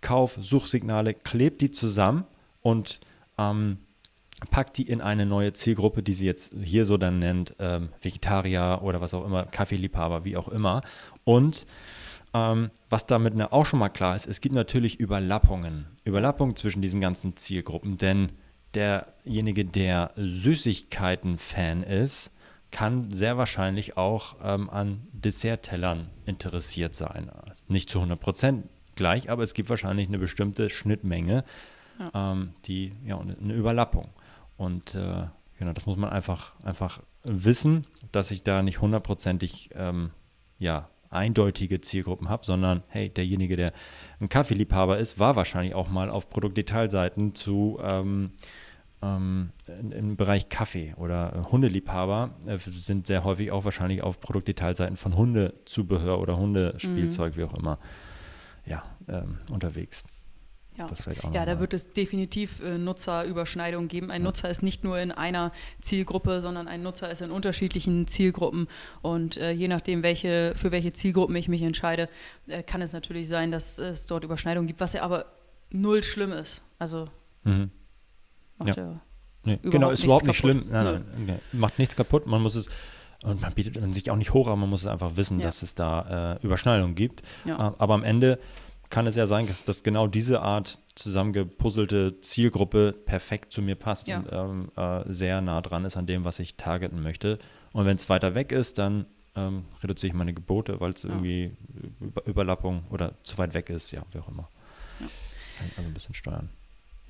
Kauf, 0.02 0.36
Suchsignale, 0.38 1.14
klebt 1.14 1.62
die 1.62 1.70
zusammen 1.70 2.24
und 2.60 3.00
ähm, 3.38 3.78
packt 4.50 4.76
die 4.78 4.88
in 4.88 5.00
eine 5.00 5.24
neue 5.24 5.52
Zielgruppe, 5.52 6.02
die 6.02 6.12
sie 6.12 6.26
jetzt 6.26 6.54
hier 6.62 6.84
so 6.84 6.96
dann 6.96 7.18
nennt, 7.18 7.56
ähm, 7.58 7.88
Vegetarier 8.02 8.80
oder 8.82 9.00
was 9.00 9.14
auch 9.14 9.24
immer, 9.24 9.44
Kaffeeliebhaber, 9.44 10.24
wie 10.24 10.36
auch 10.36 10.48
immer. 10.48 10.82
Und 11.24 11.66
ähm, 12.34 12.70
was 12.90 13.06
damit 13.06 13.34
ne, 13.34 13.52
auch 13.52 13.66
schon 13.66 13.78
mal 13.78 13.88
klar 13.88 14.16
ist, 14.16 14.26
es 14.26 14.40
gibt 14.40 14.54
natürlich 14.54 14.98
Überlappungen. 14.98 15.86
Überlappungen 16.04 16.56
zwischen 16.56 16.82
diesen 16.82 17.00
ganzen 17.00 17.36
Zielgruppen, 17.36 17.96
denn 17.98 18.32
derjenige, 18.74 19.64
der 19.64 20.12
Süßigkeiten-Fan 20.16 21.82
ist, 21.82 22.30
kann 22.70 23.10
sehr 23.12 23.36
wahrscheinlich 23.36 23.98
auch 23.98 24.36
ähm, 24.42 24.70
an 24.70 25.06
Desserttellern 25.12 26.08
interessiert 26.24 26.94
sein. 26.94 27.30
Nicht 27.68 27.90
zu 27.90 27.98
100 27.98 28.18
gleich, 29.02 29.30
aber 29.30 29.42
es 29.42 29.52
gibt 29.52 29.68
wahrscheinlich 29.68 30.06
eine 30.06 30.18
bestimmte 30.18 30.70
Schnittmenge, 30.70 31.42
ja. 31.98 32.32
ähm, 32.32 32.54
die, 32.66 32.92
ja, 33.04 33.18
eine 33.18 33.52
Überlappung. 33.52 34.10
Und 34.56 34.94
äh, 34.94 35.26
genau, 35.58 35.72
das 35.72 35.86
muss 35.86 35.96
man 35.96 36.10
einfach, 36.10 36.52
einfach 36.62 37.00
wissen, 37.24 37.82
dass 38.12 38.30
ich 38.30 38.44
da 38.44 38.62
nicht 38.62 38.80
hundertprozentig 38.80 39.70
ähm, 39.74 40.10
ja, 40.60 40.88
eindeutige 41.10 41.80
Zielgruppen 41.80 42.28
habe, 42.28 42.44
sondern 42.44 42.84
hey, 42.86 43.08
derjenige, 43.08 43.56
der 43.56 43.72
ein 44.20 44.28
Kaffeeliebhaber 44.28 44.98
ist, 44.98 45.18
war 45.18 45.34
wahrscheinlich 45.34 45.74
auch 45.74 45.88
mal 45.88 46.08
auf 46.08 46.30
Produktdetailseiten 46.30 47.34
zu 47.34 47.80
ähm, 47.82 48.30
ähm, 49.02 49.50
im 49.66 50.16
Bereich 50.16 50.48
Kaffee 50.48 50.94
oder 50.96 51.34
äh, 51.34 51.50
Hundeliebhaber 51.50 52.30
äh, 52.46 52.58
sind 52.58 53.08
sehr 53.08 53.24
häufig 53.24 53.50
auch 53.50 53.64
wahrscheinlich 53.64 54.00
auf 54.00 54.20
Produktdetailseiten 54.20 54.96
von 54.96 55.16
Hundezubehör 55.16 56.20
oder 56.20 56.36
Hundespielzeug, 56.36 57.34
mhm. 57.34 57.40
wie 57.40 57.44
auch 57.44 57.54
immer, 57.54 57.78
ja, 58.66 58.82
ähm, 59.08 59.38
unterwegs. 59.50 60.02
Ja, 60.76 60.86
ja 61.32 61.44
da 61.44 61.60
wird 61.60 61.74
es 61.74 61.92
definitiv 61.92 62.60
äh, 62.60 62.78
Nutzerüberschneidungen 62.78 63.88
geben. 63.88 64.10
Ein 64.10 64.22
ja. 64.22 64.28
Nutzer 64.28 64.48
ist 64.48 64.62
nicht 64.62 64.84
nur 64.84 64.98
in 64.98 65.12
einer 65.12 65.52
Zielgruppe, 65.82 66.40
sondern 66.40 66.66
ein 66.66 66.82
Nutzer 66.82 67.10
ist 67.10 67.20
in 67.20 67.30
unterschiedlichen 67.30 68.06
Zielgruppen. 68.08 68.68
Und 69.02 69.36
äh, 69.36 69.50
je 69.50 69.68
nachdem, 69.68 70.02
welche, 70.02 70.54
für 70.56 70.72
welche 70.72 70.92
Zielgruppen 70.94 71.36
ich 71.36 71.48
mich 71.48 71.62
entscheide, 71.62 72.08
äh, 72.46 72.62
kann 72.62 72.80
es 72.80 72.94
natürlich 72.94 73.28
sein, 73.28 73.50
dass 73.50 73.78
es 73.78 74.06
dort 74.06 74.24
Überschneidungen 74.24 74.66
gibt, 74.66 74.80
was 74.80 74.94
ja 74.94 75.02
aber 75.02 75.26
null 75.70 76.02
schlimm 76.02 76.32
ist. 76.32 76.62
Also 76.78 77.08
mhm. 77.44 77.70
macht 78.58 78.76
ja, 78.76 78.84
ja 78.84 79.00
nee, 79.44 79.58
genau, 79.62 79.90
ist 79.90 80.04
überhaupt 80.04 80.26
nicht 80.26 80.40
kaputt. 80.40 80.62
schlimm. 80.62 80.70
Nein, 80.70 81.04
nein, 81.26 81.40
macht 81.52 81.78
nichts 81.78 81.96
kaputt. 81.96 82.26
Man 82.26 82.40
muss 82.40 82.54
es 82.54 82.70
und 83.24 83.40
man 83.40 83.52
bietet 83.52 83.94
sich 83.94 84.10
auch 84.10 84.16
nicht 84.16 84.32
hoch, 84.32 84.46
aber 84.46 84.56
man 84.56 84.70
muss 84.70 84.82
es 84.82 84.86
einfach 84.88 85.16
wissen, 85.16 85.38
ja. 85.38 85.46
dass 85.46 85.62
es 85.62 85.74
da 85.74 86.34
äh, 86.34 86.44
Überschneidungen 86.44 86.94
gibt. 86.94 87.22
Ja. 87.44 87.54
Äh, 87.54 87.72
aber 87.78 87.94
am 87.94 88.04
Ende 88.04 88.38
kann 88.90 89.06
es 89.06 89.16
ja 89.16 89.26
sein, 89.26 89.46
dass, 89.46 89.64
dass 89.64 89.82
genau 89.82 90.06
diese 90.06 90.42
Art 90.42 90.78
zusammengepuzzelte 90.94 92.20
Zielgruppe 92.20 92.92
perfekt 92.92 93.52
zu 93.52 93.62
mir 93.62 93.74
passt 93.74 94.06
ja. 94.06 94.18
und 94.18 94.28
ähm, 94.30 94.70
äh, 94.76 95.04
sehr 95.10 95.40
nah 95.40 95.62
dran 95.62 95.84
ist 95.84 95.96
an 95.96 96.06
dem, 96.06 96.24
was 96.24 96.38
ich 96.38 96.56
targeten 96.56 97.02
möchte. 97.02 97.38
Und 97.72 97.86
wenn 97.86 97.96
es 97.96 98.08
weiter 98.10 98.34
weg 98.34 98.52
ist, 98.52 98.76
dann 98.76 99.06
ähm, 99.34 99.64
reduziere 99.82 100.08
ich 100.08 100.14
meine 100.14 100.34
Gebote, 100.34 100.78
weil 100.80 100.92
es 100.92 101.04
irgendwie 101.04 101.52
Über 102.00 102.26
Überlappung 102.26 102.84
oder 102.90 103.14
zu 103.24 103.38
weit 103.38 103.54
weg 103.54 103.70
ist, 103.70 103.90
ja, 103.92 104.02
wie 104.12 104.18
auch 104.18 104.28
immer. 104.28 104.48
Also 105.76 105.88
ein 105.88 105.94
bisschen 105.94 106.14
steuern. 106.14 106.50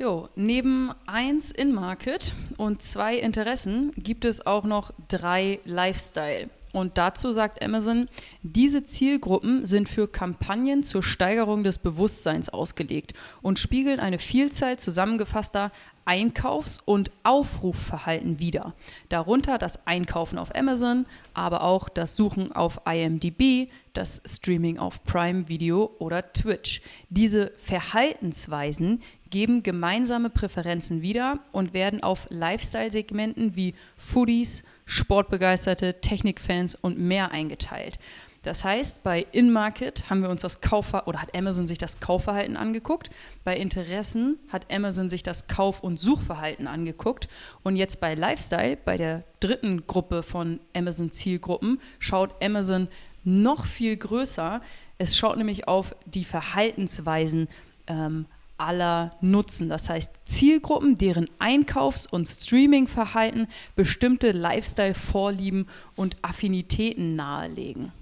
Jo, 0.03 0.29
neben 0.35 0.91
eins 1.07 1.53
In-Market 1.53 2.33
und 2.57 2.83
zwei 2.83 3.15
Interessen 3.19 3.93
gibt 3.97 4.25
es 4.25 4.45
auch 4.45 4.65
noch 4.65 4.93
drei 5.07 5.61
Lifestyle. 5.65 6.51
Und 6.73 6.99
dazu 6.99 7.31
sagt 7.31 7.63
Amazon, 7.63 8.09
diese 8.43 8.85
Zielgruppen 8.85 9.65
sind 9.65 9.89
für 9.89 10.09
Kampagnen 10.09 10.83
zur 10.83 11.05
Steigerung 11.05 11.63
des 11.63 11.79
Bewusstseins 11.79 12.49
ausgelegt 12.49 13.13
und 13.43 13.61
spiegeln 13.61 14.01
eine 14.01 14.19
Vielzahl 14.19 14.77
zusammengefasster 14.77 15.71
Einkaufs- 16.05 16.81
und 16.85 17.13
Aufrufverhalten 17.23 18.41
wider. 18.41 18.75
Darunter 19.09 19.57
das 19.57 19.87
Einkaufen 19.87 20.37
auf 20.37 20.53
Amazon, 20.57 21.07
aber 21.33 21.63
auch 21.63 21.89
das 21.89 22.17
Suchen 22.17 22.51
auf 22.51 22.81
IMDb, 22.87 23.71
das 23.93 24.23
Streaming 24.27 24.79
auf 24.79 25.05
Prime 25.05 25.49
Video 25.49 25.95
oder 25.99 26.33
Twitch. 26.33 26.81
Diese 27.09 27.53
Verhaltensweisen 27.57 29.03
geben 29.31 29.63
gemeinsame 29.63 30.31
Präferenzen 30.31 31.03
wieder 31.03 31.41
und 31.53 31.75
werden 31.75 32.03
auf 32.03 32.27
Lifestyle-Segmenten 32.31 33.57
wie 33.57 33.75
Foodies, 33.97 34.63
Sportbegeisterte, 34.85 36.01
Technikfans 36.01 36.75
und 36.75 36.99
mehr 36.99 37.31
eingeteilt. 37.31 37.99
Das 38.43 38.65
heißt, 38.65 39.05
bei 39.05 39.25
In-Market 39.31 40.11
haben 40.11 40.21
wir 40.21 40.29
uns 40.29 40.43
das 40.43 40.61
Kaufverhalten 40.61 41.09
oder 41.09 41.23
hat 41.23 41.35
Amazon 41.35 41.69
sich 41.69 41.79
das 41.79 42.01
Kaufverhalten 42.01 42.57
angeguckt. 42.57 43.09
Bei 43.45 43.57
Interessen 43.57 44.39
hat 44.49 44.73
Amazon 44.73 45.09
sich 45.09 45.23
das 45.23 45.47
Kauf- 45.47 45.81
und 45.81 46.01
Suchverhalten 46.01 46.67
angeguckt. 46.67 47.29
Und 47.63 47.77
jetzt 47.77 48.01
bei 48.01 48.15
Lifestyle, 48.15 48.77
bei 48.77 48.97
der 48.97 49.23
dritten 49.39 49.87
Gruppe 49.87 50.25
von 50.25 50.59
Amazon-Zielgruppen, 50.75 51.81
schaut 52.01 52.43
Amazon 52.43 52.89
noch 53.25 53.67
viel 53.67 53.97
größer. 53.97 54.61
Es 54.99 55.17
schaut 55.17 55.37
nämlich 55.37 55.69
auf 55.69 55.95
die 56.07 56.25
Verhaltensweisen 56.25 57.49
ähm, 57.87 58.27
aller 58.59 59.17
nutzen. 59.21 59.69
Das 59.69 59.89
heißt 59.89 60.11
Zielgruppen, 60.27 60.97
deren 60.97 61.29
Einkaufs- 61.39 62.07
und 62.07 62.27
Streaming-Verhalten 62.27 63.49
bestimmte 63.75 64.33
Lifestyle-Vorlieben 64.33 65.69
und 65.97 66.17
Affinitäten 66.23 67.17
nahelegen. 67.17 67.93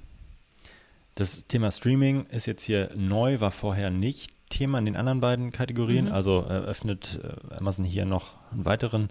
Das 1.15 1.47
Thema 1.47 1.71
Streaming 1.71 2.27
ist 2.27 2.47
jetzt 2.47 2.65
hier 2.65 2.91
neu, 2.95 3.41
war 3.41 3.51
vorher 3.51 3.91
nicht 3.91 4.33
Thema 4.49 4.79
in 4.79 4.85
den 4.85 4.97
anderen 4.97 5.21
beiden 5.21 5.53
Kategorien. 5.53 6.07
Mhm. 6.07 6.13
Also 6.13 6.41
eröffnet 6.41 7.21
äh, 7.23 7.55
Amazon 7.55 7.85
hier 7.85 8.05
noch 8.05 8.37
einen 8.53 8.65
weiteren 8.65 9.09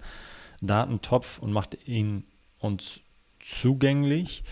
Datentopf 0.62 1.40
und 1.40 1.52
macht 1.52 1.78
ihn 1.88 2.26
uns 2.60 3.00
zugänglich. 3.40 4.44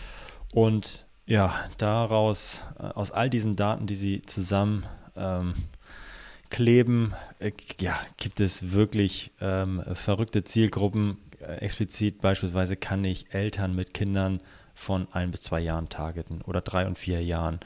Und 0.53 1.06
ja, 1.27 1.69
daraus, 1.77 2.65
äh, 2.79 2.83
aus 2.83 3.11
all 3.11 3.29
diesen 3.29 3.55
Daten, 3.55 3.85
die 3.85 3.95
sie 3.95 4.21
zusammen 4.23 4.85
ähm, 5.15 5.53
kleben, 6.49 7.13
äh, 7.39 7.51
ja, 7.79 7.99
gibt 8.15 8.39
es 8.39 8.71
wirklich 8.71 9.31
ähm, 9.41 9.83
verrückte 9.93 10.43
Zielgruppen. 10.43 11.17
Äh, 11.41 11.57
explizit 11.57 12.21
beispielsweise 12.21 12.77
kann 12.77 13.03
ich 13.03 13.33
Eltern 13.33 13.75
mit 13.75 13.93
Kindern 13.93 14.41
von 14.73 15.07
ein 15.11 15.31
bis 15.31 15.41
zwei 15.41 15.59
Jahren 15.59 15.89
targeten 15.89 16.41
oder 16.43 16.61
drei 16.61 16.87
und 16.87 16.97
vier 16.97 17.21
Jahren. 17.21 17.59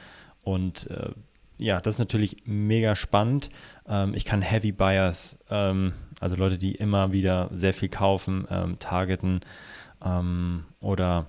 Und 0.43 0.89
äh, 0.89 1.11
ja, 1.59 1.79
das 1.79 1.95
ist 1.95 1.99
natürlich 1.99 2.37
mega 2.45 2.95
spannend. 2.95 3.51
Ähm, 3.87 4.15
ich 4.15 4.25
kann 4.25 4.41
Heavy 4.41 4.71
Buyers, 4.71 5.37
ähm, 5.51 5.93
also 6.19 6.35
Leute, 6.35 6.57
die 6.57 6.73
immer 6.73 7.11
wieder 7.11 7.49
sehr 7.53 7.75
viel 7.75 7.89
kaufen, 7.89 8.47
ähm, 8.49 8.79
targeten 8.79 9.41
ähm, 10.03 10.65
oder 10.79 11.27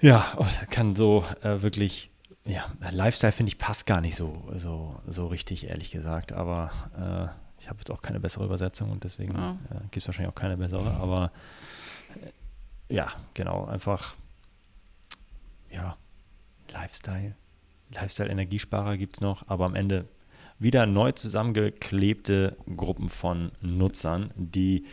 ja, 0.00 0.36
kann 0.70 0.94
so 0.96 1.24
äh, 1.42 1.62
wirklich 1.62 2.10
ja, 2.48 2.64
Lifestyle 2.90 3.32
finde 3.32 3.50
ich 3.50 3.58
passt 3.58 3.84
gar 3.84 4.00
nicht 4.00 4.16
so, 4.16 4.42
so, 4.56 4.98
so 5.06 5.26
richtig, 5.26 5.68
ehrlich 5.68 5.90
gesagt. 5.90 6.32
Aber 6.32 6.70
äh, 6.96 7.60
ich 7.60 7.68
habe 7.68 7.78
jetzt 7.80 7.90
auch 7.90 8.00
keine 8.00 8.20
bessere 8.20 8.46
Übersetzung 8.46 8.90
und 8.90 9.04
deswegen 9.04 9.34
ja. 9.34 9.58
äh, 9.70 9.80
gibt 9.90 9.98
es 9.98 10.06
wahrscheinlich 10.06 10.30
auch 10.30 10.38
keine 10.38 10.56
bessere. 10.56 10.94
Aber 10.94 11.30
äh, 12.88 12.94
ja, 12.94 13.12
genau, 13.34 13.66
einfach 13.66 14.14
ja, 15.70 15.96
Lifestyle. 16.72 17.34
Lifestyle-Energiesparer 17.90 18.96
gibt 18.96 19.16
es 19.16 19.20
noch, 19.20 19.46
aber 19.48 19.66
am 19.66 19.74
Ende 19.74 20.06
wieder 20.58 20.86
neu 20.86 21.12
zusammengeklebte 21.12 22.56
Gruppen 22.76 23.08
von 23.08 23.52
Nutzern, 23.60 24.30
die 24.36 24.86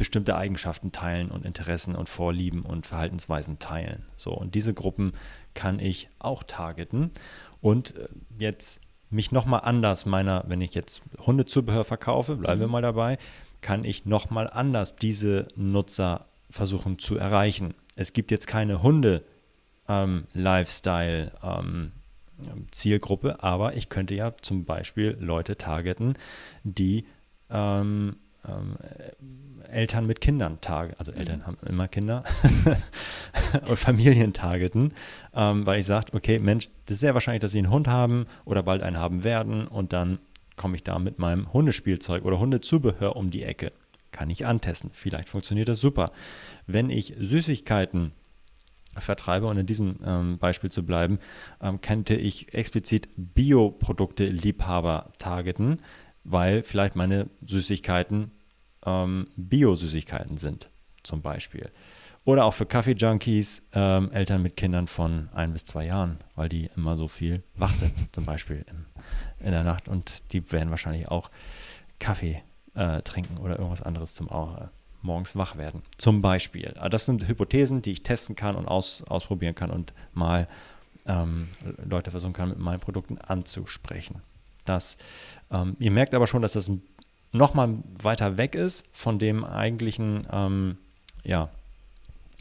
bestimmte 0.00 0.34
Eigenschaften 0.34 0.90
teilen 0.92 1.30
und 1.30 1.44
Interessen 1.44 1.94
und 1.94 2.08
Vorlieben 2.08 2.62
und 2.62 2.86
Verhaltensweisen 2.86 3.58
teilen. 3.58 4.06
So, 4.16 4.32
und 4.32 4.54
diese 4.54 4.72
Gruppen 4.72 5.12
kann 5.52 5.78
ich 5.78 6.08
auch 6.18 6.42
targeten 6.42 7.10
und 7.60 7.96
äh, 7.96 8.08
jetzt 8.38 8.80
mich 9.10 9.30
nochmal 9.30 9.60
anders 9.62 10.06
meiner, 10.06 10.42
wenn 10.48 10.62
ich 10.62 10.72
jetzt 10.72 11.02
Hundezubehör 11.26 11.84
verkaufe, 11.84 12.36
bleiben 12.36 12.60
mhm. 12.60 12.64
wir 12.64 12.68
mal 12.68 12.80
dabei, 12.80 13.18
kann 13.60 13.84
ich 13.84 14.06
nochmal 14.06 14.48
anders 14.48 14.96
diese 14.96 15.48
Nutzer 15.54 16.24
versuchen 16.48 16.98
zu 16.98 17.18
erreichen. 17.18 17.74
Es 17.94 18.14
gibt 18.14 18.30
jetzt 18.30 18.46
keine 18.46 18.82
Hunde-Lifestyle- 18.82 21.32
ähm, 21.42 21.92
ähm, 22.40 22.68
Zielgruppe, 22.70 23.42
aber 23.42 23.76
ich 23.76 23.90
könnte 23.90 24.14
ja 24.14 24.32
zum 24.40 24.64
Beispiel 24.64 25.18
Leute 25.20 25.58
targeten, 25.58 26.14
die 26.64 27.04
ähm, 27.50 28.16
ähm, 28.48 28.76
Eltern 29.70 30.06
mit 30.06 30.20
Kindern 30.20 30.60
targeten, 30.60 30.98
also 30.98 31.12
Eltern 31.12 31.40
mhm. 31.40 31.46
haben 31.46 31.58
immer 31.66 31.88
Kinder 31.88 32.24
und 33.68 33.78
Familien 33.78 34.32
targeten, 34.32 34.92
ähm, 35.34 35.66
weil 35.66 35.80
ich 35.80 35.86
sage, 35.86 36.12
okay, 36.12 36.38
Mensch, 36.38 36.68
das 36.86 36.94
ist 36.94 37.00
sehr 37.00 37.14
wahrscheinlich, 37.14 37.40
dass 37.40 37.52
sie 37.52 37.58
einen 37.58 37.70
Hund 37.70 37.88
haben 37.88 38.26
oder 38.44 38.62
bald 38.62 38.82
einen 38.82 38.98
haben 38.98 39.24
werden 39.24 39.66
und 39.66 39.92
dann 39.92 40.18
komme 40.56 40.76
ich 40.76 40.84
da 40.84 40.98
mit 40.98 41.18
meinem 41.18 41.52
Hundespielzeug 41.52 42.24
oder 42.24 42.38
Hundezubehör 42.38 43.16
um 43.16 43.30
die 43.30 43.44
Ecke. 43.44 43.72
Kann 44.10 44.28
ich 44.28 44.44
antesten. 44.44 44.90
Vielleicht 44.92 45.28
funktioniert 45.28 45.68
das 45.68 45.80
super. 45.80 46.10
Wenn 46.66 46.90
ich 46.90 47.14
Süßigkeiten 47.18 48.12
vertreibe 48.98 49.46
und 49.46 49.56
in 49.56 49.66
diesem 49.66 49.96
ähm, 50.04 50.38
Beispiel 50.38 50.70
zu 50.70 50.84
bleiben, 50.84 51.18
ähm, 51.62 51.80
könnte 51.80 52.16
ich 52.16 52.52
explizit 52.52 53.08
Bioprodukte-Liebhaber 53.16 55.12
targeten, 55.18 55.80
weil 56.30 56.62
vielleicht 56.62 56.96
meine 56.96 57.28
Süßigkeiten 57.46 58.30
ähm, 58.84 59.28
Bio-Süßigkeiten 59.36 60.38
sind, 60.38 60.70
zum 61.02 61.22
Beispiel. 61.22 61.70
Oder 62.24 62.44
auch 62.44 62.54
für 62.54 62.66
Kaffee-Junkies, 62.66 63.62
ähm, 63.72 64.12
Eltern 64.12 64.42
mit 64.42 64.56
Kindern 64.56 64.86
von 64.86 65.30
ein 65.32 65.52
bis 65.52 65.64
zwei 65.64 65.86
Jahren, 65.86 66.18
weil 66.34 66.48
die 66.48 66.70
immer 66.76 66.96
so 66.96 67.08
viel 67.08 67.42
wach 67.56 67.74
sind, 67.74 67.92
zum 68.12 68.24
Beispiel 68.24 68.64
im, 68.68 68.86
in 69.44 69.52
der 69.52 69.64
Nacht. 69.64 69.88
Und 69.88 70.32
die 70.32 70.52
werden 70.52 70.70
wahrscheinlich 70.70 71.08
auch 71.08 71.30
Kaffee 71.98 72.42
äh, 72.74 73.00
trinken 73.02 73.38
oder 73.38 73.58
irgendwas 73.58 73.82
anderes 73.82 74.14
zum 74.14 74.28
äh, 74.28 74.68
morgens 75.02 75.34
wach 75.34 75.56
werden. 75.56 75.82
Zum 75.96 76.20
Beispiel. 76.20 76.74
Das 76.90 77.06
sind 77.06 77.26
Hypothesen, 77.26 77.80
die 77.80 77.92
ich 77.92 78.02
testen 78.02 78.36
kann 78.36 78.54
und 78.54 78.68
aus, 78.68 79.02
ausprobieren 79.08 79.54
kann 79.54 79.70
und 79.70 79.94
mal 80.12 80.46
ähm, 81.06 81.48
Leute 81.82 82.10
versuchen 82.10 82.34
kann, 82.34 82.50
mit 82.50 82.58
meinen 82.58 82.80
Produkten 82.80 83.16
anzusprechen. 83.18 84.22
Das, 84.70 84.96
ähm, 85.50 85.76
ihr 85.80 85.90
merkt 85.90 86.14
aber 86.14 86.28
schon, 86.28 86.42
dass 86.42 86.52
das 86.52 86.70
nochmal 87.32 87.78
weiter 88.00 88.36
weg 88.36 88.54
ist 88.54 88.86
von 88.92 89.18
dem 89.18 89.44
eigentlichen 89.44 90.28
ähm, 90.30 90.78
ja, 91.24 91.50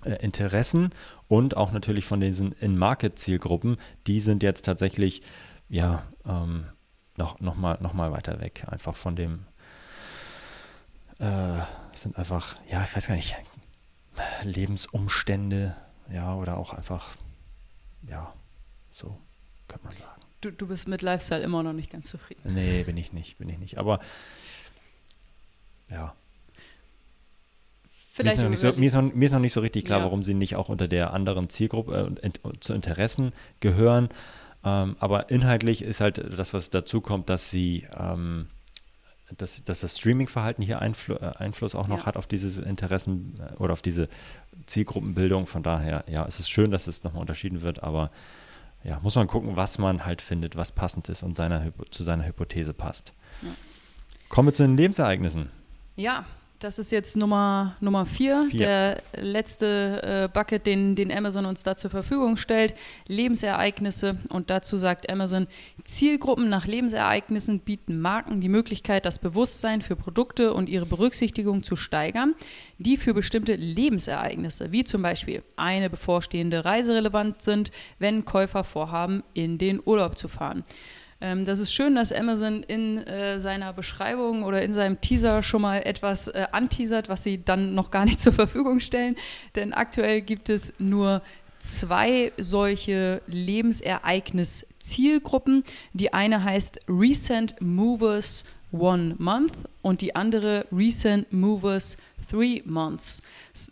äh, 0.06 0.24
Interessen 0.24 0.92
und 1.28 1.58
auch 1.58 1.72
natürlich 1.72 2.06
von 2.06 2.22
diesen 2.22 2.52
In-Market-Zielgruppen. 2.54 3.78
Die 4.06 4.20
sind 4.20 4.44
jetzt 4.44 4.64
tatsächlich 4.64 5.24
ja, 5.70 6.04
ähm, 6.24 6.66
noch, 7.18 7.40
noch, 7.40 7.56
mal, 7.56 7.78
noch 7.82 7.94
mal 7.94 8.12
weiter 8.12 8.40
weg, 8.40 8.66
einfach 8.68 8.96
von 8.96 9.16
dem, 9.16 9.46
äh, 11.18 11.60
sind 11.94 12.16
einfach, 12.16 12.58
ja, 12.70 12.84
ich 12.84 12.96
weiß 12.96 13.08
gar 13.08 13.16
nicht, 13.16 13.36
Lebensumstände, 14.44 15.76
ja, 16.12 16.36
oder 16.36 16.58
auch 16.58 16.74
einfach, 16.74 17.16
ja, 18.08 18.34
so 18.92 19.18
könnte 19.68 19.88
man 19.88 19.96
sagen. 19.96 20.19
Du, 20.42 20.52
du 20.52 20.68
bist 20.68 20.88
mit 20.88 21.02
Lifestyle 21.02 21.42
immer 21.42 21.64
noch 21.64 21.74
nicht 21.74 21.92
ganz 21.92 22.10
zufrieden. 22.10 22.54
Nee, 22.54 22.84
bin 22.84 22.98
ich 22.98 23.12
nicht, 23.12 23.38
bin 23.38 23.50
ich 23.50 23.58
nicht. 23.58 23.78
Aber 23.78 24.00
ja. 25.90 26.16
Vielleicht 28.12 28.38
mir, 28.38 28.52
ist 28.52 28.62
so, 28.62 28.74
mir, 28.74 28.86
ist 28.86 28.94
noch, 28.94 29.14
mir, 29.14 29.26
ist 29.26 29.32
noch, 29.32 29.40
nicht 29.40 29.54
so 29.54 29.62
richtig 29.62 29.86
klar, 29.86 30.00
ja. 30.00 30.06
warum 30.06 30.24
sie 30.24 30.34
nicht 30.34 30.56
auch 30.56 30.70
unter 30.70 30.88
der 30.88 31.14
anderen 31.14 31.50
Zielgruppe 31.50 32.16
äh, 32.22 32.32
zu 32.60 32.74
Interessen 32.74 33.32
gehören. 33.60 34.10
Ähm, 34.64 34.98
aber 35.00 35.30
inhaltlich 35.30 35.82
ist 35.82 36.02
halt 36.02 36.18
das, 36.38 36.54
was 36.54 36.70
dazu 36.70 37.00
kommt, 37.00 37.30
dass 37.30 37.50
sie 37.50 37.88
ähm, 37.98 38.48
dass, 39.38 39.64
dass 39.64 39.82
das 39.82 39.98
Streaming-Verhalten 39.98 40.62
hier 40.62 40.80
Einfl 40.80 41.14
äh, 41.14 41.38
Einfluss 41.38 41.76
auch 41.76 41.88
noch 41.88 42.00
ja. 42.00 42.06
hat 42.06 42.18
auf 42.18 42.28
diese 42.28 42.62
Interessen 42.62 43.40
äh, 43.40 43.56
oder 43.56 43.74
auf 43.74 43.82
diese 43.82 44.10
Zielgruppenbildung. 44.66 45.46
Von 45.46 45.64
daher, 45.64 46.04
ja, 46.10 46.26
es 46.26 46.40
ist 46.40 46.50
schön, 46.50 46.72
dass 46.72 46.88
es 46.88 47.04
nochmal 47.04 47.22
unterschieden 47.22 47.62
wird, 47.62 47.84
aber 47.84 48.12
ja, 48.84 49.00
muss 49.02 49.16
man 49.16 49.28
gucken, 49.28 49.56
was 49.56 49.78
man 49.78 50.06
halt 50.06 50.22
findet, 50.22 50.56
was 50.56 50.72
passend 50.72 51.10
ist 51.10 51.24
und 51.24 51.36
seiner, 51.36 51.72
zu 51.92 52.04
seiner 52.04 52.26
Hypothese 52.26 52.74
passt. 52.74 53.14
Ja. 53.42 53.50
Kommen 54.30 54.50
wir 54.50 54.54
zu 54.54 54.64
den 54.64 54.78
Lebensereignissen. 54.78 55.50
Ja, 55.96 56.26
das 56.60 56.78
ist 56.78 56.92
jetzt 56.92 57.16
Nummer, 57.16 57.76
Nummer 57.80 58.06
vier, 58.06 58.48
vier. 58.50 58.60
der 58.60 59.04
letzte 59.16 60.02
äh, 60.04 60.28
Bucket, 60.32 60.66
den, 60.66 60.96
den 60.96 61.12
Amazon 61.12 61.46
uns 61.46 61.64
da 61.64 61.78
zur 61.78 61.90
Verfügung 61.90 62.36
stellt. 62.36 62.76
Lebensereignisse. 63.08 64.18
Und 64.30 64.50
dazu 64.50 64.78
sagt 64.78 65.10
Amazon, 65.10 65.48
Zielgruppen 65.86 66.50
nach 66.50 66.68
Lebensereignissen 66.68 67.60
bieten 67.60 68.02
Marken 68.02 68.42
die 68.42 68.50
Möglichkeit, 68.50 69.06
das 69.06 69.20
Bewusstsein 69.20 69.82
für 69.82 69.96
Produkte 69.96 70.54
und 70.54 70.68
ihre 70.68 70.86
Berücksichtigung 70.86 71.64
zu 71.64 71.78
steigern, 71.78 72.36
die 72.78 72.98
für 72.98 73.14
bestimmte 73.14 73.56
Lebensereignisse, 73.56 74.72
wie 74.74 74.84
zum 74.84 75.02
Beispiel 75.02 75.44
eine 75.56 75.90
bevorstehende 75.90 76.66
Reise 76.66 76.94
relevant 76.94 77.42
sind, 77.42 77.72
wenn 78.00 78.26
Käufer 78.26 78.66
vorhaben, 78.66 79.24
in 79.34 79.58
den 79.58 79.82
Urlaub 79.84 80.18
zu 80.18 80.28
fahren. 80.28 80.66
Ähm, 81.22 81.46
das 81.46 81.60
ist 81.60 81.74
schön, 81.74 81.96
dass 81.96 82.14
Amazon 82.14 82.64
in 82.64 83.00
äh, 83.00 83.40
seiner 83.40 83.74
Beschreibung 83.74 84.44
oder 84.44 84.62
in 84.62 84.74
seinem 84.74 85.02
Teaser 85.02 85.44
schon 85.44 85.62
mal 85.62 85.80
etwas 85.80 86.28
äh, 86.28 86.48
anteasert, 86.52 87.10
was 87.10 87.24
sie 87.24 87.44
dann 87.44 87.76
noch 87.76 87.92
gar 87.92 88.06
nicht 88.06 88.20
zur 88.22 88.34
Verfügung 88.34 88.80
stellen. 88.80 89.16
Denn 89.56 89.74
aktuell 89.74 90.22
gibt 90.22 90.50
es 90.50 90.74
nur 90.80 91.22
zwei 91.60 92.32
solche 92.38 93.22
Lebensereignis-Zielgruppen. 93.28 95.64
Die 95.94 96.14
eine 96.14 96.44
heißt 96.44 96.80
Recent 96.88 97.62
Movers 97.62 98.46
One 98.72 99.16
Month 99.18 99.54
und 99.82 100.02
die 100.02 100.16
andere 100.16 100.68
Recent 100.72 101.34
Movers 101.34 101.98
three 102.30 102.62
months. 102.66 103.22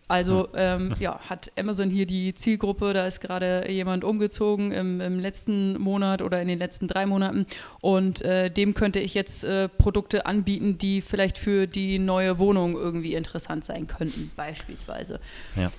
Also 0.07 0.49
ähm, 0.53 0.95
ja, 0.99 1.19
hat 1.19 1.51
Amazon 1.57 1.89
hier 1.89 2.05
die 2.05 2.33
Zielgruppe, 2.33 2.93
da 2.93 3.07
ist 3.07 3.21
gerade 3.21 3.69
jemand 3.69 4.03
umgezogen 4.03 4.71
im, 4.71 5.01
im, 5.01 5.19
letzten 5.19 5.79
Monat 5.79 6.21
oder 6.21 6.41
in 6.41 6.47
den 6.47 6.59
letzten 6.59 6.87
drei 6.87 7.05
Monaten 7.05 7.45
und 7.81 8.21
äh, 8.21 8.49
dem 8.49 8.73
könnte 8.73 8.99
ich 8.99 9.13
jetzt 9.13 9.43
äh, 9.43 9.69
Produkte 9.69 10.25
anbieten, 10.25 10.77
die 10.77 11.01
vielleicht 11.01 11.37
für 11.37 11.67
die 11.67 11.99
neue 11.99 12.39
Wohnung 12.39 12.75
irgendwie 12.75 13.13
interessant 13.13 13.65
sein 13.65 13.87
könnten, 13.87 14.31
beispielsweise. 14.35 15.19
Ja. 15.55 15.71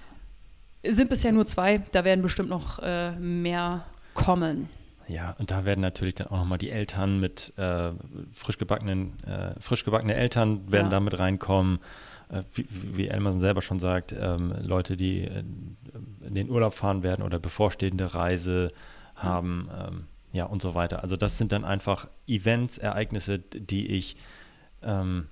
Sind 0.84 1.10
bisher 1.10 1.32
nur 1.32 1.46
zwei, 1.46 1.82
da 1.92 2.04
werden 2.04 2.22
bestimmt 2.22 2.48
noch 2.48 2.78
äh, 2.78 3.12
mehr 3.12 3.84
kommen. 4.14 4.68
Ja, 5.08 5.34
und 5.38 5.50
da 5.50 5.64
werden 5.64 5.80
natürlich 5.80 6.16
dann 6.16 6.28
auch 6.28 6.38
nochmal 6.38 6.58
die 6.58 6.70
Eltern 6.70 7.18
mit 7.18 7.54
äh, 7.56 7.92
frisch 8.32 8.58
gebackenen, 8.58 9.14
äh, 9.24 9.58
frisch 9.58 9.84
gebackene 9.84 10.14
Eltern 10.14 10.70
werden 10.70 10.86
ja. 10.86 10.90
da 10.90 11.00
mit 11.00 11.18
reinkommen. 11.18 11.78
Äh, 12.30 12.42
wie, 12.54 12.66
wie 12.70 13.08
Elmerson 13.08 13.40
selber 13.40 13.62
schon 13.62 13.78
sagt, 13.78 14.14
ähm, 14.18 14.54
Leute, 14.62 14.96
die 14.96 15.22
äh, 15.22 15.42
in 16.26 16.34
den 16.34 16.50
Urlaub 16.50 16.74
fahren 16.74 17.02
werden 17.02 17.22
oder 17.22 17.38
bevorstehende 17.38 18.14
Reise 18.14 18.72
haben, 19.14 19.68
ähm, 19.72 20.04
ja 20.32 20.44
und 20.44 20.62
so 20.62 20.74
weiter. 20.74 21.02
Also 21.02 21.16
das 21.16 21.38
sind 21.38 21.52
dann 21.52 21.64
einfach 21.64 22.08
Events, 22.26 22.78
Ereignisse, 22.78 23.38
die 23.38 23.86
ich 23.88 24.16
ähm, 24.82 25.28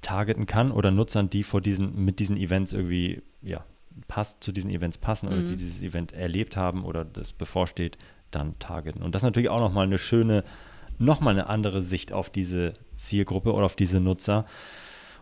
targeten 0.00 0.46
kann 0.46 0.72
oder 0.72 0.90
Nutzern, 0.90 1.30
die 1.30 1.44
vor 1.44 1.60
diesen, 1.60 2.04
mit 2.04 2.18
diesen 2.18 2.36
Events 2.36 2.72
irgendwie, 2.72 3.22
ja, 3.42 3.64
passt, 4.08 4.42
zu 4.42 4.52
diesen 4.52 4.70
Events 4.70 4.98
passen 4.98 5.26
mhm. 5.26 5.32
oder 5.32 5.42
die 5.48 5.56
dieses 5.56 5.82
Event 5.82 6.12
erlebt 6.12 6.56
haben 6.56 6.84
oder 6.84 7.04
das 7.04 7.32
bevorsteht, 7.32 7.98
dann 8.30 8.58
targeten. 8.58 9.02
Und 9.02 9.14
das 9.14 9.22
ist 9.22 9.26
natürlich 9.26 9.50
auch 9.50 9.60
nochmal 9.60 9.86
eine 9.86 9.98
schöne, 9.98 10.44
nochmal 10.98 11.34
eine 11.34 11.48
andere 11.48 11.82
Sicht 11.82 12.12
auf 12.12 12.30
diese 12.30 12.72
Zielgruppe 12.94 13.52
oder 13.52 13.66
auf 13.66 13.76
diese 13.76 14.00
Nutzer. 14.00 14.46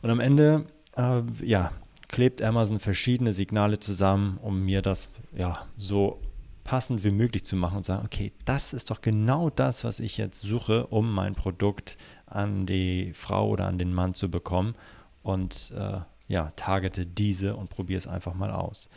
Und 0.02 0.10
am 0.10 0.20
Ende, 0.20 0.66
äh, 0.96 1.22
ja, 1.42 1.72
klebt 2.08 2.42
Amazon 2.42 2.80
verschiedene 2.80 3.32
Signale 3.32 3.78
zusammen, 3.78 4.38
um 4.42 4.64
mir 4.64 4.82
das 4.82 5.08
ja 5.36 5.66
so 5.76 6.20
passend 6.64 7.04
wie 7.04 7.10
möglich 7.10 7.44
zu 7.44 7.56
machen 7.56 7.78
und 7.78 7.86
sagen, 7.86 8.04
okay, 8.04 8.32
das 8.44 8.72
ist 8.72 8.90
doch 8.90 9.00
genau 9.00 9.50
das, 9.50 9.84
was 9.84 10.00
ich 10.00 10.18
jetzt 10.18 10.40
suche, 10.40 10.86
um 10.86 11.12
mein 11.12 11.34
Produkt 11.34 11.96
an 12.26 12.66
die 12.66 13.12
Frau 13.14 13.48
oder 13.48 13.66
an 13.66 13.78
den 13.78 13.92
Mann 13.92 14.14
zu 14.14 14.30
bekommen 14.30 14.74
und 15.22 15.72
äh, 15.76 16.00
ja, 16.28 16.52
targete 16.56 17.06
diese 17.06 17.56
und 17.56 17.70
probiere 17.70 17.98
es 17.98 18.06
einfach 18.06 18.34
mal 18.34 18.50
aus. 18.50 18.88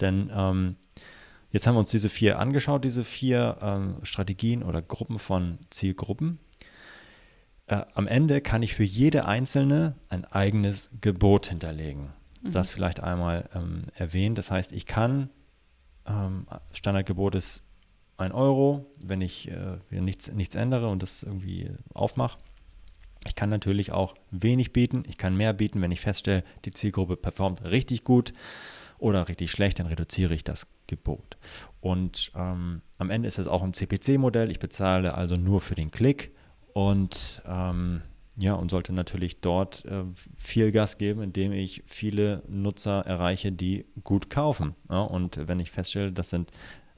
Denn 0.00 0.30
ähm, 0.34 0.76
Jetzt 1.52 1.66
haben 1.66 1.74
wir 1.74 1.80
uns 1.80 1.90
diese 1.90 2.08
vier 2.08 2.38
angeschaut, 2.38 2.84
diese 2.84 3.02
vier 3.02 3.58
ähm, 3.60 3.96
Strategien 4.02 4.62
oder 4.62 4.82
Gruppen 4.82 5.18
von 5.18 5.58
Zielgruppen. 5.70 6.38
Äh, 7.70 7.84
am 7.94 8.08
Ende 8.08 8.40
kann 8.40 8.62
ich 8.62 8.74
für 8.74 8.82
jede 8.82 9.24
einzelne 9.26 9.94
ein 10.08 10.24
eigenes 10.24 10.90
Gebot 11.00 11.46
hinterlegen. 11.46 12.12
Mhm. 12.42 12.52
Das 12.52 12.70
vielleicht 12.70 13.00
einmal 13.00 13.48
ähm, 13.54 13.84
erwähnt. 13.94 14.36
Das 14.38 14.50
heißt, 14.50 14.72
ich 14.72 14.86
kann, 14.86 15.30
ähm, 16.06 16.46
Standardgebot 16.72 17.36
ist 17.36 17.62
1 18.16 18.34
Euro, 18.34 18.86
wenn 19.00 19.20
ich 19.20 19.48
äh, 19.50 19.78
nichts, 19.90 20.30
nichts 20.32 20.56
ändere 20.56 20.88
und 20.88 21.02
das 21.02 21.22
irgendwie 21.22 21.70
aufmache. 21.94 22.38
Ich 23.26 23.34
kann 23.34 23.50
natürlich 23.50 23.92
auch 23.92 24.14
wenig 24.30 24.72
bieten, 24.72 25.04
ich 25.06 25.16
kann 25.16 25.36
mehr 25.36 25.52
bieten, 25.52 25.80
wenn 25.80 25.92
ich 25.92 26.00
feststelle, 26.00 26.42
die 26.64 26.72
Zielgruppe 26.72 27.16
performt 27.16 27.62
richtig 27.64 28.02
gut 28.02 28.32
oder 28.98 29.28
richtig 29.28 29.50
schlecht, 29.50 29.78
dann 29.78 29.86
reduziere 29.86 30.34
ich 30.34 30.42
das 30.42 30.66
Gebot. 30.86 31.36
Und 31.80 32.32
ähm, 32.34 32.82
am 32.98 33.10
Ende 33.10 33.28
ist 33.28 33.38
es 33.38 33.46
auch 33.46 33.62
ein 33.62 33.74
CPC-Modell. 33.74 34.50
Ich 34.50 34.58
bezahle 34.58 35.14
also 35.14 35.36
nur 35.36 35.60
für 35.60 35.74
den 35.74 35.90
Klick 35.90 36.32
und 36.72 37.42
ähm, 37.46 38.02
ja, 38.36 38.54
und 38.54 38.70
sollte 38.70 38.92
natürlich 38.92 39.40
dort 39.40 39.84
äh, 39.84 40.04
viel 40.36 40.72
Gas 40.72 40.98
geben, 40.98 41.22
indem 41.22 41.52
ich 41.52 41.84
viele 41.86 42.42
Nutzer 42.48 43.04
erreiche, 43.06 43.52
die 43.52 43.86
gut 44.02 44.30
kaufen. 44.30 44.74
Ja? 44.88 45.02
Und 45.02 45.46
wenn 45.46 45.60
ich 45.60 45.70
feststelle, 45.70 46.12
das 46.12 46.30
sind, 46.30 46.50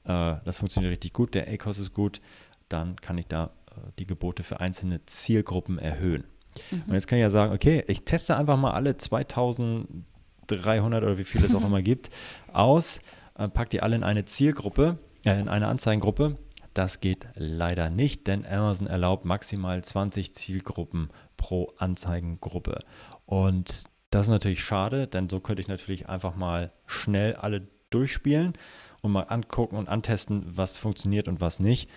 äh, 0.04 0.36
das 0.44 0.58
funktioniert 0.58 0.92
richtig 0.92 1.12
gut, 1.12 1.34
der 1.34 1.48
ACOS 1.48 1.78
ist 1.78 1.94
gut, 1.94 2.20
dann 2.68 2.96
kann 2.96 3.18
ich 3.18 3.26
da 3.26 3.50
äh, 3.70 3.90
die 3.98 4.06
Gebote 4.06 4.44
für 4.44 4.60
einzelne 4.60 5.04
Zielgruppen 5.06 5.78
erhöhen. 5.78 6.24
Mhm. 6.70 6.82
Und 6.86 6.94
jetzt 6.94 7.08
kann 7.08 7.18
ich 7.18 7.22
ja 7.22 7.30
sagen, 7.30 7.52
okay, 7.52 7.82
ich 7.88 8.04
teste 8.04 8.36
einfach 8.36 8.56
mal 8.56 8.72
alle 8.72 8.96
2300 8.96 11.02
oder 11.02 11.18
wie 11.18 11.24
viele 11.24 11.46
es 11.46 11.54
auch 11.54 11.64
immer 11.64 11.82
gibt 11.82 12.10
aus 12.52 13.00
äh, 13.36 13.48
packt 13.48 13.72
die 13.72 13.82
alle 13.82 13.96
in 13.96 14.04
eine 14.04 14.24
Zielgruppe, 14.24 14.98
äh, 15.24 15.38
in 15.38 15.48
eine 15.48 15.68
Anzeigengruppe. 15.68 16.36
Das 16.74 17.00
geht 17.00 17.26
leider 17.34 17.90
nicht, 17.90 18.26
denn 18.26 18.46
Amazon 18.46 18.86
erlaubt 18.86 19.24
maximal 19.24 19.82
20 19.82 20.34
Zielgruppen 20.34 21.10
pro 21.36 21.72
Anzeigengruppe. 21.76 22.80
Und 23.26 23.84
das 24.10 24.26
ist 24.26 24.30
natürlich 24.30 24.64
schade, 24.64 25.06
denn 25.06 25.28
so 25.28 25.40
könnte 25.40 25.62
ich 25.62 25.68
natürlich 25.68 26.08
einfach 26.08 26.36
mal 26.36 26.72
schnell 26.86 27.34
alle 27.36 27.66
durchspielen 27.90 28.54
und 29.02 29.12
mal 29.12 29.24
angucken 29.24 29.76
und 29.76 29.88
antesten, 29.88 30.44
was 30.46 30.78
funktioniert 30.78 31.28
und 31.28 31.40
was 31.40 31.60
nicht. 31.60 31.90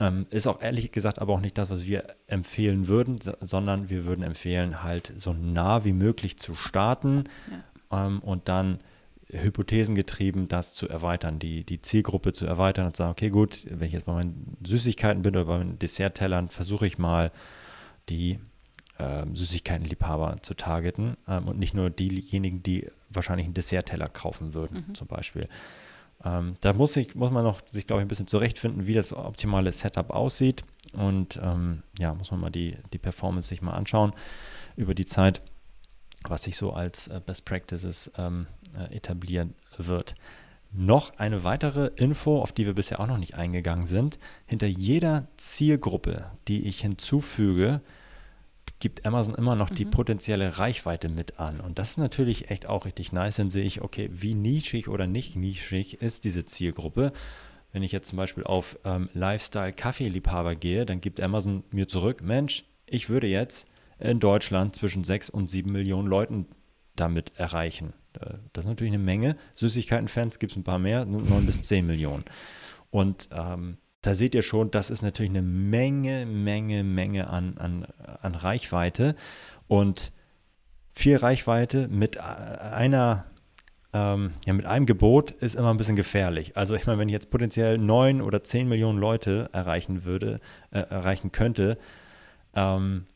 Ähm, 0.00 0.26
ist 0.30 0.48
auch 0.48 0.60
ehrlich 0.60 0.90
gesagt 0.90 1.20
aber 1.20 1.34
auch 1.34 1.40
nicht 1.40 1.56
das, 1.56 1.70
was 1.70 1.86
wir 1.86 2.16
empfehlen 2.26 2.88
würden, 2.88 3.18
sondern 3.40 3.90
wir 3.90 4.04
würden 4.04 4.24
empfehlen, 4.24 4.82
halt 4.82 5.12
so 5.16 5.32
nah 5.32 5.84
wie 5.84 5.92
möglich 5.92 6.36
zu 6.38 6.54
starten 6.54 7.24
ja. 7.90 8.06
ähm, 8.06 8.18
und 8.20 8.48
dann 8.48 8.80
hypothesengetrieben, 9.42 10.48
das 10.48 10.74
zu 10.74 10.88
erweitern, 10.88 11.38
die, 11.38 11.64
die 11.64 11.80
Zielgruppe 11.80 12.32
zu 12.32 12.46
erweitern 12.46 12.86
und 12.86 12.96
zu 12.96 13.02
sagen, 13.02 13.12
okay, 13.12 13.30
gut, 13.30 13.66
wenn 13.70 13.86
ich 13.86 13.92
jetzt 13.92 14.06
bei 14.06 14.12
meinen 14.12 14.56
Süßigkeiten 14.64 15.22
bin 15.22 15.34
oder 15.36 15.46
bei 15.46 15.58
meinen 15.58 15.78
Desserttellern, 15.78 16.48
versuche 16.48 16.86
ich 16.86 16.98
mal 16.98 17.32
die 18.08 18.38
ähm, 18.98 19.34
Süßigkeitenliebhaber 19.34 20.36
zu 20.42 20.54
targeten 20.54 21.16
ähm, 21.28 21.48
und 21.48 21.58
nicht 21.58 21.74
nur 21.74 21.90
diejenigen, 21.90 22.62
die 22.62 22.88
wahrscheinlich 23.10 23.46
einen 23.46 23.54
Dessertteller 23.54 24.08
kaufen 24.08 24.54
würden, 24.54 24.84
mhm. 24.88 24.94
zum 24.94 25.08
Beispiel. 25.08 25.48
Ähm, 26.24 26.56
da 26.60 26.72
muss, 26.72 26.96
ich, 26.96 27.14
muss 27.14 27.30
man 27.30 27.44
noch 27.44 27.60
sich, 27.70 27.86
glaube 27.86 28.02
ich, 28.02 28.04
ein 28.04 28.08
bisschen 28.08 28.26
zurechtfinden, 28.26 28.86
wie 28.86 28.94
das 28.94 29.12
optimale 29.12 29.72
Setup 29.72 30.10
aussieht. 30.10 30.64
Und 30.92 31.40
ähm, 31.42 31.82
ja, 31.98 32.14
muss 32.14 32.30
man 32.30 32.40
mal 32.40 32.50
die, 32.50 32.76
die 32.92 32.98
Performance 32.98 33.48
sich 33.48 33.62
mal 33.62 33.72
anschauen 33.72 34.12
über 34.76 34.94
die 34.94 35.06
Zeit 35.06 35.42
was 36.28 36.44
sich 36.44 36.56
so 36.56 36.72
als 36.72 37.08
äh, 37.08 37.20
Best 37.24 37.44
Practices 37.44 38.10
ähm, 38.16 38.46
äh, 38.74 38.94
etablieren 38.94 39.54
wird. 39.76 40.14
Noch 40.72 41.18
eine 41.18 41.44
weitere 41.44 41.92
Info, 41.96 42.40
auf 42.40 42.52
die 42.52 42.66
wir 42.66 42.74
bisher 42.74 42.98
auch 42.98 43.06
noch 43.06 43.18
nicht 43.18 43.34
eingegangen 43.34 43.86
sind. 43.86 44.18
Hinter 44.46 44.66
jeder 44.66 45.28
Zielgruppe, 45.36 46.26
die 46.48 46.66
ich 46.66 46.80
hinzufüge, 46.80 47.80
gibt 48.80 49.06
Amazon 49.06 49.34
immer 49.34 49.54
noch 49.54 49.70
mhm. 49.70 49.76
die 49.76 49.84
potenzielle 49.84 50.58
Reichweite 50.58 51.08
mit 51.08 51.38
an. 51.38 51.60
Und 51.60 51.78
das 51.78 51.92
ist 51.92 51.98
natürlich 51.98 52.50
echt 52.50 52.66
auch 52.66 52.86
richtig 52.86 53.12
nice. 53.12 53.36
Dann 53.36 53.50
sehe 53.50 53.64
ich, 53.64 53.82
okay, 53.82 54.10
wie 54.12 54.34
nischig 54.34 54.88
oder 54.88 55.06
nicht 55.06 55.36
nischig 55.36 56.02
ist 56.02 56.24
diese 56.24 56.44
Zielgruppe. 56.44 57.12
Wenn 57.72 57.82
ich 57.82 57.92
jetzt 57.92 58.08
zum 58.08 58.18
Beispiel 58.18 58.44
auf 58.44 58.78
ähm, 58.84 59.08
Lifestyle-Kaffeeliebhaber 59.14 60.54
gehe, 60.54 60.86
dann 60.86 61.00
gibt 61.00 61.20
Amazon 61.20 61.64
mir 61.70 61.88
zurück, 61.88 62.20
Mensch, 62.22 62.64
ich 62.86 63.08
würde 63.08 63.26
jetzt 63.26 63.68
in 63.98 64.20
Deutschland 64.20 64.76
zwischen 64.76 65.04
6 65.04 65.30
und 65.30 65.48
7 65.48 65.70
Millionen 65.70 66.08
Leuten 66.08 66.46
damit 66.96 67.32
erreichen. 67.36 67.92
Das 68.52 68.64
ist 68.64 68.68
natürlich 68.68 68.92
eine 68.92 69.02
Menge. 69.02 69.36
Süßigkeiten-Fans 69.56 70.38
gibt 70.38 70.52
es 70.52 70.56
ein 70.56 70.64
paar 70.64 70.78
mehr, 70.78 71.04
9 71.04 71.46
bis 71.46 71.64
10 71.64 71.86
Millionen. 71.86 72.24
Und 72.90 73.28
ähm, 73.32 73.78
da 74.02 74.14
seht 74.14 74.34
ihr 74.34 74.42
schon, 74.42 74.70
das 74.70 74.90
ist 74.90 75.02
natürlich 75.02 75.30
eine 75.30 75.42
Menge, 75.42 76.26
Menge, 76.26 76.84
Menge 76.84 77.28
an, 77.28 77.58
an, 77.58 77.86
an 78.22 78.34
Reichweite. 78.34 79.16
Und 79.66 80.12
viel 80.92 81.16
Reichweite 81.16 81.88
mit 81.88 82.18
einer, 82.18 83.24
ähm, 83.92 84.34
ja, 84.46 84.52
mit 84.52 84.66
einem 84.66 84.86
Gebot 84.86 85.32
ist 85.32 85.56
immer 85.56 85.70
ein 85.70 85.76
bisschen 85.76 85.96
gefährlich. 85.96 86.56
Also 86.56 86.74
ich 86.76 86.86
meine, 86.86 86.98
wenn 87.00 87.08
ich 87.08 87.14
jetzt 87.14 87.30
potenziell 87.30 87.78
9 87.78 88.22
oder 88.22 88.44
10 88.44 88.68
Millionen 88.68 88.98
Leute 88.98 89.48
erreichen 89.52 90.04
würde, 90.04 90.40
äh, 90.70 90.78
erreichen 90.78 91.32
könnte, 91.32 91.78
ähm, 92.54 93.06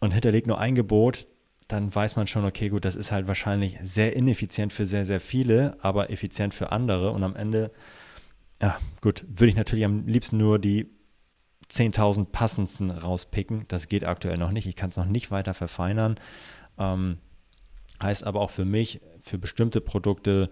und 0.00 0.12
hinterlegt 0.12 0.46
nur 0.46 0.58
ein 0.58 0.74
Gebot, 0.74 1.26
dann 1.68 1.92
weiß 1.92 2.16
man 2.16 2.26
schon, 2.26 2.44
okay, 2.44 2.68
gut, 2.68 2.84
das 2.84 2.96
ist 2.96 3.10
halt 3.10 3.26
wahrscheinlich 3.26 3.78
sehr 3.82 4.14
ineffizient 4.14 4.72
für 4.72 4.86
sehr, 4.86 5.04
sehr 5.04 5.20
viele, 5.20 5.76
aber 5.80 6.10
effizient 6.10 6.54
für 6.54 6.70
andere. 6.70 7.10
Und 7.10 7.24
am 7.24 7.34
Ende, 7.34 7.72
ja, 8.62 8.78
gut, 9.00 9.24
würde 9.28 9.48
ich 9.48 9.56
natürlich 9.56 9.84
am 9.84 10.06
liebsten 10.06 10.36
nur 10.36 10.58
die 10.58 10.88
10.000 11.68 12.26
passendsten 12.26 12.90
rauspicken. 12.90 13.64
Das 13.68 13.88
geht 13.88 14.04
aktuell 14.04 14.38
noch 14.38 14.52
nicht. 14.52 14.66
Ich 14.66 14.76
kann 14.76 14.90
es 14.90 14.96
noch 14.96 15.06
nicht 15.06 15.32
weiter 15.32 15.54
verfeinern. 15.54 16.20
Ähm, 16.78 17.18
heißt 18.00 18.24
aber 18.24 18.40
auch 18.40 18.50
für 18.50 18.64
mich, 18.64 19.00
für 19.22 19.38
bestimmte 19.38 19.80
Produkte, 19.80 20.48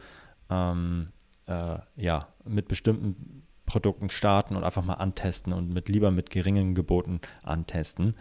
ähm, 0.50 1.12
äh, 1.46 1.78
ja, 1.96 2.28
mit 2.44 2.66
bestimmten 2.66 3.44
Produkten 3.66 4.10
starten 4.10 4.56
und 4.56 4.64
einfach 4.64 4.84
mal 4.84 4.94
antesten 4.94 5.52
und 5.52 5.72
mit 5.72 5.88
lieber 5.88 6.10
mit 6.10 6.30
geringen 6.30 6.74
Geboten 6.74 7.20
antesten 7.42 8.14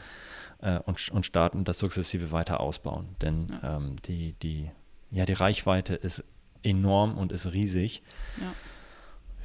äh, 0.64 0.80
und, 0.86 1.10
und 1.10 1.26
starten, 1.26 1.66
das 1.66 1.80
sukzessive 1.80 2.32
weiter 2.32 2.60
ausbauen. 2.60 3.16
Denn 3.22 3.48
ja. 3.62 3.78
ähm, 3.78 3.98
die, 4.06 4.34
die, 4.42 4.72
ja, 5.12 5.26
die 5.26 5.34
Reichweite 5.34 5.96
ist 5.96 6.24
enorm 6.64 7.18
und 7.18 7.32
ist 7.32 7.52
riesig. 7.54 8.02
Ja, 8.40 8.54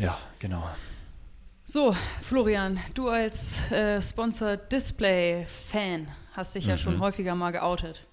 ja 0.07 0.19
genau. 0.39 0.69
So, 1.67 1.95
Florian, 2.23 2.79
du 2.95 3.09
als 3.09 3.71
äh, 3.71 4.01
Sponsor 4.01 4.57
Display 4.57 5.45
Fan 5.45 6.09
hast 6.33 6.55
dich 6.55 6.65
mhm. 6.65 6.71
ja 6.71 6.79
schon 6.79 6.97
mhm. 6.97 7.01
häufiger 7.01 7.35
mal 7.35 7.51
geoutet. 7.51 8.07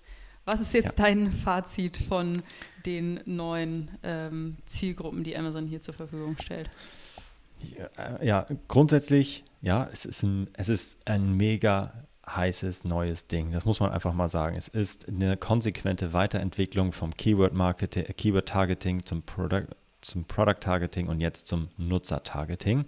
Was 0.45 0.59
ist 0.59 0.73
jetzt 0.73 0.97
ja. 0.99 1.05
dein 1.05 1.31
Fazit 1.31 1.97
von 1.97 2.41
den 2.85 3.21
neuen 3.25 3.91
ähm, 4.03 4.57
Zielgruppen, 4.65 5.23
die 5.23 5.35
Amazon 5.37 5.65
hier 5.65 5.81
zur 5.81 5.93
Verfügung 5.93 6.35
stellt? 6.39 6.69
Ja, 7.61 8.17
äh, 8.17 8.27
ja, 8.27 8.45
grundsätzlich, 8.67 9.45
ja, 9.61 9.89
es 9.91 10.05
ist 10.05 10.21
ein, 10.23 10.49
es 10.53 10.69
ist 10.69 11.07
ein 11.07 11.33
mega 11.33 11.93
heißes 12.27 12.83
neues 12.83 13.27
Ding. 13.27 13.51
Das 13.51 13.65
muss 13.65 13.79
man 13.79 13.91
einfach 13.91 14.13
mal 14.13 14.27
sagen. 14.27 14.55
Es 14.55 14.67
ist 14.67 15.07
eine 15.07 15.37
konsequente 15.37 16.13
Weiterentwicklung 16.13 16.91
vom 16.91 17.15
Keyword 17.15 17.53
Marketing, 17.53 18.05
Keyword 18.17 18.47
Targeting 18.47 19.05
zum 19.05 19.23
Product, 19.23 19.67
zum 20.01 20.25
Product 20.25 20.59
Targeting 20.59 21.07
und 21.07 21.19
jetzt 21.19 21.47
zum 21.47 21.69
Nutzer 21.77 22.23
Targeting. 22.23 22.85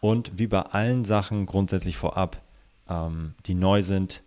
Und 0.00 0.36
wie 0.38 0.46
bei 0.46 0.62
allen 0.62 1.04
Sachen 1.04 1.46
grundsätzlich 1.46 1.96
vorab, 1.96 2.42
ähm, 2.88 3.34
die 3.46 3.54
neu 3.54 3.82
sind, 3.82 4.22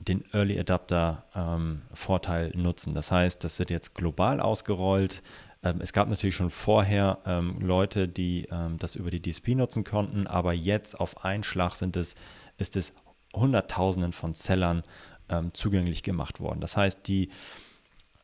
den 0.00 0.24
Early 0.32 0.58
Adapter 0.58 1.24
ähm, 1.34 1.82
Vorteil 1.94 2.50
nutzen. 2.56 2.94
Das 2.94 3.12
heißt, 3.12 3.44
das 3.44 3.58
wird 3.58 3.70
jetzt 3.70 3.94
global 3.94 4.40
ausgerollt. 4.40 5.22
Ähm, 5.62 5.80
es 5.80 5.92
gab 5.92 6.08
natürlich 6.08 6.34
schon 6.34 6.50
vorher 6.50 7.18
ähm, 7.24 7.56
Leute, 7.60 8.08
die 8.08 8.48
ähm, 8.50 8.78
das 8.78 8.96
über 8.96 9.10
die 9.10 9.22
DSP 9.22 9.54
nutzen 9.54 9.84
konnten, 9.84 10.26
aber 10.26 10.52
jetzt 10.52 10.98
auf 10.98 11.24
einen 11.24 11.44
Schlag 11.44 11.76
sind 11.76 11.96
es, 11.96 12.16
ist 12.58 12.76
es 12.76 12.92
Hunderttausenden 13.34 14.12
von 14.12 14.34
Sellern 14.34 14.82
ähm, 15.28 15.52
zugänglich 15.54 16.02
gemacht 16.02 16.40
worden. 16.40 16.60
Das 16.60 16.76
heißt, 16.76 17.06
die, 17.08 17.30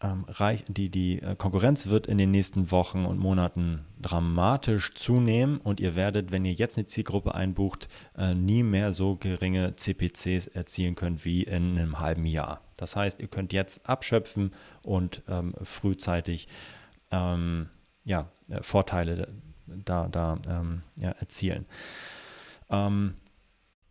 ähm, 0.00 0.26
die, 0.68 0.90
die 0.90 1.22
äh, 1.22 1.34
Konkurrenz 1.36 1.86
wird 1.86 2.06
in 2.06 2.18
den 2.18 2.30
nächsten 2.30 2.70
Wochen 2.70 3.04
und 3.04 3.18
Monaten 3.18 3.84
dramatisch 4.00 4.94
zunehmen 4.94 5.58
und 5.58 5.80
ihr 5.80 5.96
werdet, 5.96 6.30
wenn 6.30 6.44
ihr 6.44 6.52
jetzt 6.52 6.76
eine 6.76 6.86
Zielgruppe 6.86 7.34
einbucht, 7.34 7.88
äh, 8.16 8.34
nie 8.34 8.62
mehr 8.62 8.92
so 8.92 9.16
geringe 9.16 9.74
CPCs 9.76 10.48
erzielen 10.48 10.94
können 10.94 11.24
wie 11.24 11.42
in 11.42 11.78
einem 11.78 11.98
halben 11.98 12.26
Jahr. 12.26 12.60
Das 12.76 12.94
heißt, 12.94 13.20
ihr 13.20 13.28
könnt 13.28 13.52
jetzt 13.52 13.88
abschöpfen 13.88 14.52
und 14.82 15.22
ähm, 15.28 15.54
frühzeitig 15.62 16.48
ähm, 17.10 17.68
ja, 18.04 18.30
äh, 18.48 18.62
Vorteile 18.62 19.28
da, 19.66 20.08
da 20.08 20.38
ähm, 20.48 20.82
ja, 20.96 21.10
erzielen. 21.10 21.66
Ähm, 22.70 23.14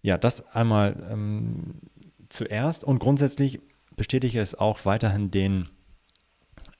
ja, 0.08 0.18
das 0.18 0.55
einmal 0.55 1.05
ähm, 1.12 1.82
zuerst. 2.30 2.86
Und 2.86 2.99
grundsätzlich 2.99 3.60
bestätige 3.97 4.39
es 4.39 4.55
auch 4.55 4.86
weiterhin 4.86 5.32
den, 5.32 5.68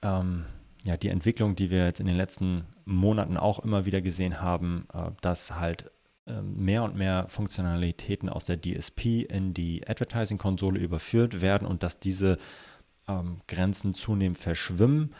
ähm, 0.00 0.46
ja, 0.82 0.96
die 0.96 1.10
Entwicklung, 1.10 1.54
die 1.54 1.70
wir 1.70 1.84
jetzt 1.84 2.00
in 2.00 2.06
den 2.06 2.16
letzten 2.16 2.64
Monaten 2.86 3.36
auch 3.36 3.58
immer 3.58 3.84
wieder 3.84 4.00
gesehen 4.00 4.40
haben, 4.40 4.86
äh, 4.94 5.10
dass 5.20 5.56
halt 5.56 5.90
äh, 6.26 6.40
mehr 6.40 6.82
und 6.84 6.96
mehr 6.96 7.26
Funktionalitäten 7.28 8.30
aus 8.30 8.46
der 8.46 8.62
DSP 8.62 9.26
in 9.28 9.52
die 9.52 9.86
Advertising-Konsole 9.86 10.80
überführt 10.80 11.42
werden 11.42 11.68
und 11.68 11.82
dass 11.82 12.00
diese 12.00 12.38
ähm, 13.08 13.42
Grenzen 13.46 13.92
zunehmend 13.92 14.38
verschwimmen, 14.38 15.14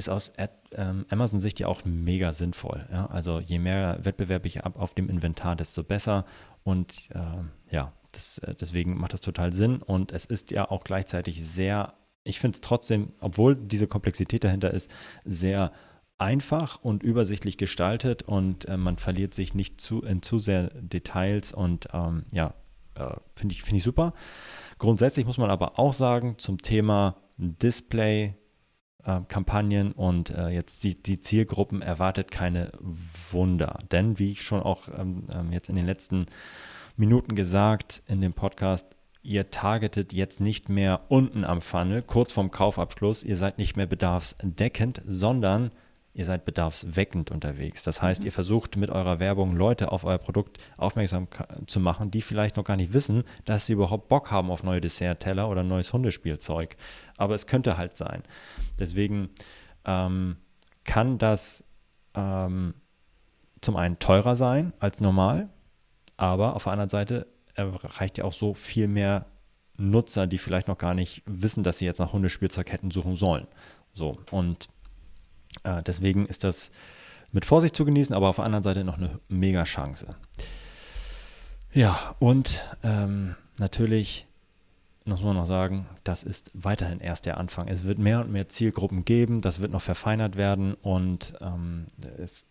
ist 0.00 0.08
aus 0.08 0.32
Ad, 0.38 0.52
ähm, 0.72 1.04
Amazon-Sicht 1.10 1.60
ja 1.60 1.68
auch 1.68 1.84
mega 1.84 2.32
sinnvoll. 2.32 2.86
Ja? 2.90 3.06
Also 3.06 3.38
je 3.38 3.58
mehr 3.58 3.98
Wettbewerb 4.02 4.46
ich 4.46 4.58
habe 4.58 4.78
auf 4.80 4.94
dem 4.94 5.08
Inventar, 5.08 5.56
desto 5.56 5.84
besser. 5.84 6.24
Und 6.64 7.10
äh, 7.14 7.74
ja, 7.74 7.92
das, 8.12 8.38
äh, 8.38 8.54
deswegen 8.54 8.98
macht 8.98 9.12
das 9.12 9.20
total 9.20 9.52
Sinn. 9.52 9.82
Und 9.82 10.12
es 10.12 10.24
ist 10.24 10.50
ja 10.50 10.70
auch 10.70 10.84
gleichzeitig 10.84 11.44
sehr, 11.46 11.94
ich 12.24 12.40
finde 12.40 12.56
es 12.56 12.60
trotzdem, 12.62 13.12
obwohl 13.20 13.54
diese 13.54 13.86
Komplexität 13.86 14.42
dahinter 14.42 14.72
ist, 14.72 14.90
sehr 15.24 15.72
einfach 16.18 16.82
und 16.82 17.02
übersichtlich 17.02 17.56
gestaltet 17.56 18.22
und 18.22 18.66
äh, 18.66 18.76
man 18.76 18.96
verliert 18.96 19.32
sich 19.34 19.54
nicht 19.54 19.80
zu, 19.80 20.02
in 20.02 20.22
zu 20.22 20.38
sehr 20.38 20.70
Details 20.74 21.52
und 21.52 21.88
ähm, 21.94 22.24
ja, 22.32 22.54
äh, 22.94 23.14
finde 23.34 23.54
ich, 23.54 23.62
find 23.62 23.78
ich 23.78 23.84
super. 23.84 24.12
Grundsätzlich 24.78 25.24
muss 25.24 25.38
man 25.38 25.50
aber 25.50 25.78
auch 25.78 25.94
sagen, 25.94 26.34
zum 26.38 26.60
Thema 26.60 27.16
Display, 27.38 28.34
äh, 29.04 29.20
Kampagnen 29.28 29.92
und 29.92 30.30
äh, 30.30 30.48
jetzt 30.48 30.82
die, 30.84 31.00
die, 31.00 31.20
Zielgruppen 31.20 31.82
erwartet 31.82 32.30
keine 32.30 32.72
Wunder. 33.30 33.78
Denn 33.90 34.18
wie 34.18 34.30
ich 34.30 34.42
schon 34.42 34.60
auch 34.60 34.88
ähm, 34.88 35.24
ähm, 35.32 35.52
jetzt 35.52 35.68
in 35.68 35.76
den 35.76 35.86
letzten 35.86 36.26
Minuten 36.96 37.34
gesagt 37.34 38.02
in 38.06 38.20
dem 38.20 38.32
Podcast, 38.32 38.86
ihr 39.22 39.50
targetet 39.50 40.12
jetzt 40.12 40.40
nicht 40.40 40.68
mehr 40.68 41.02
unten 41.08 41.44
am 41.44 41.60
Funnel, 41.60 42.02
kurz 42.02 42.32
vorm 42.32 42.50
Kaufabschluss, 42.50 43.24
ihr 43.24 43.36
seid 43.36 43.58
nicht 43.58 43.76
mehr 43.76 43.86
bedarfsdeckend, 43.86 45.02
sondern 45.06 45.70
ihr 46.12 46.24
seid 46.24 46.44
bedarfsweckend 46.44 47.30
unterwegs. 47.30 47.82
Das 47.84 48.02
heißt, 48.02 48.22
mhm. 48.22 48.26
ihr 48.26 48.32
versucht 48.32 48.76
mit 48.76 48.90
eurer 48.90 49.20
Werbung 49.20 49.54
Leute 49.54 49.92
auf 49.92 50.04
euer 50.04 50.18
Produkt 50.18 50.58
aufmerksam 50.76 51.28
zu 51.66 51.80
machen, 51.80 52.10
die 52.10 52.22
vielleicht 52.22 52.56
noch 52.56 52.64
gar 52.64 52.76
nicht 52.76 52.92
wissen, 52.92 53.24
dass 53.44 53.66
sie 53.66 53.74
überhaupt 53.74 54.08
Bock 54.08 54.30
haben 54.30 54.50
auf 54.50 54.62
neue 54.62 54.80
Dessertteller 54.80 55.48
oder 55.48 55.62
neues 55.62 55.92
Hundespielzeug. 55.92 56.76
Aber 57.16 57.34
es 57.34 57.46
könnte 57.46 57.76
halt 57.76 57.96
sein. 57.96 58.22
Deswegen 58.78 59.30
ähm, 59.84 60.36
kann 60.84 61.18
das 61.18 61.64
ähm, 62.14 62.74
zum 63.60 63.76
einen 63.76 63.98
teurer 63.98 64.34
sein 64.34 64.72
als 64.80 65.00
normal, 65.00 65.48
aber 66.16 66.56
auf 66.56 66.64
der 66.64 66.72
anderen 66.72 66.88
Seite 66.88 67.26
erreicht 67.54 68.18
ihr 68.18 68.24
auch 68.24 68.32
so 68.32 68.54
viel 68.54 68.88
mehr 68.88 69.26
Nutzer, 69.76 70.26
die 70.26 70.38
vielleicht 70.38 70.68
noch 70.68 70.78
gar 70.78 70.94
nicht 70.94 71.22
wissen, 71.26 71.62
dass 71.62 71.78
sie 71.78 71.86
jetzt 71.86 71.98
nach 71.98 72.12
Hundespielzeug 72.12 72.70
hätten 72.70 72.90
suchen 72.90 73.14
sollen. 73.14 73.46
So, 73.94 74.18
und 74.30 74.68
äh, 75.64 75.82
deswegen 75.82 76.26
ist 76.26 76.44
das 76.44 76.70
mit 77.32 77.44
Vorsicht 77.44 77.76
zu 77.76 77.84
genießen, 77.84 78.14
aber 78.14 78.28
auf 78.28 78.36
der 78.36 78.44
anderen 78.44 78.62
Seite 78.62 78.84
noch 78.84 78.98
eine 78.98 79.20
mega 79.28 79.64
Chance. 79.64 80.06
Ja, 81.72 82.16
und 82.18 82.64
ähm, 82.82 83.36
natürlich 83.58 84.26
muss 85.04 85.22
man 85.22 85.36
noch 85.36 85.46
sagen, 85.46 85.86
das 86.04 86.24
ist 86.24 86.50
weiterhin 86.54 87.00
erst 87.00 87.26
der 87.26 87.38
Anfang. 87.38 87.68
Es 87.68 87.84
wird 87.84 87.98
mehr 87.98 88.20
und 88.20 88.32
mehr 88.32 88.48
Zielgruppen 88.48 89.04
geben, 89.04 89.40
das 89.40 89.60
wird 89.60 89.72
noch 89.72 89.82
verfeinert 89.82 90.36
werden 90.36 90.74
und 90.74 91.34
ähm, 91.40 91.86
es, 92.18 92.46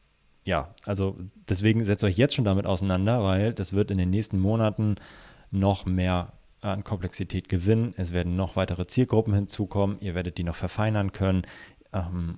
ja, 0.46 0.74
also 0.86 1.18
deswegen 1.48 1.84
setzt 1.84 2.04
euch 2.04 2.18
jetzt 2.18 2.36
schon 2.36 2.46
damit 2.46 2.66
auseinander, 2.66 3.24
weil 3.24 3.54
das 3.54 3.74
wird 3.74 3.92
in 3.92 3.98
den 3.98 4.10
nächsten 4.10 4.40
Monaten 4.40 4.96
noch 5.52 5.86
mehr 5.86 6.34
an 6.62 6.84
Komplexität 6.84 7.50
gewinnen. 7.50 7.94
Es 7.98 8.14
werden 8.14 8.36
noch 8.36 8.56
weitere 8.56 8.86
Zielgruppen 8.88 9.34
hinzukommen. 9.34 9.98
Ihr 10.02 10.16
werdet 10.16 10.38
die 10.38 10.44
noch 10.44 10.56
verfeinern 10.56 11.12
können. 11.12 11.44
Ähm, 11.94 12.38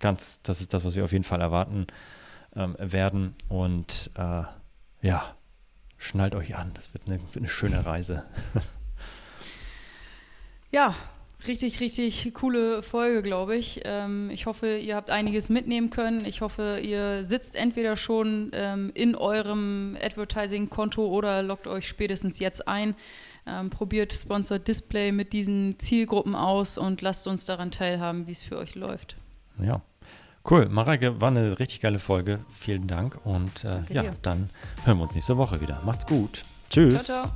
ganz, 0.00 0.42
das 0.42 0.60
ist 0.60 0.74
das, 0.74 0.84
was 0.84 0.96
wir 0.96 1.04
auf 1.04 1.12
jeden 1.12 1.24
Fall 1.24 1.40
erwarten 1.40 1.86
ähm, 2.56 2.76
werden. 2.78 3.34
Und 3.48 4.10
äh, 4.16 4.42
ja, 5.02 5.34
schnallt 5.96 6.34
euch 6.34 6.56
an. 6.56 6.72
Das 6.74 6.92
wird 6.92 7.06
eine, 7.06 7.20
wird 7.20 7.36
eine 7.36 7.48
schöne 7.48 7.86
Reise. 7.86 8.24
ja, 10.70 10.94
richtig, 11.46 11.80
richtig 11.80 12.32
coole 12.34 12.82
Folge, 12.82 13.22
glaube 13.22 13.56
ich. 13.56 13.82
Ähm, 13.84 14.30
ich 14.30 14.46
hoffe, 14.46 14.78
ihr 14.78 14.96
habt 14.96 15.10
einiges 15.10 15.48
mitnehmen 15.48 15.90
können. 15.90 16.24
Ich 16.24 16.40
hoffe, 16.40 16.80
ihr 16.82 17.24
sitzt 17.24 17.54
entweder 17.54 17.96
schon 17.96 18.50
ähm, 18.52 18.90
in 18.94 19.14
eurem 19.14 19.96
Advertising-Konto 20.00 21.06
oder 21.06 21.42
loggt 21.42 21.66
euch 21.66 21.86
spätestens 21.86 22.38
jetzt 22.38 22.66
ein. 22.66 22.94
Ähm, 23.46 23.70
probiert 23.70 24.12
Sponsored 24.12 24.68
Display 24.68 25.12
mit 25.12 25.32
diesen 25.32 25.78
Zielgruppen 25.78 26.34
aus 26.34 26.76
und 26.76 27.00
lasst 27.00 27.26
uns 27.26 27.46
daran 27.46 27.70
teilhaben, 27.70 28.26
wie 28.26 28.32
es 28.32 28.42
für 28.42 28.58
euch 28.58 28.74
läuft. 28.74 29.16
Ja, 29.62 29.80
Cool, 30.48 30.68
Mareike, 30.68 31.20
war 31.20 31.28
eine 31.28 31.58
richtig 31.58 31.80
geile 31.80 31.98
Folge. 31.98 32.40
Vielen 32.58 32.86
Dank 32.86 33.18
und 33.24 33.64
äh, 33.64 33.80
ja, 33.92 34.02
dir. 34.02 34.16
dann 34.22 34.50
hören 34.84 34.98
wir 34.98 35.04
uns 35.04 35.14
nächste 35.14 35.36
Woche 35.36 35.60
wieder. 35.60 35.80
Macht's 35.84 36.06
gut. 36.06 36.44
Tschüss. 36.70 37.04
Ciao, 37.04 37.24
ciao. 37.24 37.32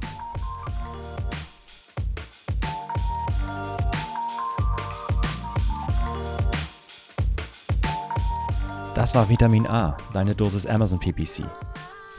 Das 8.95 9.15
war 9.15 9.29
Vitamin 9.29 9.67
A, 9.67 9.97
deine 10.13 10.35
Dosis 10.35 10.67
Amazon 10.67 11.01
PPC. 11.01 11.45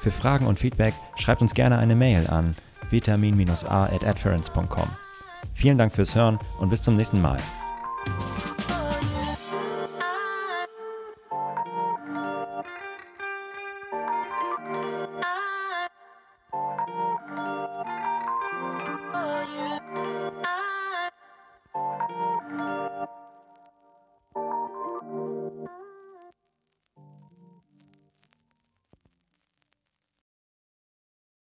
Für 0.02 0.12
Fragen 0.12 0.46
und 0.46 0.60
Feedback 0.60 0.94
schreibt 1.16 1.42
uns 1.42 1.54
gerne 1.54 1.78
eine 1.78 1.96
Mail 1.96 2.28
an 2.28 2.56
vitamin-a 2.92 3.86
at 3.86 4.26
Vielen 5.54 5.78
Dank 5.78 5.94
fürs 5.94 6.14
Hören 6.14 6.38
und 6.60 6.70
bis 6.70 6.82
zum 6.82 6.96
nächsten 6.96 7.22
Mal. 7.22 7.38